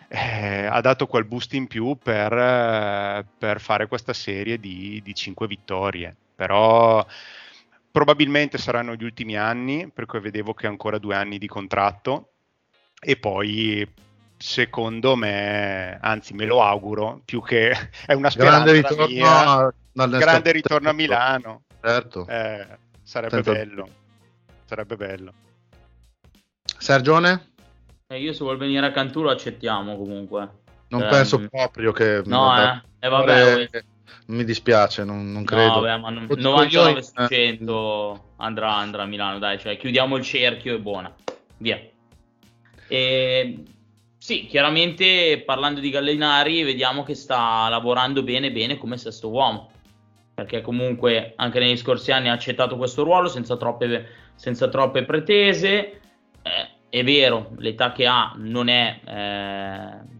eh, 0.08 0.66
ha 0.66 0.80
dato 0.80 1.06
quel 1.06 1.24
boost 1.24 1.54
in 1.54 1.66
più 1.66 1.96
per, 1.96 3.26
per 3.38 3.60
fare 3.60 3.86
questa 3.88 4.12
serie 4.12 4.58
di, 4.58 5.00
di 5.02 5.14
5 5.14 5.46
vittorie. 5.46 6.14
Però 6.34 7.04
probabilmente 7.96 8.58
saranno 8.58 8.94
gli 8.94 9.04
ultimi 9.04 9.38
anni, 9.38 9.90
perché 9.90 10.20
vedevo 10.20 10.52
che 10.52 10.66
ancora 10.66 10.98
due 10.98 11.14
anni 11.14 11.38
di 11.38 11.46
contratto 11.46 12.32
e 13.00 13.16
poi 13.16 13.90
secondo 14.36 15.16
me, 15.16 15.98
anzi 16.02 16.34
me 16.34 16.44
lo 16.44 16.62
auguro, 16.62 17.22
più 17.24 17.42
che 17.42 17.70
è 18.04 18.12
una 18.12 18.28
speranza 18.28 18.64
grande 18.64 18.72
ritorno, 18.72 19.06
mia, 19.06 19.74
grande 20.18 20.52
ritorno 20.52 20.90
a 20.90 20.92
Milano. 20.92 21.62
Certo. 21.80 22.26
Eh, 22.28 22.66
sarebbe 23.02 23.42
certo. 23.42 23.52
bello. 23.52 23.88
Sarebbe 24.66 24.96
bello. 24.96 25.32
Sergione? 26.76 27.52
Eh, 28.08 28.20
io 28.20 28.34
se 28.34 28.44
vuol 28.44 28.58
venire 28.58 28.84
a 28.84 28.90
Canturo 28.92 29.30
accettiamo 29.30 29.96
comunque. 29.96 30.50
Non 30.88 31.00
eh, 31.00 31.08
penso 31.08 31.48
proprio 31.48 31.92
che... 31.92 32.20
No, 32.26 32.44
vabbè, 32.44 32.72
eh. 32.72 32.82
E 32.98 33.06
eh, 33.06 33.08
vabbè, 33.08 33.68
mi 34.26 34.44
dispiace, 34.44 35.04
non, 35.04 35.32
non 35.32 35.44
credo. 35.44 35.74
No, 35.74 35.80
vabbè, 35.80 35.98
ma 35.98 36.10
99 36.10 37.02
su 37.02 37.12
100 37.28 38.24
andrà, 38.36 38.74
andrà 38.74 39.02
a 39.02 39.06
Milano, 39.06 39.38
dai, 39.38 39.58
cioè 39.58 39.76
chiudiamo 39.76 40.16
il 40.16 40.24
cerchio 40.24 40.74
e 40.74 40.80
buona. 40.80 41.14
Via. 41.58 41.80
E, 42.88 43.62
sì, 44.18 44.46
chiaramente 44.46 45.42
parlando 45.44 45.80
di 45.80 45.90
Gallinari, 45.90 46.62
vediamo 46.62 47.02
che 47.02 47.14
sta 47.14 47.68
lavorando 47.68 48.22
bene 48.22 48.50
bene 48.50 48.76
come 48.76 48.98
sesto 48.98 49.28
uomo. 49.28 49.70
Perché 50.34 50.60
comunque 50.60 51.32
anche 51.36 51.58
negli 51.58 51.76
scorsi 51.76 52.12
anni 52.12 52.28
ha 52.28 52.32
accettato 52.32 52.76
questo 52.76 53.04
ruolo 53.04 53.28
senza 53.28 53.56
troppe, 53.56 54.06
senza 54.34 54.68
troppe 54.68 55.04
pretese. 55.04 56.00
Eh, 56.42 56.68
è 56.88 57.02
vero, 57.04 57.52
l'età 57.58 57.92
che 57.92 58.06
ha 58.06 58.34
non 58.36 58.68
è 58.68 59.00
eh, 59.04 60.15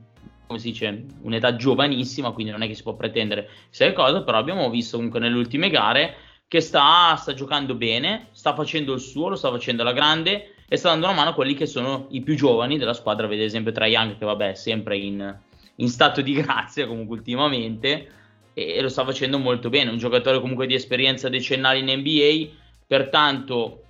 come 0.47 0.59
si 0.59 0.71
dice, 0.71 1.05
un'età 1.23 1.57
giovanissima, 1.57 2.31
quindi 2.31 2.53
non 2.53 2.63
è 2.63 2.67
che 2.67 2.75
si 2.75 2.83
può 2.83 2.95
pretendere 2.95 3.49
chissà 3.69 3.93
cosa, 3.93 4.23
però 4.23 4.39
abbiamo 4.39 4.71
visto 4.71 4.97
comunque 4.97 5.21
nelle 5.21 5.37
ultime 5.37 5.71
gare 5.71 6.15
che 6.49 6.61
sta, 6.61 7.17
sta, 7.17 7.35
giocando 7.35 7.75
bene, 7.75 8.29
sta 8.31 8.55
facendo 8.55 8.93
il 8.95 9.01
suo, 9.01 9.29
lo 9.29 9.37
sta 9.37 9.51
facendo 9.51 9.83
alla 9.83 9.93
grande 9.93 10.55
e 10.69 10.77
sta 10.77 10.91
dando 10.91 11.07
una 11.07 11.15
mano 11.15 11.31
a 11.31 11.35
quelli 11.35 11.55
che 11.55 11.67
sono 11.67 12.07
i 12.11 12.23
più 12.23 12.37
giovani 12.37 12.79
della 12.79 12.95
squadra, 12.95 13.27
vede 13.27 13.45
esempio 13.45 13.73
Trae 13.73 13.91
Young 13.91 14.17
che 14.17 14.25
vabbè 14.25 14.51
è 14.51 14.55
sempre 14.55 14.97
in, 14.97 15.39
in, 15.77 15.89
stato 15.89 16.21
di 16.21 16.35
grazia 16.35 16.87
comunque 16.87 17.17
ultimamente 17.17 18.11
e, 18.55 18.75
e 18.75 18.81
lo 18.81 18.89
sta 18.89 19.05
facendo 19.05 19.39
molto 19.39 19.69
bene, 19.69 19.91
un 19.91 19.99
giocatore 19.99 20.41
comunque 20.41 20.67
di 20.67 20.75
esperienza 20.75 21.29
decennale 21.29 21.79
in 21.79 21.99
NBA, 21.99 22.55
pertanto 22.87 23.83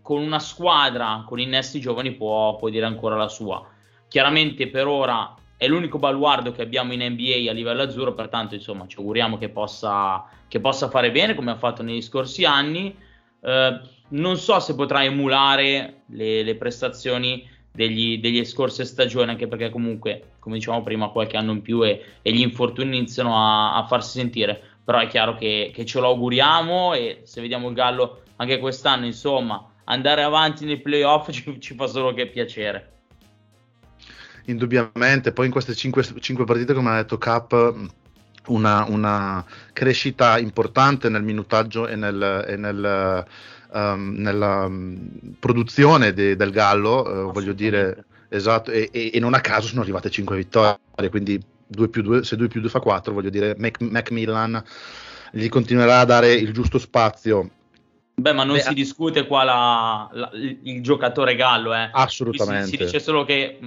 con 0.00 0.22
una 0.22 0.38
squadra 0.38 1.24
con 1.26 1.40
innesti 1.40 1.80
giovani 1.80 2.12
può, 2.12 2.56
può 2.56 2.68
dire 2.68 2.86
ancora 2.86 3.16
la 3.16 3.28
sua. 3.28 3.68
Chiaramente 4.08 4.68
per 4.68 4.86
ora 4.86 5.34
è 5.58 5.66
l'unico 5.66 5.98
baluardo 5.98 6.52
che 6.52 6.62
abbiamo 6.62 6.92
in 6.92 7.02
NBA 7.02 7.50
a 7.50 7.52
livello 7.52 7.82
azzurro, 7.82 8.14
pertanto 8.14 8.54
insomma 8.54 8.86
ci 8.86 8.96
auguriamo 8.96 9.38
che 9.38 9.48
possa, 9.48 10.24
che 10.46 10.60
possa 10.60 10.88
fare 10.88 11.10
bene 11.10 11.34
come 11.34 11.50
ha 11.50 11.56
fatto 11.56 11.82
negli 11.82 12.00
scorsi 12.00 12.44
anni. 12.44 12.96
Eh, 13.40 13.80
non 14.10 14.36
so 14.36 14.60
se 14.60 14.76
potrà 14.76 15.02
emulare 15.02 16.02
le, 16.06 16.44
le 16.44 16.54
prestazioni 16.54 17.44
degli, 17.72 18.20
degli, 18.20 18.44
scorse 18.44 18.84
stagioni, 18.84 19.30
anche 19.30 19.48
perché 19.48 19.68
comunque, 19.70 20.34
come 20.38 20.58
dicevamo 20.58 20.84
prima, 20.84 21.08
qualche 21.08 21.36
anno 21.36 21.50
in 21.50 21.60
più 21.60 21.84
e, 21.84 22.04
e 22.22 22.32
gli 22.32 22.40
infortuni 22.40 22.96
iniziano 22.96 23.36
a, 23.36 23.74
a, 23.74 23.84
farsi 23.84 24.20
sentire. 24.20 24.62
Però 24.84 25.00
è 25.00 25.08
chiaro 25.08 25.34
che, 25.34 25.72
che 25.74 25.84
ce 25.84 25.98
lo 25.98 26.06
auguriamo 26.06 26.94
e 26.94 27.22
se 27.24 27.40
vediamo 27.40 27.68
il 27.68 27.74
Gallo 27.74 28.22
anche 28.36 28.60
quest'anno, 28.60 29.06
insomma, 29.06 29.72
andare 29.84 30.22
avanti 30.22 30.64
nei 30.64 30.78
playoff 30.80 31.30
ci, 31.34 31.60
ci 31.60 31.74
fa 31.74 31.88
solo 31.88 32.14
che 32.14 32.28
piacere 32.28 32.92
indubbiamente. 34.48 35.32
Poi 35.32 35.46
in 35.46 35.52
queste 35.52 35.74
5, 35.74 36.02
partite, 36.44 36.74
come 36.74 36.90
ha 36.90 36.96
detto 36.96 37.18
Cap, 37.18 37.74
una, 38.46 38.84
una, 38.88 39.44
crescita 39.72 40.38
importante 40.38 41.08
nel 41.08 41.22
minutaggio 41.22 41.86
e, 41.86 41.96
nel, 41.96 42.44
e 42.46 42.56
nel, 42.56 43.26
um, 43.72 44.14
nella 44.16 44.64
um, 44.64 45.10
produzione 45.38 46.12
de, 46.12 46.36
del 46.36 46.50
Gallo, 46.50 47.26
uh, 47.28 47.32
voglio 47.32 47.52
dire, 47.52 48.04
esatto, 48.28 48.70
e, 48.70 48.88
e, 48.92 49.10
e, 49.12 49.20
non 49.20 49.34
a 49.34 49.40
caso 49.40 49.68
sono 49.68 49.82
arrivate 49.82 50.10
5 50.10 50.36
vittorie, 50.36 51.10
quindi 51.10 51.40
2 51.66 51.88
più 51.88 52.02
2, 52.02 52.24
se 52.24 52.36
2 52.36 52.48
più 52.48 52.60
2 52.60 52.70
fa 52.70 52.80
4, 52.80 53.12
voglio 53.12 53.30
dire, 53.30 53.54
Mac, 53.58 53.80
Macmillan 53.80 54.62
gli 55.30 55.48
continuerà 55.48 56.00
a 56.00 56.04
dare 56.06 56.32
il 56.32 56.52
giusto 56.52 56.78
spazio 56.78 57.50
Beh, 58.18 58.32
ma 58.32 58.42
non 58.42 58.56
Beh, 58.56 58.62
si 58.62 58.74
discute 58.74 59.26
qua 59.28 59.44
la, 59.44 60.08
la, 60.12 60.30
il 60.32 60.82
giocatore 60.82 61.36
Gallo, 61.36 61.72
eh. 61.72 61.88
Assolutamente. 61.92 62.64
Si, 62.64 62.76
si, 62.76 62.84
dice 62.84 62.98
solo 62.98 63.24
che 63.24 63.60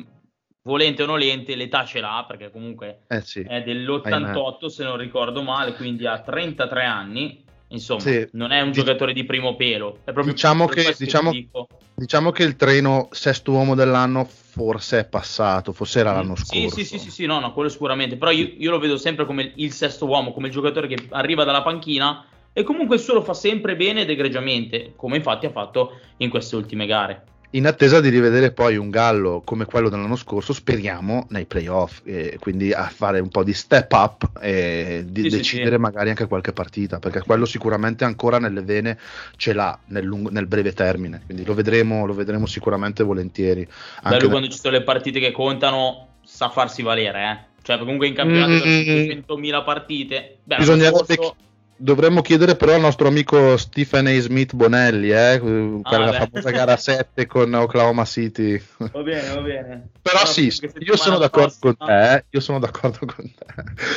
volente 0.63 1.03
o 1.03 1.05
nolente 1.05 1.55
l'età 1.55 1.85
ce 1.85 1.99
l'ha 1.99 2.23
perché 2.27 2.51
comunque 2.51 3.01
eh 3.07 3.21
sì, 3.21 3.41
è 3.41 3.63
dell'88 3.63 4.67
se 4.67 4.83
non 4.83 4.97
ricordo 4.97 5.41
male 5.41 5.73
quindi 5.73 6.05
ha 6.05 6.19
33 6.19 6.83
anni. 6.83 7.49
Insomma 7.71 8.01
sì. 8.01 8.27
non 8.33 8.51
è 8.51 8.59
un 8.59 8.73
giocatore 8.73 9.13
di 9.13 9.23
primo 9.23 9.55
pelo 9.55 9.99
è 10.03 10.11
proprio 10.11 10.33
diciamo, 10.33 10.65
che, 10.65 10.93
diciamo, 10.97 11.31
che 11.31 11.47
diciamo 11.93 12.31
che 12.31 12.43
il 12.43 12.57
treno 12.57 13.07
sesto 13.11 13.53
uomo 13.53 13.75
dell'anno 13.75 14.25
forse 14.25 14.99
è 14.99 15.05
passato 15.05 15.71
forse 15.71 16.01
era 16.01 16.11
l'anno 16.11 16.35
scorso. 16.35 16.75
sì 16.75 16.83
sì 16.83 16.83
sì 16.83 16.99
sì, 16.99 17.09
sì 17.09 17.25
no 17.25 17.39
no 17.39 17.53
quello 17.53 17.69
sicuramente 17.69 18.17
però 18.17 18.29
io, 18.31 18.51
io, 18.57 18.71
lo 18.71 18.77
vedo 18.77 18.97
sempre 18.97 19.25
come 19.25 19.53
il 19.55 19.71
sesto 19.71 20.05
uomo 20.05 20.33
come 20.33 20.47
il 20.47 20.53
giocatore 20.53 20.87
che 20.87 21.07
arriva 21.11 21.45
dalla 21.45 21.61
panchina 21.61 22.25
e 22.51 22.63
comunque 22.63 22.97
il 22.97 23.01
suo 23.01 23.13
lo 23.13 23.21
fa 23.21 23.33
sempre 23.33 23.77
bene 23.77 24.01
ed 24.01 24.09
egregiamente 24.09 24.91
come 24.97 25.15
infatti 25.15 25.45
ha 25.45 25.51
fatto 25.51 25.97
in 26.17 26.29
queste 26.29 26.57
ultime 26.57 26.85
gare 26.85 27.23
in 27.51 27.67
attesa 27.67 27.99
di 27.99 28.09
rivedere 28.09 28.51
poi 28.51 28.77
un 28.77 28.89
Gallo 28.89 29.41
come 29.43 29.65
quello 29.65 29.89
dell'anno 29.89 30.15
scorso, 30.15 30.53
speriamo 30.53 31.27
nei 31.29 31.45
playoff, 31.45 31.99
eh, 32.05 32.37
quindi 32.39 32.71
a 32.71 32.87
fare 32.87 33.19
un 33.19 33.29
po' 33.29 33.43
di 33.43 33.53
step 33.53 33.91
up 33.91 34.29
e 34.39 35.03
di 35.05 35.23
sì, 35.23 35.37
decidere 35.37 35.75
sì, 35.75 35.81
magari 35.81 36.09
anche 36.09 36.27
qualche 36.27 36.53
partita, 36.53 36.99
perché 36.99 37.21
quello 37.21 37.45
sicuramente 37.45 38.05
ancora 38.05 38.39
nelle 38.39 38.61
vene 38.61 38.97
ce 39.35 39.53
l'ha 39.53 39.77
nel, 39.87 40.05
lungo, 40.05 40.29
nel 40.29 40.47
breve 40.47 40.71
termine, 40.73 41.23
quindi 41.25 41.43
lo 41.43 41.53
vedremo, 41.53 42.05
lo 42.05 42.13
vedremo 42.13 42.45
sicuramente 42.45 43.03
volentieri. 43.03 43.67
Bello 44.01 44.29
quando 44.29 44.47
ci 44.47 44.57
sono 44.57 44.77
le 44.77 44.83
partite 44.83 45.19
che 45.19 45.31
contano, 45.31 46.07
sa 46.23 46.49
farsi 46.49 46.81
valere, 46.81 47.23
eh? 47.23 47.49
cioè 47.63 47.77
comunque 47.77 48.07
in 48.07 48.13
campionato 48.13 48.65
mm-hmm. 48.65 49.19
500.000 49.27 49.63
partite, 49.63 50.37
Beh, 50.43 50.57
bisognerebbe... 50.57 51.13
Scorso 51.13 51.49
dovremmo 51.81 52.21
chiedere 52.21 52.55
però 52.55 52.75
al 52.75 52.81
nostro 52.81 53.07
amico 53.07 53.57
Stephen 53.57 54.07
A. 54.07 54.19
Smith 54.19 54.53
Bonelli, 54.53 55.09
eh, 55.09 55.39
per 55.39 55.99
ah, 55.99 56.05
la 56.05 56.13
famosa 56.13 56.51
gara 56.51 56.77
7 56.77 57.25
con 57.25 57.53
Oklahoma 57.53 58.05
City. 58.05 58.61
Va 58.77 59.01
bene, 59.01 59.33
va 59.33 59.41
bene. 59.41 59.89
però 60.01 60.19
no, 60.19 60.25
sì, 60.25 60.53
io 60.79 60.95
sono 60.95 61.17
d'accordo 61.17 61.53
prossima... 61.59 61.75
con 61.75 61.87
te, 61.87 62.13
eh, 62.13 62.25
io 62.29 62.39
sono 62.39 62.59
d'accordo 62.59 62.99
con 62.99 63.33
te. 63.33 63.45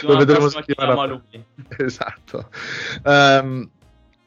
Lo 0.03 0.17
vedremo 0.17 0.49
settimana 0.49 1.23
Esatto. 1.79 2.49
Um, 3.05 3.69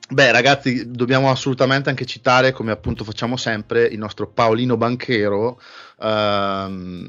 Beh, 0.09 0.31
ragazzi, 0.31 0.89
dobbiamo 0.89 1.29
assolutamente 1.29 1.89
anche 1.89 2.05
citare, 2.05 2.53
come 2.53 2.71
appunto 2.71 3.03
facciamo 3.03 3.35
sempre, 3.35 3.83
il 3.83 3.97
nostro 3.97 4.27
Paolino 4.27 4.77
Banchero. 4.77 5.59
Ehm, 5.99 7.07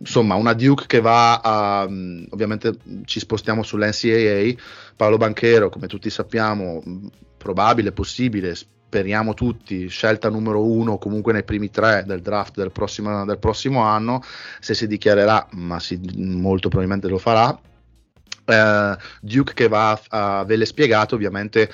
insomma, 0.00 0.34
una 0.34 0.52
Duke 0.52 0.86
che 0.86 1.00
va 1.00 1.40
a. 1.40 1.82
Ovviamente 1.82 2.74
ci 3.04 3.20
spostiamo 3.20 3.62
sull'NCAA. 3.62 4.54
Paolo 4.96 5.16
Banchero, 5.16 5.68
come 5.68 5.86
tutti 5.86 6.10
sappiamo, 6.10 6.82
probabile, 7.36 7.92
possibile, 7.92 8.54
speriamo 8.54 9.34
tutti, 9.34 9.88
scelta 9.88 10.28
numero 10.28 10.64
uno 10.64 10.98
comunque 10.98 11.32
nei 11.32 11.44
primi 11.44 11.70
tre 11.70 12.04
del 12.06 12.20
draft 12.20 12.56
del 12.56 12.72
prossimo, 12.72 13.24
del 13.24 13.38
prossimo 13.38 13.82
anno. 13.82 14.22
Se 14.60 14.74
si 14.74 14.86
dichiarerà, 14.86 15.46
ma 15.52 15.78
si, 15.78 16.00
molto 16.16 16.68
probabilmente 16.68 17.08
lo 17.08 17.18
farà 17.18 17.58
Uh, 18.48 18.96
Duke 19.20 19.52
che 19.52 19.68
va 19.68 19.90
a, 19.90 20.38
a 20.38 20.44
ve 20.44 20.64
spiegato, 20.64 21.14
ovviamente 21.14 21.70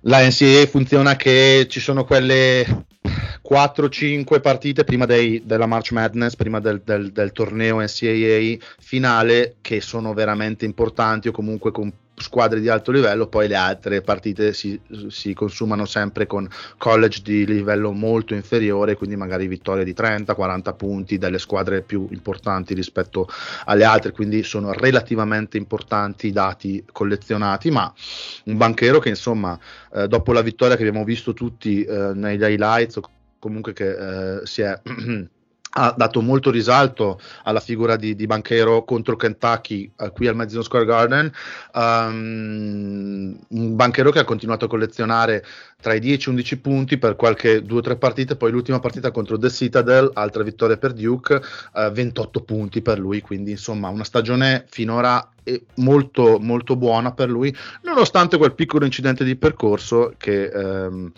la 0.00 0.18
NCAA 0.26 0.66
funziona 0.66 1.14
che 1.14 1.66
ci 1.68 1.78
sono 1.78 2.04
quelle 2.04 2.86
4-5 3.50 4.40
partite 4.40 4.84
prima 4.84 5.06
dei, 5.06 5.42
della 5.44 5.66
March 5.66 5.90
Madness, 5.90 6.36
prima 6.36 6.60
del, 6.60 6.82
del, 6.84 7.10
del, 7.10 7.32
torneo 7.32 7.80
NCAA 7.80 8.56
finale, 8.78 9.56
che 9.60 9.80
sono 9.80 10.14
veramente 10.14 10.64
importanti 10.64 11.26
o 11.26 11.32
comunque 11.32 11.72
con 11.72 11.92
squadre 12.14 12.60
di 12.60 12.68
alto 12.68 12.92
livello, 12.92 13.26
poi 13.26 13.48
le 13.48 13.56
altre 13.56 14.02
partite 14.02 14.52
si, 14.52 14.78
si, 15.08 15.34
consumano 15.34 15.84
sempre 15.84 16.26
con 16.26 16.48
college 16.76 17.22
di 17.22 17.44
livello 17.44 17.92
molto 17.92 18.34
inferiore, 18.34 18.94
quindi 18.94 19.16
magari 19.16 19.48
vittorie 19.48 19.84
di 19.84 19.94
30-40 19.94 20.76
punti 20.76 21.18
delle 21.18 21.38
squadre 21.38 21.80
più 21.80 22.06
importanti 22.10 22.74
rispetto 22.74 23.26
alle 23.64 23.84
altre, 23.84 24.12
quindi 24.12 24.42
sono 24.42 24.72
relativamente 24.72 25.56
importanti 25.56 26.28
i 26.28 26.32
dati 26.32 26.84
collezionati, 26.92 27.70
ma 27.70 27.92
un 28.44 28.56
banchero 28.56 29.00
che 29.00 29.08
insomma 29.08 29.58
eh, 29.94 30.06
dopo 30.06 30.32
la 30.32 30.42
vittoria 30.42 30.76
che 30.76 30.86
abbiamo 30.86 31.04
visto 31.04 31.32
tutti 31.32 31.82
eh, 31.82 32.12
negli 32.14 32.42
highlights 32.42 33.00
comunque 33.40 33.72
che 33.72 34.38
eh, 34.38 34.46
si 34.46 34.62
è 34.62 34.80
ha 35.72 35.94
dato 35.96 36.20
molto 36.20 36.50
risalto 36.50 37.20
alla 37.44 37.60
figura 37.60 37.96
di, 37.96 38.16
di 38.16 38.26
Banchero 38.26 38.84
contro 38.84 39.14
Kentucky 39.16 39.90
uh, 39.98 40.10
qui 40.12 40.26
al 40.26 40.34
Madison 40.34 40.64
Square 40.64 40.84
Garden. 40.84 41.32
Um, 41.74 43.38
un 43.48 43.76
Banchero 43.76 44.10
che 44.10 44.18
ha 44.18 44.24
continuato 44.24 44.64
a 44.64 44.68
collezionare 44.68 45.44
tra 45.80 45.94
i 45.94 46.00
10 46.00 46.28
e 46.28 46.32
11 46.32 46.58
punti 46.58 46.98
per 46.98 47.14
qualche 47.14 47.62
2 47.62 47.78
o 47.78 47.80
3 47.80 47.96
partite 47.96 48.36
poi 48.36 48.50
l'ultima 48.50 48.80
partita 48.80 49.12
contro 49.12 49.38
The 49.38 49.50
Citadel 49.50 50.10
altra 50.14 50.42
vittoria 50.42 50.76
per 50.76 50.92
Duke 50.92 51.34
uh, 51.34 51.90
28 51.90 52.40
punti 52.40 52.82
per 52.82 52.98
lui. 52.98 53.20
Quindi 53.20 53.52
insomma 53.52 53.88
una 53.88 54.04
stagione 54.04 54.64
finora 54.68 55.30
molto 55.76 56.38
molto 56.38 56.76
buona 56.76 57.12
per 57.12 57.28
lui 57.28 57.52
nonostante 57.82 58.36
quel 58.36 58.54
piccolo 58.54 58.84
incidente 58.84 59.24
di 59.24 59.34
percorso 59.34 60.14
che 60.16 60.50
um, 60.52 61.10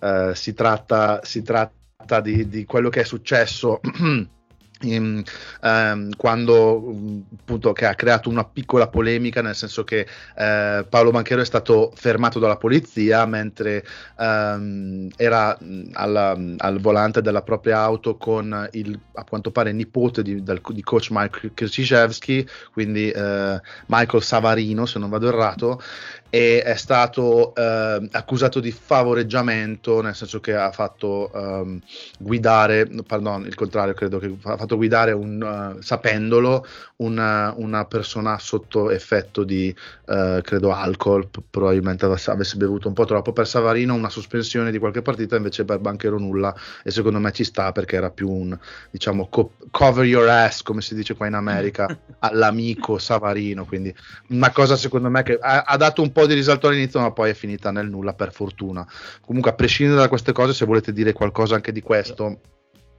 uh, 0.00 0.32
si 0.34 0.54
tratta, 0.54 1.20
si 1.22 1.42
tratta 1.42 2.20
di, 2.20 2.48
di 2.48 2.64
quello 2.64 2.88
che 2.88 3.00
è 3.00 3.04
successo 3.04 3.80
in, 4.82 5.22
um, 5.62 6.10
quando 6.16 6.94
appunto 7.38 7.72
che 7.72 7.86
ha 7.86 7.94
creato 7.94 8.28
una 8.28 8.44
piccola 8.44 8.88
polemica 8.88 9.42
nel 9.42 9.54
senso 9.54 9.84
che 9.84 10.06
uh, 10.36 10.86
Paolo 10.88 11.10
Banchero 11.10 11.42
è 11.42 11.44
stato 11.44 11.92
fermato 11.94 12.38
dalla 12.38 12.56
polizia 12.56 13.26
mentre 13.26 13.84
um, 14.16 15.08
era 15.16 15.58
alla, 15.92 16.36
al 16.56 16.80
volante 16.80 17.20
della 17.20 17.42
propria 17.42 17.80
auto 17.80 18.16
con 18.16 18.68
il 18.72 18.98
a 19.14 19.24
quanto 19.24 19.50
pare 19.50 19.72
nipote 19.72 20.22
di, 20.22 20.42
del, 20.42 20.60
di 20.66 20.82
coach 20.82 21.08
Mike 21.10 21.52
Krzyzewski 21.52 22.46
quindi 22.72 23.12
uh, 23.14 23.60
Michael 23.86 24.22
Savarino 24.22 24.86
se 24.86 24.98
non 24.98 25.10
vado 25.10 25.28
errato 25.28 25.82
e 26.30 26.62
è 26.62 26.76
stato 26.76 27.52
eh, 27.56 28.08
accusato 28.12 28.60
di 28.60 28.70
favoreggiamento, 28.70 30.00
nel 30.00 30.14
senso 30.14 30.38
che 30.38 30.54
ha 30.54 30.70
fatto 30.70 31.28
um, 31.34 31.80
guidare, 32.18 32.88
pardon, 33.04 33.44
il 33.44 33.56
contrario, 33.56 33.94
credo 33.94 34.18
che 34.20 34.32
ha 34.44 34.56
fatto 34.56 34.76
guidare 34.76 35.10
un, 35.10 35.74
uh, 35.76 35.82
sapendolo 35.82 36.64
una, 36.96 37.52
una, 37.56 37.84
persona 37.86 38.38
sotto 38.38 38.90
effetto 38.90 39.42
di, 39.42 39.74
uh, 40.06 40.40
credo, 40.42 40.72
alcol, 40.72 41.28
probabilmente 41.50 42.04
avesse 42.04 42.56
bevuto 42.56 42.86
un 42.86 42.94
po' 42.94 43.06
troppo. 43.06 43.32
Per 43.32 43.48
Savarino 43.48 43.94
una 43.94 44.10
sospensione 44.10 44.70
di 44.70 44.78
qualche 44.78 45.02
partita, 45.02 45.34
invece 45.34 45.64
per 45.64 45.80
Banchero 45.80 46.18
nulla 46.18 46.54
e 46.84 46.92
secondo 46.92 47.18
me 47.18 47.32
ci 47.32 47.42
sta 47.42 47.72
perché 47.72 47.96
era 47.96 48.10
più 48.10 48.30
un, 48.30 48.56
diciamo, 48.90 49.26
co- 49.28 49.54
cover 49.72 50.04
your 50.04 50.28
ass, 50.28 50.62
come 50.62 50.80
si 50.80 50.94
dice 50.94 51.14
qua 51.16 51.26
in 51.26 51.34
America, 51.34 51.88
all'amico 52.20 52.98
Savarino, 52.98 53.64
quindi 53.64 53.92
una 54.28 54.52
cosa 54.52 54.76
secondo 54.76 55.10
me 55.10 55.24
che 55.24 55.36
ha, 55.40 55.62
ha 55.66 55.76
dato 55.76 56.02
un 56.02 56.12
po' 56.12 56.19
po' 56.20 56.26
di 56.26 56.34
risalto 56.34 56.68
all'inizio, 56.68 57.00
ma 57.00 57.12
poi 57.12 57.30
è 57.30 57.34
finita 57.34 57.70
nel 57.70 57.88
nulla 57.88 58.14
per 58.14 58.32
fortuna. 58.32 58.86
Comunque, 59.20 59.50
a 59.50 59.54
prescindere 59.54 60.00
da 60.00 60.08
queste 60.08 60.32
cose, 60.32 60.52
se 60.52 60.64
volete 60.64 60.92
dire 60.92 61.12
qualcosa 61.12 61.54
anche 61.54 61.72
di 61.72 61.80
questo, 61.80 62.40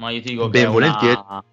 ma 0.01 0.09
io 0.09 0.21
ti 0.21 0.29
dico 0.29 0.49
ben 0.49 0.63
che 0.63 0.69
volentieri. 0.69 1.13
Una... 1.13 1.43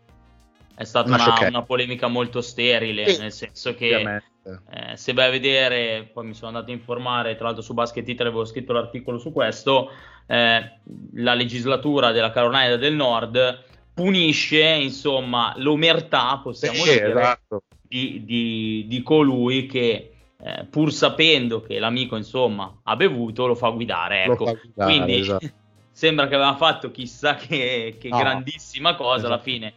È 0.75 0.85
stata 0.85 1.09
una, 1.13 1.25
una, 1.25 1.49
una, 1.49 1.63
polemica 1.63 2.07
molto 2.07 2.41
sterile, 2.41 3.09
sì, 3.09 3.21
nel 3.21 3.33
senso 3.33 3.75
che 3.75 4.23
eh, 4.71 4.97
se 4.97 5.13
vai 5.13 5.27
a 5.27 5.31
vedere, 5.31 6.09
poi 6.13 6.27
mi 6.27 6.35
sono 6.35 6.49
andato 6.49 6.71
a 6.71 6.75
informare, 6.75 7.35
tra 7.35 7.47
l'altro 7.47 7.63
su 7.63 7.75
Basket 7.75 8.09
Italy 8.09 8.29
avevo 8.29 8.45
scritto 8.45 8.73
l'articolo 8.73 9.19
su 9.19 9.33
questo, 9.33 9.91
eh, 10.27 10.79
la 11.15 11.35
legislatura 11.35 12.13
della 12.13 12.31
Carolina 12.31 12.77
del 12.77 12.95
Nord 12.95 13.65
punisce 13.93 14.63
insomma 14.63 15.53
l'omertà, 15.57 16.41
possiamo 16.43 16.85
sì, 16.85 16.93
dire, 16.93 17.11
esatto. 17.11 17.63
di, 17.83 18.23
di, 18.25 18.85
di 18.87 19.03
colui 19.03 19.67
che 19.67 20.18
eh, 20.41 20.67
pur 20.71 20.93
sapendo 20.93 21.61
che 21.61 21.79
l'amico 21.81 22.17
insomma 22.17 22.81
ha 22.85 22.95
bevuto 22.97 23.47
lo 23.47 23.55
fa 23.57 23.71
guidare 23.71 24.25
ecco. 24.25 24.47
Fa 24.47 24.53
guidare, 24.53 24.93
quindi 24.93 25.21
esatto. 25.21 25.47
sembra 25.91 26.29
che 26.29 26.35
aveva 26.37 26.55
fatto 26.55 26.93
chissà 26.93 27.35
che, 27.35 27.97
che 27.99 28.09
oh. 28.11 28.19
grandissima 28.19 28.95
cosa 28.95 29.17
esatto. 29.17 29.33
alla 29.33 29.43
fine 29.43 29.75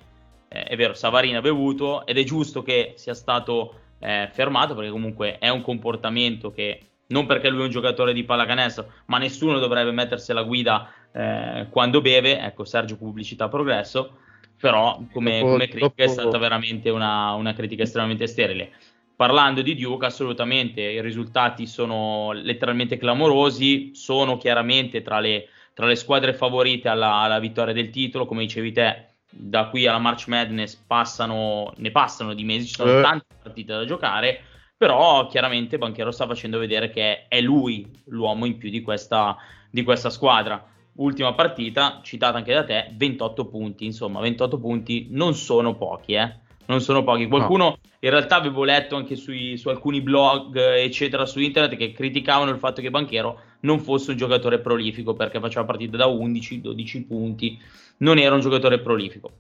eh, 0.47 0.63
è 0.63 0.75
vero 0.75 0.93
Savarino 0.93 1.39
ha 1.39 1.41
bevuto 1.41 2.05
ed 2.05 2.17
è 2.19 2.23
giusto 2.23 2.61
che 2.61 2.93
sia 2.95 3.15
stato 3.15 3.73
eh, 3.99 4.29
fermato 4.31 4.75
perché 4.75 4.91
comunque 4.91 5.39
è 5.39 5.49
un 5.49 5.61
comportamento 5.61 6.51
che 6.51 6.79
non 7.07 7.25
perché 7.25 7.49
lui 7.49 7.61
è 7.61 7.65
un 7.65 7.71
giocatore 7.71 8.13
di 8.13 8.23
pallacanestro 8.23 8.91
ma 9.05 9.17
nessuno 9.17 9.57
dovrebbe 9.57 9.91
mettersi 9.91 10.29
alla 10.29 10.43
guida 10.43 10.91
eh, 11.11 11.67
quando 11.71 12.01
beve 12.01 12.39
ecco 12.39 12.65
Sergio 12.65 12.97
pubblicità 12.97 13.47
progresso 13.47 14.17
però 14.59 15.01
come, 15.11 15.39
dopo, 15.39 15.51
come 15.53 15.67
critica 15.67 15.87
dopo... 15.87 16.03
è 16.03 16.07
stata 16.07 16.37
veramente 16.37 16.91
una, 16.91 17.33
una 17.33 17.53
critica 17.53 17.81
estremamente 17.81 18.27
sterile 18.27 18.73
parlando 19.21 19.61
di 19.61 19.75
Duke, 19.75 20.07
assolutamente 20.07 20.81
i 20.81 20.99
risultati 20.99 21.67
sono 21.67 22.31
letteralmente 22.31 22.97
clamorosi, 22.97 23.91
sono 23.93 24.37
chiaramente 24.37 25.03
tra 25.03 25.19
le, 25.19 25.49
tra 25.75 25.85
le 25.85 25.95
squadre 25.95 26.33
favorite 26.33 26.89
alla, 26.89 27.17
alla, 27.17 27.37
vittoria 27.37 27.71
del 27.71 27.91
titolo, 27.91 28.25
come 28.25 28.41
dicevi 28.41 28.71
te, 28.71 29.09
da 29.29 29.67
qui 29.67 29.85
alla 29.85 29.99
March 29.99 30.25
Madness 30.25 30.73
passano, 30.73 31.71
ne 31.75 31.91
passano 31.91 32.33
di 32.33 32.43
mesi, 32.43 32.65
ci 32.65 32.73
sono 32.73 32.97
eh. 32.97 33.01
tante 33.03 33.25
partite 33.43 33.73
da 33.73 33.85
giocare, 33.85 34.41
però 34.75 35.27
chiaramente 35.27 35.77
Banchero 35.77 36.09
sta 36.09 36.25
facendo 36.25 36.57
vedere 36.57 36.89
che 36.89 37.27
è 37.27 37.41
lui 37.41 37.87
l'uomo 38.05 38.45
in 38.45 38.57
più 38.57 38.71
di 38.71 38.81
questa, 38.81 39.37
di 39.69 39.83
questa 39.83 40.09
squadra. 40.09 40.65
Ultima 40.93 41.33
partita, 41.33 41.99
citata 42.01 42.37
anche 42.37 42.55
da 42.55 42.63
te, 42.63 42.89
28 42.95 43.45
punti, 43.45 43.85
insomma 43.85 44.19
28 44.19 44.57
punti 44.57 45.09
non 45.11 45.35
sono 45.35 45.75
pochi, 45.75 46.13
eh 46.13 46.40
non 46.65 46.81
sono 46.81 47.03
pochi. 47.03 47.27
Qualcuno 47.27 47.63
no. 47.63 47.79
in 47.99 48.09
realtà 48.09 48.35
avevo 48.35 48.63
letto 48.63 48.95
anche 48.95 49.15
sui, 49.15 49.57
su 49.57 49.69
alcuni 49.69 50.01
blog, 50.01 50.55
eccetera, 50.57 51.25
su 51.25 51.39
internet 51.39 51.77
che 51.77 51.91
criticavano 51.91 52.51
il 52.51 52.59
fatto 52.59 52.81
che 52.81 52.89
Banchero 52.89 53.39
non 53.61 53.79
fosse 53.79 54.11
un 54.11 54.17
giocatore 54.17 54.59
prolifico 54.59 55.13
perché 55.13 55.39
faceva 55.39 55.65
partite 55.65 55.97
da 55.97 56.07
11-12 56.07 57.07
punti, 57.07 57.59
non 57.97 58.17
era 58.17 58.35
un 58.35 58.41
giocatore 58.41 58.79
prolifico. 58.79 59.31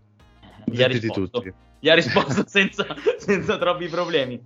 Gli 0.65 0.81
ha 0.81 0.87
risposto, 0.87 1.43
gli 1.79 1.89
ha 1.89 1.93
risposto 1.93 2.43
senza, 2.47 2.85
senza, 3.17 3.57
troppi 3.57 3.87
problemi. 3.87 4.39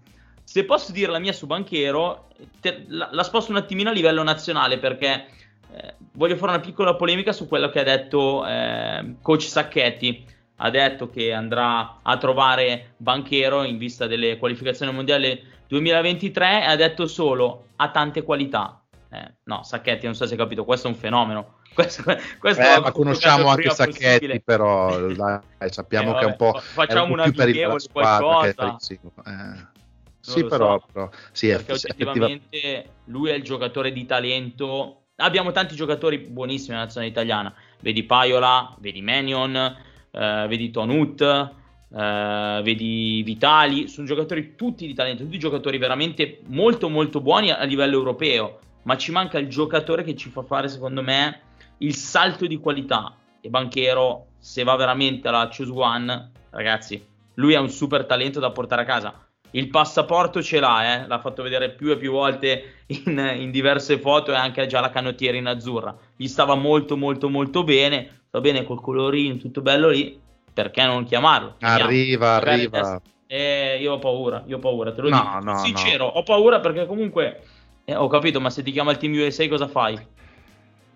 Se 0.43 0.63
posso 0.63 0.91
dire 0.91 1.11
la 1.11 1.19
mia 1.19 1.33
su 1.33 1.47
Banchero, 1.47 2.27
te, 2.61 2.85
la, 2.87 3.09
la, 3.11 3.23
sposto 3.23 3.51
un 3.51 3.57
attimino 3.57 3.89
a 3.89 3.93
livello 3.93 4.23
nazionale 4.23 4.77
perché 4.77 5.25
eh, 5.71 5.95
voglio 6.13 6.35
fare 6.35 6.53
una 6.53 6.61
piccola 6.61 6.95
polemica 6.95 7.33
su 7.33 7.47
quello 7.47 7.69
che 7.69 7.79
ha 7.79 7.83
detto 7.83 8.45
eh, 8.45 9.15
coach 9.21 9.41
Sacchetti 9.41 10.33
ha 10.57 10.69
detto 10.69 11.09
che 11.09 11.33
andrà 11.33 11.99
a 12.01 12.17
trovare 12.17 12.93
Banchero 12.97 13.63
in 13.63 13.77
vista 13.77 14.07
delle 14.07 14.37
qualificazioni 14.37 14.91
mondiali 14.91 15.43
2023 15.67 16.61
e 16.61 16.65
ha 16.65 16.75
detto 16.75 17.07
solo 17.07 17.67
ha 17.75 17.89
tante 17.89 18.23
qualità. 18.23 18.81
Eh, 19.09 19.33
no, 19.43 19.63
Sacchetti, 19.63 20.05
non 20.05 20.15
so 20.15 20.25
se 20.25 20.33
hai 20.33 20.37
capito, 20.37 20.65
questo 20.65 20.87
è 20.87 20.91
un 20.91 20.97
fenomeno. 20.97 21.59
Questo, 21.75 22.03
questo 22.39 22.61
eh, 22.61 22.79
ma 22.79 22.89
conosciamo 22.93 23.49
anche 23.49 23.69
Sacchetti, 23.69 24.27
possibile. 24.27 24.39
però 24.39 24.97
dai, 25.11 25.41
sappiamo 25.65 26.15
eh, 26.15 26.19
che 26.19 26.23
è 26.23 26.25
un 26.27 26.35
po'. 26.37 26.57
Facciamo 26.57 27.07
un 27.07 27.11
una 27.19 27.23
amichevole 27.23 27.83
qualcosa. 27.91 28.77
Eh. 28.77 29.73
Sì, 30.21 30.45
però, 30.45 30.79
so. 30.79 30.85
però 30.89 31.09
sì, 31.33 31.47
perché 31.47 31.73
oggettivamente 31.73 32.57
effettiva... 32.57 32.93
lui 33.05 33.29
è 33.29 33.33
il 33.33 33.43
giocatore 33.43 33.91
di 33.91 34.05
talento. 34.05 35.07
Abbiamo 35.17 35.51
tanti 35.51 35.75
giocatori 35.75 36.17
buonissimi 36.19 36.71
nella 36.71 36.85
nazione 36.85 37.07
italiana. 37.07 37.53
Vedi 37.81 38.03
Paiola, 38.03 38.73
vedi 38.79 39.01
Menion, 39.01 39.75
eh, 40.15 40.45
vedi 40.47 40.71
Tonut, 40.71 41.21
eh, 41.21 42.61
vedi 42.63 43.21
Vitali, 43.23 43.87
sono 43.87 44.07
giocatori 44.07 44.55
tutti 44.55 44.87
di 44.87 44.93
talento, 44.93 45.23
tutti 45.23 45.37
giocatori 45.37 45.77
veramente 45.77 46.39
molto 46.47 46.89
molto 46.89 47.19
buoni 47.19 47.51
a, 47.51 47.61
livello 47.63 47.97
europeo, 47.97 48.59
ma 48.83 48.97
ci 48.97 49.11
manca 49.11 49.37
il 49.37 49.49
giocatore 49.49 50.03
che 50.03 50.15
ci 50.15 50.29
fa 50.29 50.43
fare 50.43 50.69
secondo 50.69 51.01
me 51.01 51.41
il 51.79 51.93
salto 51.93 52.47
di 52.47 52.57
qualità 52.57 53.15
e 53.41 53.49
Banchero 53.49 54.27
se 54.39 54.63
va 54.63 54.75
veramente 54.75 55.27
alla 55.27 55.49
Choose 55.53 55.71
One, 55.71 56.31
ragazzi, 56.51 57.03
lui 57.35 57.53
è 57.53 57.59
un 57.59 57.69
super 57.69 58.05
talento 58.05 58.39
da 58.39 58.51
portare 58.51 58.83
a 58.83 58.85
casa. 58.85 59.19
Il 59.51 59.69
passaporto 59.69 60.41
ce 60.41 60.59
l'ha, 60.59 61.03
eh? 61.03 61.07
l'ha 61.07 61.19
fatto 61.19 61.41
vedere 61.41 61.71
più 61.71 61.89
e 61.89 61.97
più 61.97 62.11
volte 62.11 62.83
in, 62.87 63.35
in 63.37 63.51
diverse 63.51 63.99
foto 63.99 64.31
e 64.31 64.35
anche 64.35 64.65
già 64.67 64.81
la 64.81 64.89
canottiera 64.89 65.37
in 65.37 65.47
azzurra. 65.47 65.95
Gli 66.15 66.27
stava 66.27 66.55
molto 66.55 66.97
molto 66.97 67.29
molto 67.29 67.63
bene 67.63 68.24
va 68.35 68.41
bene 68.41 68.65
col 68.65 68.81
colorino, 68.81 69.37
tutto 69.37 69.61
bello 69.61 69.89
lì, 69.89 70.19
perché 70.53 70.83
non 70.85 71.05
chiamarlo? 71.05 71.55
Arriva, 71.59 72.35
arriva. 72.35 73.01
Eh, 73.27 73.77
io 73.79 73.93
ho 73.93 73.99
paura, 73.99 74.43
io 74.45 74.57
ho 74.57 74.59
paura, 74.59 74.93
te 74.93 75.01
lo 75.01 75.09
no, 75.09 75.17
dico. 75.17 75.51
No, 75.51 75.57
Sincero, 75.59 76.05
no. 76.05 76.11
ho 76.11 76.23
paura 76.23 76.59
perché 76.59 76.85
comunque 76.85 77.41
eh, 77.85 77.95
ho 77.95 78.07
capito, 78.07 78.41
ma 78.41 78.49
se 78.49 78.61
ti 78.61 78.71
chiama 78.71 78.91
il 78.91 78.97
team 78.97 79.13
USA 79.13 79.47
cosa 79.47 79.67
fai? 79.67 79.97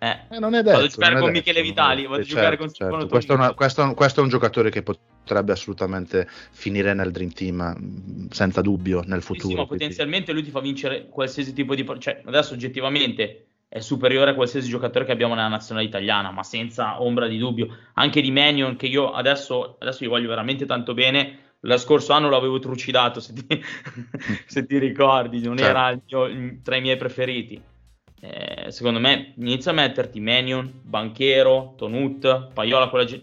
Eh, 0.02 0.20
eh 0.30 0.40
non 0.40 0.54
è 0.54 0.62
detto. 0.62 0.76
Vado 0.76 0.86
a 0.86 0.90
giocare 0.90 1.14
con 1.14 1.32
detto, 1.32 1.32
Michele 1.32 1.62
Vitali, 1.62 2.04
vado 2.04 2.16
a 2.16 2.18
certo, 2.18 2.36
giocare 2.36 2.58
con 2.58 2.74
certo. 2.74 3.08
questo, 3.08 3.32
è 3.32 3.36
una, 3.36 3.54
questo, 3.54 3.94
questo, 3.94 4.20
è 4.20 4.24
un 4.24 4.30
giocatore 4.30 4.70
che 4.70 4.84
potrebbe 4.84 5.54
assolutamente 5.54 6.28
finire 6.52 6.94
nel 6.94 7.12
Dream 7.12 7.32
Team 7.32 7.76
mm, 7.80 8.28
senza 8.32 8.62
dubbio 8.62 9.02
nel 9.06 9.22
futuro. 9.22 9.48
Sì, 9.48 9.54
sì, 9.54 9.60
ma 9.60 9.66
potenzialmente 9.66 10.34
lui 10.34 10.44
ti 10.44 10.52
fa 10.52 10.60
vincere 10.60 11.08
qualsiasi 11.08 11.54
tipo 11.54 11.74
di... 11.74 11.86
Cioè, 12.00 12.22
adesso 12.26 12.54
oggettivamente 12.54 13.49
è 13.70 13.80
superiore 13.82 14.32
a 14.32 14.34
qualsiasi 14.34 14.68
giocatore 14.68 15.06
che 15.06 15.12
abbiamo 15.12 15.36
nella 15.36 15.48
nazionale 15.48 15.86
italiana, 15.86 16.32
ma 16.32 16.42
senza 16.42 17.04
ombra 17.04 17.28
di 17.28 17.38
dubbio. 17.38 17.78
Anche 17.94 18.20
di 18.20 18.32
Manion, 18.32 18.76
che 18.76 18.88
io 18.88 19.12
adesso, 19.12 19.78
adesso 19.80 20.04
gli 20.04 20.08
voglio 20.08 20.28
veramente 20.28 20.66
tanto 20.66 20.96
bene. 20.96 21.48
Lo 21.62 21.78
scorso 21.78 22.14
anno 22.14 22.30
l'avevo 22.30 22.58
trucidato, 22.58 23.20
se 23.20 23.34
ti, 23.34 23.46
se 24.48 24.66
ti 24.66 24.80
ricordi, 24.80 25.40
non 25.42 25.58
certo. 25.58 25.72
era 25.72 26.00
mio, 26.28 26.60
tra 26.64 26.78
i 26.78 26.82
miei 26.82 26.98
preferiti. 26.98 27.62
eh, 28.22 28.72
secondo 28.72 29.00
me 29.00 29.34
inizia 29.38 29.70
a 29.70 29.76
metterti 29.76 30.20
Menion, 30.20 30.72
Banchero, 30.82 31.76
Tonut, 31.78 32.52
Paiola, 32.54 32.90
quella, 32.90 33.06
cioè, 33.06 33.22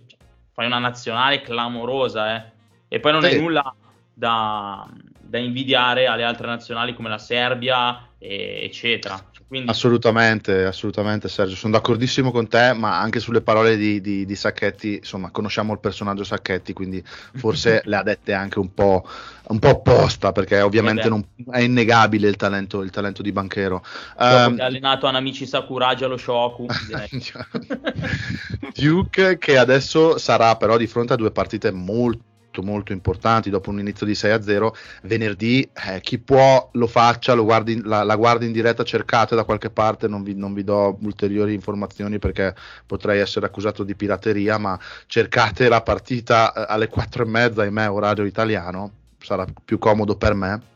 fai 0.52 0.66
una 0.66 0.78
nazionale 0.78 1.40
clamorosa, 1.40 2.36
eh. 2.36 2.54
E 2.88 3.00
poi 3.00 3.10
non 3.10 3.22
sì. 3.22 3.28
hai 3.28 3.40
nulla 3.40 3.74
da, 4.14 4.88
da, 5.20 5.38
invidiare 5.38 6.06
alle 6.06 6.22
altre 6.22 6.46
nazionali 6.46 6.94
come 6.94 7.08
la 7.08 7.18
Serbia, 7.18 8.10
e, 8.16 8.60
eccetera. 8.62 9.20
Quindi... 9.48 9.70
Assolutamente, 9.70 10.64
assolutamente 10.64 11.28
Sergio, 11.28 11.54
sono 11.54 11.74
d'accordissimo 11.74 12.32
con 12.32 12.48
te, 12.48 12.72
ma 12.72 13.00
anche 13.00 13.20
sulle 13.20 13.42
parole 13.42 13.76
di, 13.76 14.00
di, 14.00 14.26
di, 14.26 14.34
Sacchetti, 14.34 14.96
insomma, 14.96 15.30
conosciamo 15.30 15.72
il 15.72 15.78
personaggio 15.78 16.24
Sacchetti, 16.24 16.72
quindi 16.72 17.00
forse 17.04 17.80
le 17.86 17.96
ha 17.96 18.02
dette 18.02 18.32
anche 18.32 18.58
un 18.58 18.74
po', 18.74 19.08
un 19.46 19.60
po 19.60 19.68
apposta, 19.68 20.32
perché 20.32 20.60
ovviamente 20.60 21.08
non, 21.08 21.24
è 21.48 21.60
innegabile 21.60 22.28
il 22.28 22.34
talento, 22.34 22.82
il 22.82 22.90
talento 22.90 23.22
di 23.22 23.30
Banchero. 23.30 23.84
Um, 24.18 24.56
ha 24.58 24.64
allenato 24.64 25.06
Anamici 25.06 25.46
Sakuragi 25.46 26.02
allo 26.02 26.16
Shoku. 26.16 26.66
Duke 28.74 29.38
che 29.38 29.58
adesso 29.58 30.18
sarà 30.18 30.56
però 30.56 30.76
di 30.76 30.88
fronte 30.88 31.12
a 31.12 31.16
due 31.16 31.30
partite 31.30 31.70
molto 31.70 32.25
molto 32.56 32.62
molto 32.62 32.92
importanti. 32.92 33.50
Dopo 33.50 33.70
un 33.70 33.80
inizio 33.80 34.06
di 34.06 34.12
6-0 34.12 34.70
venerdì 35.02 35.68
eh, 35.86 36.00
chi 36.00 36.18
può 36.18 36.68
lo 36.72 36.86
faccia 36.86 37.34
lo 37.34 37.44
guardi, 37.44 37.82
la, 37.82 38.02
la, 38.02 38.16
guardi 38.16 38.46
in 38.46 38.52
diretta 38.52 38.84
cercate 38.84 39.34
da 39.34 39.44
qualche 39.44 39.70
parte 39.70 40.08
non 40.08 40.22
vi, 40.22 40.34
non 40.34 40.54
vi, 40.54 40.64
do 40.64 40.96
ulteriori 41.02 41.54
informazioni 41.54 42.18
perché 42.18 42.54
potrei 42.86 43.20
essere 43.20 43.46
accusato 43.46 43.82
di 43.82 43.94
pirateria 43.94 44.58
ma 44.58 44.78
cercate 45.06 45.68
la 45.68 45.82
partita 45.82 46.52
eh, 46.52 46.64
alle 46.68 46.88
4 46.88 47.22
e 47.22 47.26
mezza 47.26 47.62
ahimè 47.62 47.90
orario 47.90 48.24
italiano 48.24 48.90
sarà 49.18 49.46
più 49.64 49.78
comodo 49.78 50.16
per 50.16 50.34
me 50.34 50.74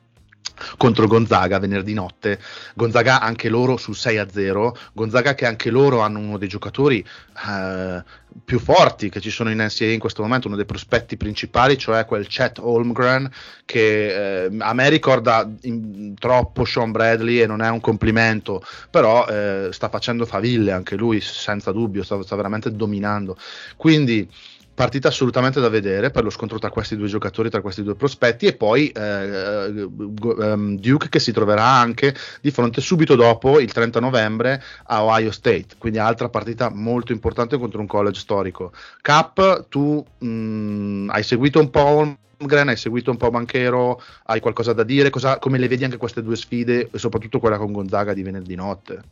contro 0.77 1.07
Gonzaga 1.07 1.59
venerdì 1.59 1.95
notte. 1.95 2.41
Gonzaga 2.75 3.21
anche 3.21 3.49
loro 3.49 3.77
sul 3.77 3.95
6-0. 3.95 4.73
Gonzaga 4.93 5.35
che 5.35 5.47
anche 5.47 5.71
loro 5.71 6.01
hanno 6.01 6.19
uno 6.19 6.39
dei 6.39 6.49
giocatori 6.49 7.05
eh, 7.47 8.03
più 8.45 8.59
forti 8.59 9.09
che 9.11 9.21
ci 9.21 9.31
sono 9.31 9.51
in 9.51 9.59
NCAA 9.59 9.89
in 9.89 9.99
questo 9.99 10.23
momento, 10.23 10.47
uno 10.47 10.57
dei 10.57 10.65
prospetti 10.67 11.17
principali, 11.17 11.77
cioè 11.79 12.05
quel 12.05 12.27
Chet 12.27 12.59
Holmgren 12.59 13.31
che 13.65 14.45
eh, 14.45 14.51
a 14.59 14.73
me 14.73 14.89
ricorda 14.89 15.49
in, 15.63 16.15
troppo 16.19 16.65
Sean 16.65 16.91
Bradley 16.91 17.41
e 17.41 17.47
non 17.47 17.63
è 17.63 17.69
un 17.69 17.81
complimento, 17.81 18.63
però 18.91 19.27
eh, 19.27 19.69
sta 19.73 19.89
facendo 19.89 20.27
faville 20.27 20.73
anche 20.73 20.97
lui 20.97 21.21
senza 21.21 21.73
dubbio, 21.73 22.03
sta, 22.03 22.23
sta 22.23 22.37
veramente 22.37 22.75
dominando. 22.75 23.37
Quindi 23.77 24.29
partita 24.75 25.09
assolutamente 25.09 25.61
da 25.61 25.68
vedere 25.68 26.11
per 26.11 26.25
lo 26.25 26.31
scontro 26.31 26.59
tra 26.59 26.71
questi 26.71 26.97
due 26.97 27.09
giocatori, 27.09 27.51
tra 27.51 27.61
questi 27.61 27.83
due 27.83 27.95
prospetti 27.95 28.47
e 28.47 28.55
poi 28.55 28.89
eh, 28.89 29.83
um, 29.83 30.79
Duke 30.79 31.09
che 31.09 31.18
si 31.18 31.33
troverà 31.33 31.64
anche 31.64 32.14
di 32.41 32.51
fronte 32.51 32.81
subito 32.81 33.14
dopo 33.14 33.61
il 33.61 33.73
30 33.73 34.01
novembre 34.01 34.62
a 34.85 35.05
Ohio 35.05 35.33
State, 35.33 35.77
quindi 35.77 35.99
altra 35.99 36.29
partita 36.29 36.71
molto 36.71 37.12
importante 37.12 37.59
contro 37.59 37.81
un 37.81 37.87
college 37.87 38.21
storico. 38.21 38.73
Cap, 39.03 39.68
tu 39.68 40.05
mh, 40.18 40.27
mm, 40.27 41.11
hai 41.11 41.23
seguito 41.23 41.61
un 41.61 41.68
po' 41.68 42.16
Holmgren, 42.39 42.68
hai 42.68 42.77
seguito 42.77 43.11
un 43.11 43.18
po' 43.18 43.31
Banchero, 43.31 44.01
hai 44.25 44.41
qualcosa 44.41 44.73
da 44.73 44.83
dire? 44.83 45.11
Cosa, 45.11 45.39
come 45.39 45.59
le 45.59 45.68
vedi 45.68 45.85
anche 45.85 45.99
queste 45.99 46.23
due 46.23 46.37
sfide 46.37 46.89
e 46.91 46.99
soprattutto 46.99 47.39
quella 47.39 47.59
con 47.59 47.73
Gonzaga 47.73 48.14
di 48.14 48.23
venerdì 48.23 48.55
notte? 48.55 49.03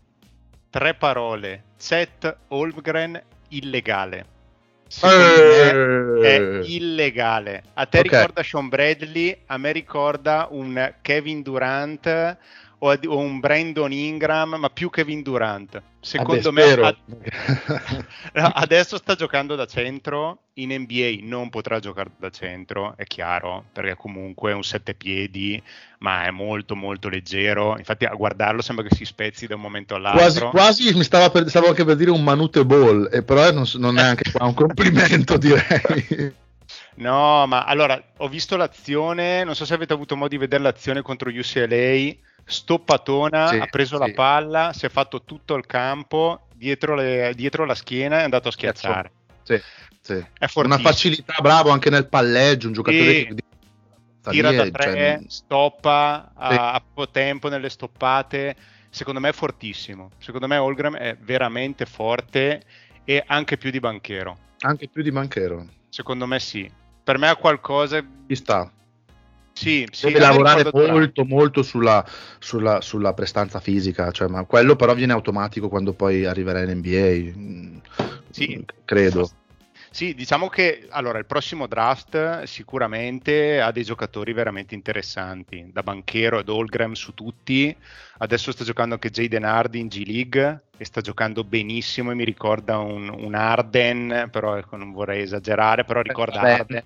Tre 0.70 0.94
parole, 0.94 1.64
Seth 1.76 2.36
Holmgren 2.48 3.20
illegale 3.48 4.36
me 4.88 6.20
è 6.22 6.60
illegale. 6.64 7.62
A 7.74 7.86
te 7.86 7.98
okay. 7.98 8.10
ricorda 8.10 8.42
Sean 8.42 8.68
Bradley, 8.68 9.42
a 9.46 9.58
me 9.58 9.72
ricorda 9.72 10.48
un 10.50 10.94
Kevin 11.02 11.42
Durant 11.42 12.36
o, 12.78 13.18
un 13.18 13.40
Brandon 13.40 13.92
Ingram, 13.92 14.56
ma 14.56 14.70
più 14.70 14.90
Kevin 14.90 15.22
Durant. 15.22 15.82
Secondo 16.00 16.52
me 16.52 16.62
ad... 16.62 16.96
adesso 18.32 18.96
sta 18.96 19.14
giocando 19.14 19.56
da 19.56 19.66
centro, 19.66 20.44
in 20.54 20.72
NBA 20.72 21.18
non 21.22 21.50
potrà 21.50 21.80
giocare 21.80 22.10
da 22.18 22.30
centro, 22.30 22.94
è 22.96 23.04
chiaro, 23.04 23.64
perché 23.72 23.96
comunque 23.96 24.52
è 24.52 24.54
un 24.54 24.62
sette 24.62 24.94
piedi, 24.94 25.60
ma 25.98 26.24
è 26.24 26.30
molto 26.30 26.76
molto 26.76 27.08
leggero. 27.08 27.76
Infatti 27.78 28.04
a 28.04 28.14
guardarlo 28.14 28.62
sembra 28.62 28.86
che 28.86 28.94
si 28.94 29.04
spezzi 29.04 29.46
da 29.46 29.56
un 29.56 29.60
momento 29.60 29.96
all'altro. 29.96 30.50
Quasi, 30.50 30.84
quasi 30.84 30.96
mi 30.96 31.04
stava 31.04 31.30
per, 31.30 31.48
stavo 31.48 31.68
anche 31.68 31.84
per 31.84 31.96
dire 31.96 32.10
un 32.10 32.22
manute 32.22 32.64
ball, 32.64 33.08
e 33.12 33.22
però 33.22 33.50
non, 33.50 33.64
non 33.74 33.98
è 33.98 34.02
anche 34.02 34.30
qua 34.30 34.46
un 34.46 34.54
complimento 34.54 35.36
direi. 35.38 36.46
No, 36.96 37.46
ma 37.46 37.64
allora 37.64 38.00
ho 38.18 38.28
visto 38.28 38.56
l'azione, 38.56 39.44
non 39.44 39.54
so 39.54 39.64
se 39.64 39.74
avete 39.74 39.92
avuto 39.92 40.16
modo 40.16 40.28
di 40.28 40.36
vedere 40.36 40.62
l'azione 40.62 41.02
contro 41.02 41.30
UCLA 41.30 42.26
stoppatona, 42.48 43.48
sì, 43.48 43.56
ha 43.56 43.66
preso 43.66 43.96
sì. 44.00 44.06
la 44.06 44.12
palla, 44.14 44.72
si 44.72 44.86
è 44.86 44.88
fatto 44.88 45.22
tutto 45.22 45.54
il 45.54 45.66
campo 45.66 46.46
dietro, 46.54 46.94
le, 46.94 47.32
dietro 47.36 47.66
la 47.66 47.74
schiena 47.74 48.16
e 48.16 48.20
è 48.20 48.24
andato 48.24 48.48
a 48.48 48.50
schiacciare. 48.50 49.12
Sì, 49.42 49.60
sì. 50.00 50.24
Una 50.54 50.78
facilità, 50.78 51.34
bravo 51.40 51.70
anche 51.70 51.90
nel 51.90 52.08
palleggio, 52.08 52.68
un 52.68 52.72
giocatore 52.72 53.18
e... 53.18 53.24
che 53.26 53.34
tira 54.30 54.52
da 54.52 54.68
tre, 54.70 54.92
cioè... 54.92 55.20
stoppa 55.26 56.32
a, 56.34 56.72
a 56.72 56.80
poco 56.80 57.10
tempo 57.10 57.48
nelle 57.48 57.68
stoppate. 57.68 58.56
Secondo 58.90 59.20
me 59.20 59.28
è 59.28 59.32
fortissimo. 59.32 60.10
Secondo 60.18 60.46
me 60.46 60.56
Olgram 60.56 60.96
è 60.96 61.16
veramente 61.20 61.84
forte 61.84 62.62
e 63.04 63.22
anche 63.26 63.58
più 63.58 63.70
di 63.70 63.80
banchero. 63.80 64.36
Anche 64.60 64.88
più 64.88 65.02
di 65.02 65.12
banchero. 65.12 65.66
Secondo 65.90 66.26
me 66.26 66.40
sì. 66.40 66.70
Per 67.04 67.18
me 67.18 67.28
ha 67.28 67.36
qualcosa. 67.36 68.02
Ci 68.26 68.34
sta 68.34 68.72
sì, 69.58 69.88
sì, 69.90 70.06
deve 70.06 70.20
lavorare 70.20 70.70
molto, 70.72 71.24
molto 71.24 71.62
sulla, 71.62 72.04
sulla, 72.38 72.80
sulla, 72.80 73.12
prestanza 73.12 73.58
fisica, 73.58 74.12
cioè, 74.12 74.28
ma 74.28 74.44
quello 74.44 74.76
però 74.76 74.94
viene 74.94 75.12
automatico 75.12 75.68
quando 75.68 75.92
poi 75.94 76.24
arriverà 76.24 76.62
in 76.62 76.78
NBA, 76.78 77.82
sì. 78.30 78.64
credo. 78.84 79.28
Sì, 79.90 80.14
diciamo 80.14 80.48
che 80.48 80.86
allora 80.90 81.18
il 81.18 81.26
prossimo 81.26 81.66
draft 81.66 82.42
sicuramente 82.42 83.60
ha 83.60 83.72
dei 83.72 83.82
giocatori 83.82 84.32
veramente 84.32 84.76
interessanti, 84.76 85.70
da 85.72 85.82
Banchero 85.82 86.38
ad 86.38 86.48
Olgram 86.48 86.92
su 86.92 87.14
tutti. 87.14 87.74
Adesso 88.18 88.52
sta 88.52 88.62
giocando 88.62 88.94
anche 88.94 89.10
Jaden 89.10 89.44
Hardy 89.44 89.80
in 89.80 89.88
G 89.88 90.04
League 90.06 90.62
e 90.76 90.84
sta 90.84 91.00
giocando 91.00 91.42
benissimo 91.42 92.12
e 92.12 92.14
mi 92.14 92.24
ricorda 92.24 92.78
un, 92.78 93.08
un 93.08 93.34
Arden, 93.34 94.28
però 94.30 94.56
ecco, 94.56 94.76
non 94.76 94.92
vorrei 94.92 95.22
esagerare, 95.22 95.84
però 95.84 96.00
ricorda 96.00 96.40
Beh, 96.42 96.52
Arden. 96.52 96.82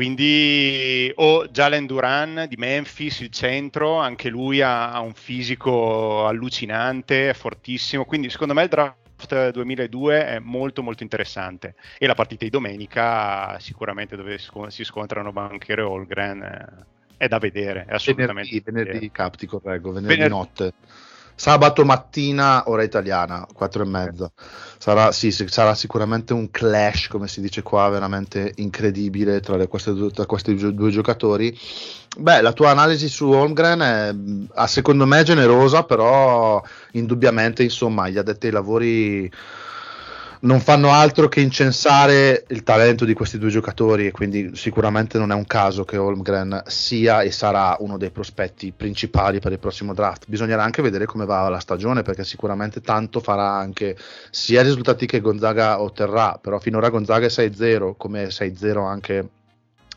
Quindi 0.00 1.12
o 1.16 1.46
Jalen 1.48 1.84
Duran 1.84 2.46
di 2.48 2.56
Memphis, 2.56 3.20
il 3.20 3.28
centro, 3.28 3.98
anche 3.98 4.30
lui 4.30 4.62
ha, 4.62 4.92
ha, 4.92 5.00
un 5.00 5.12
fisico 5.12 6.26
allucinante, 6.26 7.28
è 7.28 7.34
fortissimo, 7.34 8.06
quindi 8.06 8.30
secondo 8.30 8.54
me 8.54 8.62
il 8.62 8.70
draft 8.70 9.50
2002 9.50 10.24
è 10.24 10.38
molto 10.38 10.82
molto 10.82 11.02
interessante. 11.02 11.74
E 11.98 12.06
la 12.06 12.14
partita 12.14 12.44
di 12.44 12.50
domenica 12.50 13.58
sicuramente 13.58 14.16
dove 14.16 14.38
si 14.68 14.84
scontrano 14.84 15.32
Banchero 15.32 15.82
e 15.82 15.84
Holgren 15.84 16.42
eh, 16.44 16.86
è 17.18 17.28
da 17.28 17.36
vedere, 17.36 17.84
è 17.86 17.92
assolutamente 17.92 18.48
venerdì, 18.62 18.62
venerdì 18.64 19.10
cap, 19.10 19.36
ti 19.36 19.44
correggo, 19.44 19.92
venerdì, 19.92 20.14
venerdì 20.14 20.34
notte 20.34 20.72
sabato 21.40 21.86
mattina, 21.86 22.64
ora 22.66 22.82
italiana, 22.82 23.46
4 23.50 23.82
e 23.82 23.86
mezza. 23.86 24.30
Sarà, 24.76 25.10
sì, 25.10 25.30
sarà 25.30 25.74
sicuramente 25.74 26.34
un 26.34 26.50
clash, 26.50 27.08
come 27.08 27.28
si 27.28 27.40
dice 27.40 27.62
qua, 27.62 27.88
veramente 27.88 28.52
incredibile 28.56 29.40
tra, 29.40 29.56
le, 29.56 29.66
queste, 29.66 29.94
tra 30.12 30.26
questi 30.26 30.54
due 30.54 30.90
giocatori. 30.90 31.58
Beh, 32.18 32.42
la 32.42 32.52
tua 32.52 32.68
analisi 32.68 33.08
su 33.08 33.30
Holmgren 33.30 34.50
è, 34.54 34.66
secondo 34.66 35.06
me, 35.06 35.22
generosa, 35.22 35.84
però 35.84 36.62
indubbiamente, 36.92 37.62
insomma, 37.62 38.10
gli 38.10 38.18
addetti 38.18 38.48
ai 38.48 38.52
lavori 38.52 39.32
non 40.40 40.60
fanno 40.60 40.90
altro 40.90 41.28
che 41.28 41.40
incensare 41.40 42.44
il 42.48 42.62
talento 42.62 43.04
di 43.04 43.12
questi 43.12 43.38
due 43.38 43.50
giocatori 43.50 44.06
e 44.06 44.10
quindi 44.10 44.52
sicuramente 44.54 45.18
non 45.18 45.32
è 45.32 45.34
un 45.34 45.44
caso 45.44 45.84
che 45.84 45.98
Holmgren 45.98 46.62
sia 46.66 47.20
e 47.20 47.30
sarà 47.30 47.76
uno 47.80 47.98
dei 47.98 48.10
prospetti 48.10 48.72
principali 48.74 49.38
per 49.38 49.52
il 49.52 49.58
prossimo 49.58 49.92
draft. 49.92 50.24
Bisognerà 50.28 50.62
anche 50.62 50.82
vedere 50.82 51.04
come 51.04 51.26
va 51.26 51.48
la 51.48 51.58
stagione 51.58 52.02
perché 52.02 52.24
sicuramente 52.24 52.80
tanto 52.80 53.20
farà 53.20 53.50
anche 53.50 53.96
sia 54.30 54.62
i 54.62 54.64
risultati 54.64 55.04
che 55.04 55.20
Gonzaga 55.20 55.80
otterrà, 55.82 56.38
però 56.40 56.58
finora 56.58 56.88
Gonzaga 56.88 57.26
è 57.26 57.30
6-0 57.30 57.94
come 57.96 58.28
6-0 58.28 58.86
anche 58.86 59.28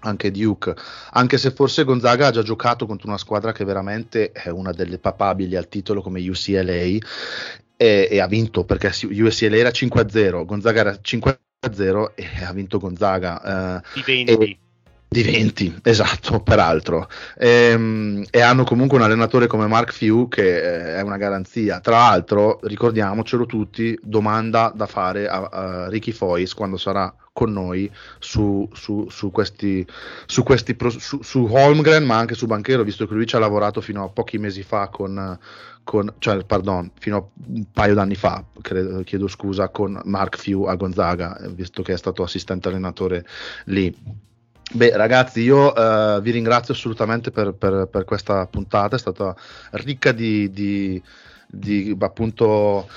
anche 0.05 0.31
Duke, 0.31 0.75
anche 1.11 1.37
se 1.37 1.51
forse 1.51 1.85
Gonzaga 1.85 2.27
ha 2.27 2.31
già 2.31 2.41
giocato 2.41 2.85
contro 2.85 3.07
una 3.07 3.17
squadra 3.17 3.53
che 3.53 3.63
veramente 3.63 4.33
è 4.33 4.49
una 4.49 4.73
delle 4.73 4.97
papabili 4.97 5.55
al 5.55 5.69
titolo 5.69 6.01
come 6.01 6.19
UCLA 6.27 6.97
e, 7.75 8.07
e 8.09 8.19
ha 8.19 8.27
vinto 8.27 8.63
perché 8.63 8.87
USL 8.87 9.53
era 9.53 9.69
5-0, 9.69 10.45
Gonzaga 10.45 10.79
era 10.79 10.91
5-0 11.01 12.11
e 12.15 12.27
ha 12.43 12.53
vinto 12.53 12.79
Gonzaga. 12.79 13.77
Eh, 13.77 13.81
di 13.93 14.03
20. 14.05 14.31
E, 14.31 14.57
di 15.13 15.21
20, 15.21 15.79
esatto, 15.83 16.41
peraltro. 16.41 17.07
E, 17.37 17.47
ehm, 17.47 18.25
e, 18.31 18.41
hanno 18.41 18.63
comunque 18.63 18.97
un 18.97 19.03
allenatore 19.03 19.45
come 19.45 19.67
Mark 19.67 19.93
Few 19.93 20.27
che 20.27 20.57
eh, 20.57 20.95
è 20.97 21.01
una 21.01 21.17
garanzia. 21.17 21.79
Tra 21.79 21.97
l'altro, 21.97 22.59
ricordiamocelo 22.63 23.45
tutti, 23.45 23.97
domanda 24.01 24.73
da 24.75 24.87
fare 24.87 25.27
a, 25.27 25.49
a 25.51 25.89
Ricky 25.89 26.11
Foyce 26.11 26.55
quando 26.55 26.77
sarà 26.77 27.13
con 27.31 27.51
noi 27.51 27.89
su, 28.19 28.67
su, 28.73 29.07
su 29.09 29.31
questi, 29.31 29.85
su, 30.25 30.43
questi 30.43 30.75
su, 30.97 31.21
su 31.21 31.47
Holmgren, 31.49 32.03
ma 32.03 32.17
anche 32.17 32.35
su 32.35 32.47
Banchero, 32.47 32.83
visto 32.83 33.07
che 33.07 33.13
lui 33.13 33.25
ci 33.25 33.35
ha 33.35 33.39
lavorato 33.39 33.81
fino 33.81 34.03
a 34.03 34.09
pochi 34.09 34.37
mesi 34.37 34.63
fa 34.63 34.87
con, 34.87 35.37
con 35.83 36.13
cioè, 36.19 36.43
pardon, 36.43 36.91
fino 36.99 37.17
a 37.17 37.25
un 37.47 37.65
paio 37.71 37.93
d'anni 37.93 38.15
fa, 38.15 38.43
credo, 38.61 39.03
chiedo 39.03 39.27
scusa, 39.27 39.69
con 39.69 39.99
Mark 40.05 40.37
Few 40.37 40.63
a 40.63 40.75
Gonzaga, 40.75 41.37
visto 41.49 41.81
che 41.81 41.93
è 41.93 41.97
stato 41.97 42.23
assistente 42.23 42.69
allenatore 42.69 43.25
lì. 43.65 43.95
Beh, 44.71 44.95
ragazzi, 44.95 45.41
io 45.41 45.71
uh, 45.71 46.21
vi 46.21 46.31
ringrazio 46.31 46.73
assolutamente 46.73 47.29
per, 47.29 47.53
per, 47.53 47.87
per, 47.91 48.05
questa 48.05 48.47
puntata, 48.47 48.95
è 48.95 48.99
stata 48.99 49.35
ricca 49.71 50.11
di, 50.11 50.49
di, 50.51 51.01
di 51.47 51.95
appunto 51.99 52.87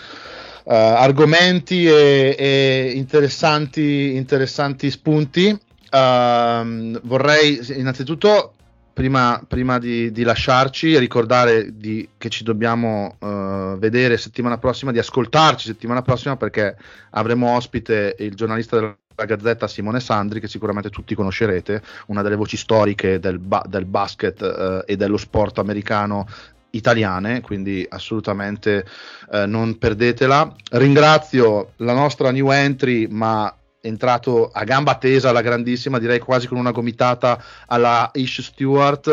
uh, 0.64 0.72
argomenti 0.72 1.86
e, 1.86 2.34
e 2.38 2.92
interessanti, 2.94 4.14
interessanti, 4.14 4.90
spunti. 4.90 5.58
Uh, 5.90 6.98
vorrei 7.02 7.60
innanzitutto, 7.76 8.54
prima, 8.96 9.44
prima 9.46 9.78
di, 9.78 10.10
di, 10.10 10.22
lasciarci, 10.22 10.98
ricordare 10.98 11.76
di, 11.76 12.08
che 12.16 12.30
ci 12.30 12.44
dobbiamo 12.44 13.18
uh, 13.18 13.76
vedere 13.76 14.16
settimana 14.16 14.56
prossima, 14.56 14.90
di 14.90 14.98
ascoltarci 14.98 15.66
settimana 15.66 16.00
prossima 16.00 16.38
perché 16.38 16.74
avremo 17.10 17.54
ospite 17.54 18.16
il 18.20 18.34
giornalista 18.34 18.76
della 18.76 18.96
Gazzetta 19.14 19.68
Simone 19.68 20.00
Sandri, 20.00 20.40
che 20.40 20.48
sicuramente 20.48 20.88
tutti 20.88 21.14
conoscerete, 21.14 21.82
una 22.06 22.22
delle 22.22 22.36
voci 22.36 22.56
storiche 22.56 23.18
del, 23.18 23.38
ba- 23.38 23.66
del 23.68 23.84
basket 23.84 24.40
uh, 24.40 24.90
e 24.90 24.96
dello 24.96 25.18
sport 25.18 25.58
americano 25.58 26.26
italiane, 26.70 27.42
quindi 27.42 27.86
assolutamente 27.88 28.86
eh, 29.32 29.46
non 29.46 29.78
perdetela. 29.78 30.54
Ringrazio 30.72 31.72
la 31.76 31.94
nostra 31.94 32.30
new 32.30 32.50
entry, 32.50 33.06
ma 33.08 33.54
entrato 33.86 34.50
a 34.52 34.64
gamba 34.64 34.96
tesa 34.96 35.30
alla 35.30 35.40
grandissima, 35.40 35.98
direi 35.98 36.18
quasi 36.18 36.46
con 36.46 36.58
una 36.58 36.72
gomitata 36.72 37.42
alla 37.66 38.10
Ish 38.12 38.42
Stewart, 38.42 39.08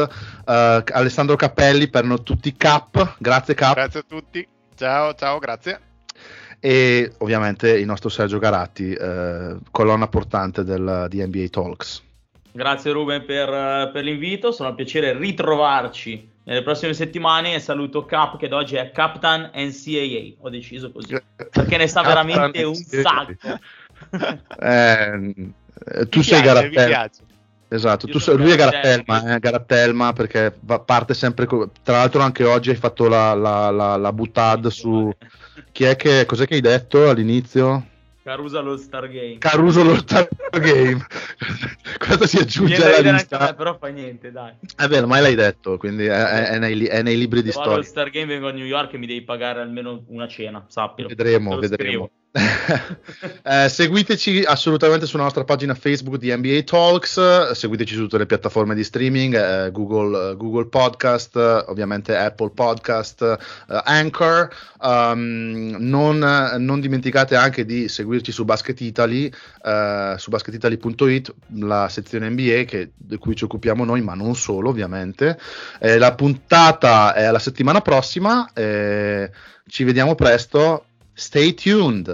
eh, 0.45 0.83
Alessandro 0.91 1.35
Cappelli 1.35 1.87
per 1.87 2.05
tutti 2.21 2.55
Cap, 2.55 3.15
grazie 3.19 3.53
Cap. 3.53 3.75
Grazie 3.75 3.99
a 3.99 4.05
tutti, 4.07 4.47
ciao 4.75 5.13
ciao, 5.13 5.39
grazie. 5.39 5.79
E 6.59 7.13
ovviamente 7.17 7.71
il 7.71 7.85
nostro 7.85 8.09
Sergio 8.09 8.39
Garatti, 8.39 8.93
eh, 8.93 9.57
colonna 9.71 10.07
portante 10.07 10.63
del, 10.63 11.07
di 11.09 11.25
NBA 11.25 11.47
Talks. 11.49 12.01
Grazie 12.51 12.91
Ruben 12.91 13.25
per, 13.25 13.91
per 13.91 14.03
l'invito, 14.03 14.51
sono 14.51 14.69
un 14.69 14.75
piacere 14.75 15.17
ritrovarci 15.17 16.31
nelle 16.45 16.61
prossime 16.61 16.93
settimane 16.93 17.53
e 17.53 17.59
saluto 17.59 18.05
Cap 18.05 18.37
che 18.37 18.47
da 18.47 18.57
oggi 18.57 18.75
è 18.75 18.91
Captain 18.91 19.49
NCAA, 19.53 20.43
ho 20.45 20.49
deciso 20.49 20.91
così, 20.91 21.17
perché 21.51 21.77
ne 21.77 21.87
sa 21.87 22.01
veramente 22.01 22.63
un 22.63 22.75
sacco. 22.75 23.59
eh, 24.59 26.07
tu 26.09 26.21
sei 26.21 26.41
Garattelma. 26.41 27.09
Esatto, 27.67 28.05
tu 28.05 28.19
sei, 28.19 28.37
lui 28.37 28.51
è 28.51 28.55
Garattelma, 28.55 29.35
eh, 29.35 29.39
Garattelma 29.39 30.13
perché 30.13 30.53
va, 30.59 30.79
parte 30.79 31.15
sempre, 31.15 31.47
co- 31.47 31.71
tra 31.81 31.97
l'altro 31.97 32.21
anche 32.21 32.43
oggi 32.43 32.69
hai 32.69 32.75
fatto 32.75 33.07
la, 33.07 33.33
la, 33.33 33.71
la, 33.71 33.95
la 33.95 34.13
buttad 34.13 34.67
su... 34.67 35.11
Chi 35.71 35.83
è 35.85 35.95
che, 35.95 36.25
cos'è 36.25 36.45
che 36.45 36.53
hai 36.53 36.61
detto 36.61 37.09
all'inizio? 37.09 37.87
Caruso 38.23 38.57
allo 38.57 38.77
Star 38.77 39.09
Game. 39.09 39.37
Caruso 39.37 39.81
allo 39.81 39.97
Star 39.97 40.29
Game. 40.51 41.05
Questo 41.97 42.25
si 42.27 42.37
aggiunge 42.37 42.75
alla 42.75 43.11
lista. 43.11 43.37
Me, 43.39 43.53
però 43.53 43.77
fa 43.77 43.87
niente, 43.87 44.31
dai. 44.31 44.53
È 44.77 44.87
vero, 44.87 45.07
mai 45.07 45.21
l'hai 45.21 45.35
detto, 45.35 45.77
quindi 45.77 46.05
è, 46.05 46.11
è, 46.11 46.57
nei, 46.57 46.85
è 46.85 47.01
nei, 47.01 47.17
libri 47.17 47.41
di 47.41 47.47
Se 47.47 47.53
storia. 47.53 47.73
allo 47.73 47.83
Star 47.83 48.09
Game 48.11 48.27
vengo 48.27 48.47
a 48.47 48.51
New 48.51 48.65
York 48.65 48.93
e 48.93 48.97
mi 48.97 49.07
devi 49.07 49.23
pagare 49.23 49.59
almeno 49.59 50.03
una 50.07 50.27
cena, 50.27 50.63
sappilo. 50.67 51.09
Vedremo, 51.09 51.57
vedremo. 51.57 51.89
Scrivo. 51.89 52.11
eh, 53.43 53.69
seguiteci 53.69 54.41
assolutamente 54.43 55.05
sulla 55.05 55.21
nostra 55.21 55.43
pagina 55.43 55.75
Facebook 55.75 56.17
di 56.17 56.35
NBA 56.35 56.63
Talks, 56.63 57.51
seguiteci 57.51 57.93
su 57.93 58.01
tutte 58.01 58.17
le 58.17 58.25
piattaforme 58.25 58.73
di 58.73 58.83
streaming, 58.83 59.35
eh, 59.35 59.71
Google, 59.71 60.31
uh, 60.31 60.35
Google, 60.35 60.65
Podcast, 60.65 61.35
ovviamente 61.67 62.15
Apple 62.17 62.49
Podcast, 62.49 63.21
uh, 63.67 63.81
Anchor. 63.83 64.49
Um, 64.81 65.75
non, 65.77 66.17
non, 66.57 66.79
dimenticate 66.79 67.35
anche 67.35 67.65
di 67.65 67.87
seguirci 67.87 68.31
su 68.31 68.45
Basket 68.45 68.81
Italy, 68.81 69.31
uh, 69.61 70.17
su 70.17 70.31
basketitaly.it, 70.31 71.33
la 71.59 71.87
sezione 71.87 72.29
NBA 72.29 72.63
che, 72.63 72.93
di 72.95 73.17
cui 73.17 73.35
ci 73.35 73.43
occupiamo 73.43 73.85
noi, 73.85 74.01
ma 74.01 74.15
non 74.15 74.35
solo 74.35 74.69
ovviamente. 74.69 75.37
Eh, 75.79 75.99
la 75.99 76.15
puntata 76.15 77.13
è 77.13 77.29
la 77.29 77.39
settimana 77.39 77.81
prossima, 77.81 78.49
ci 78.53 79.83
vediamo 79.83 80.15
presto. 80.15 80.85
Stay 81.15 81.51
tuned. 81.51 82.09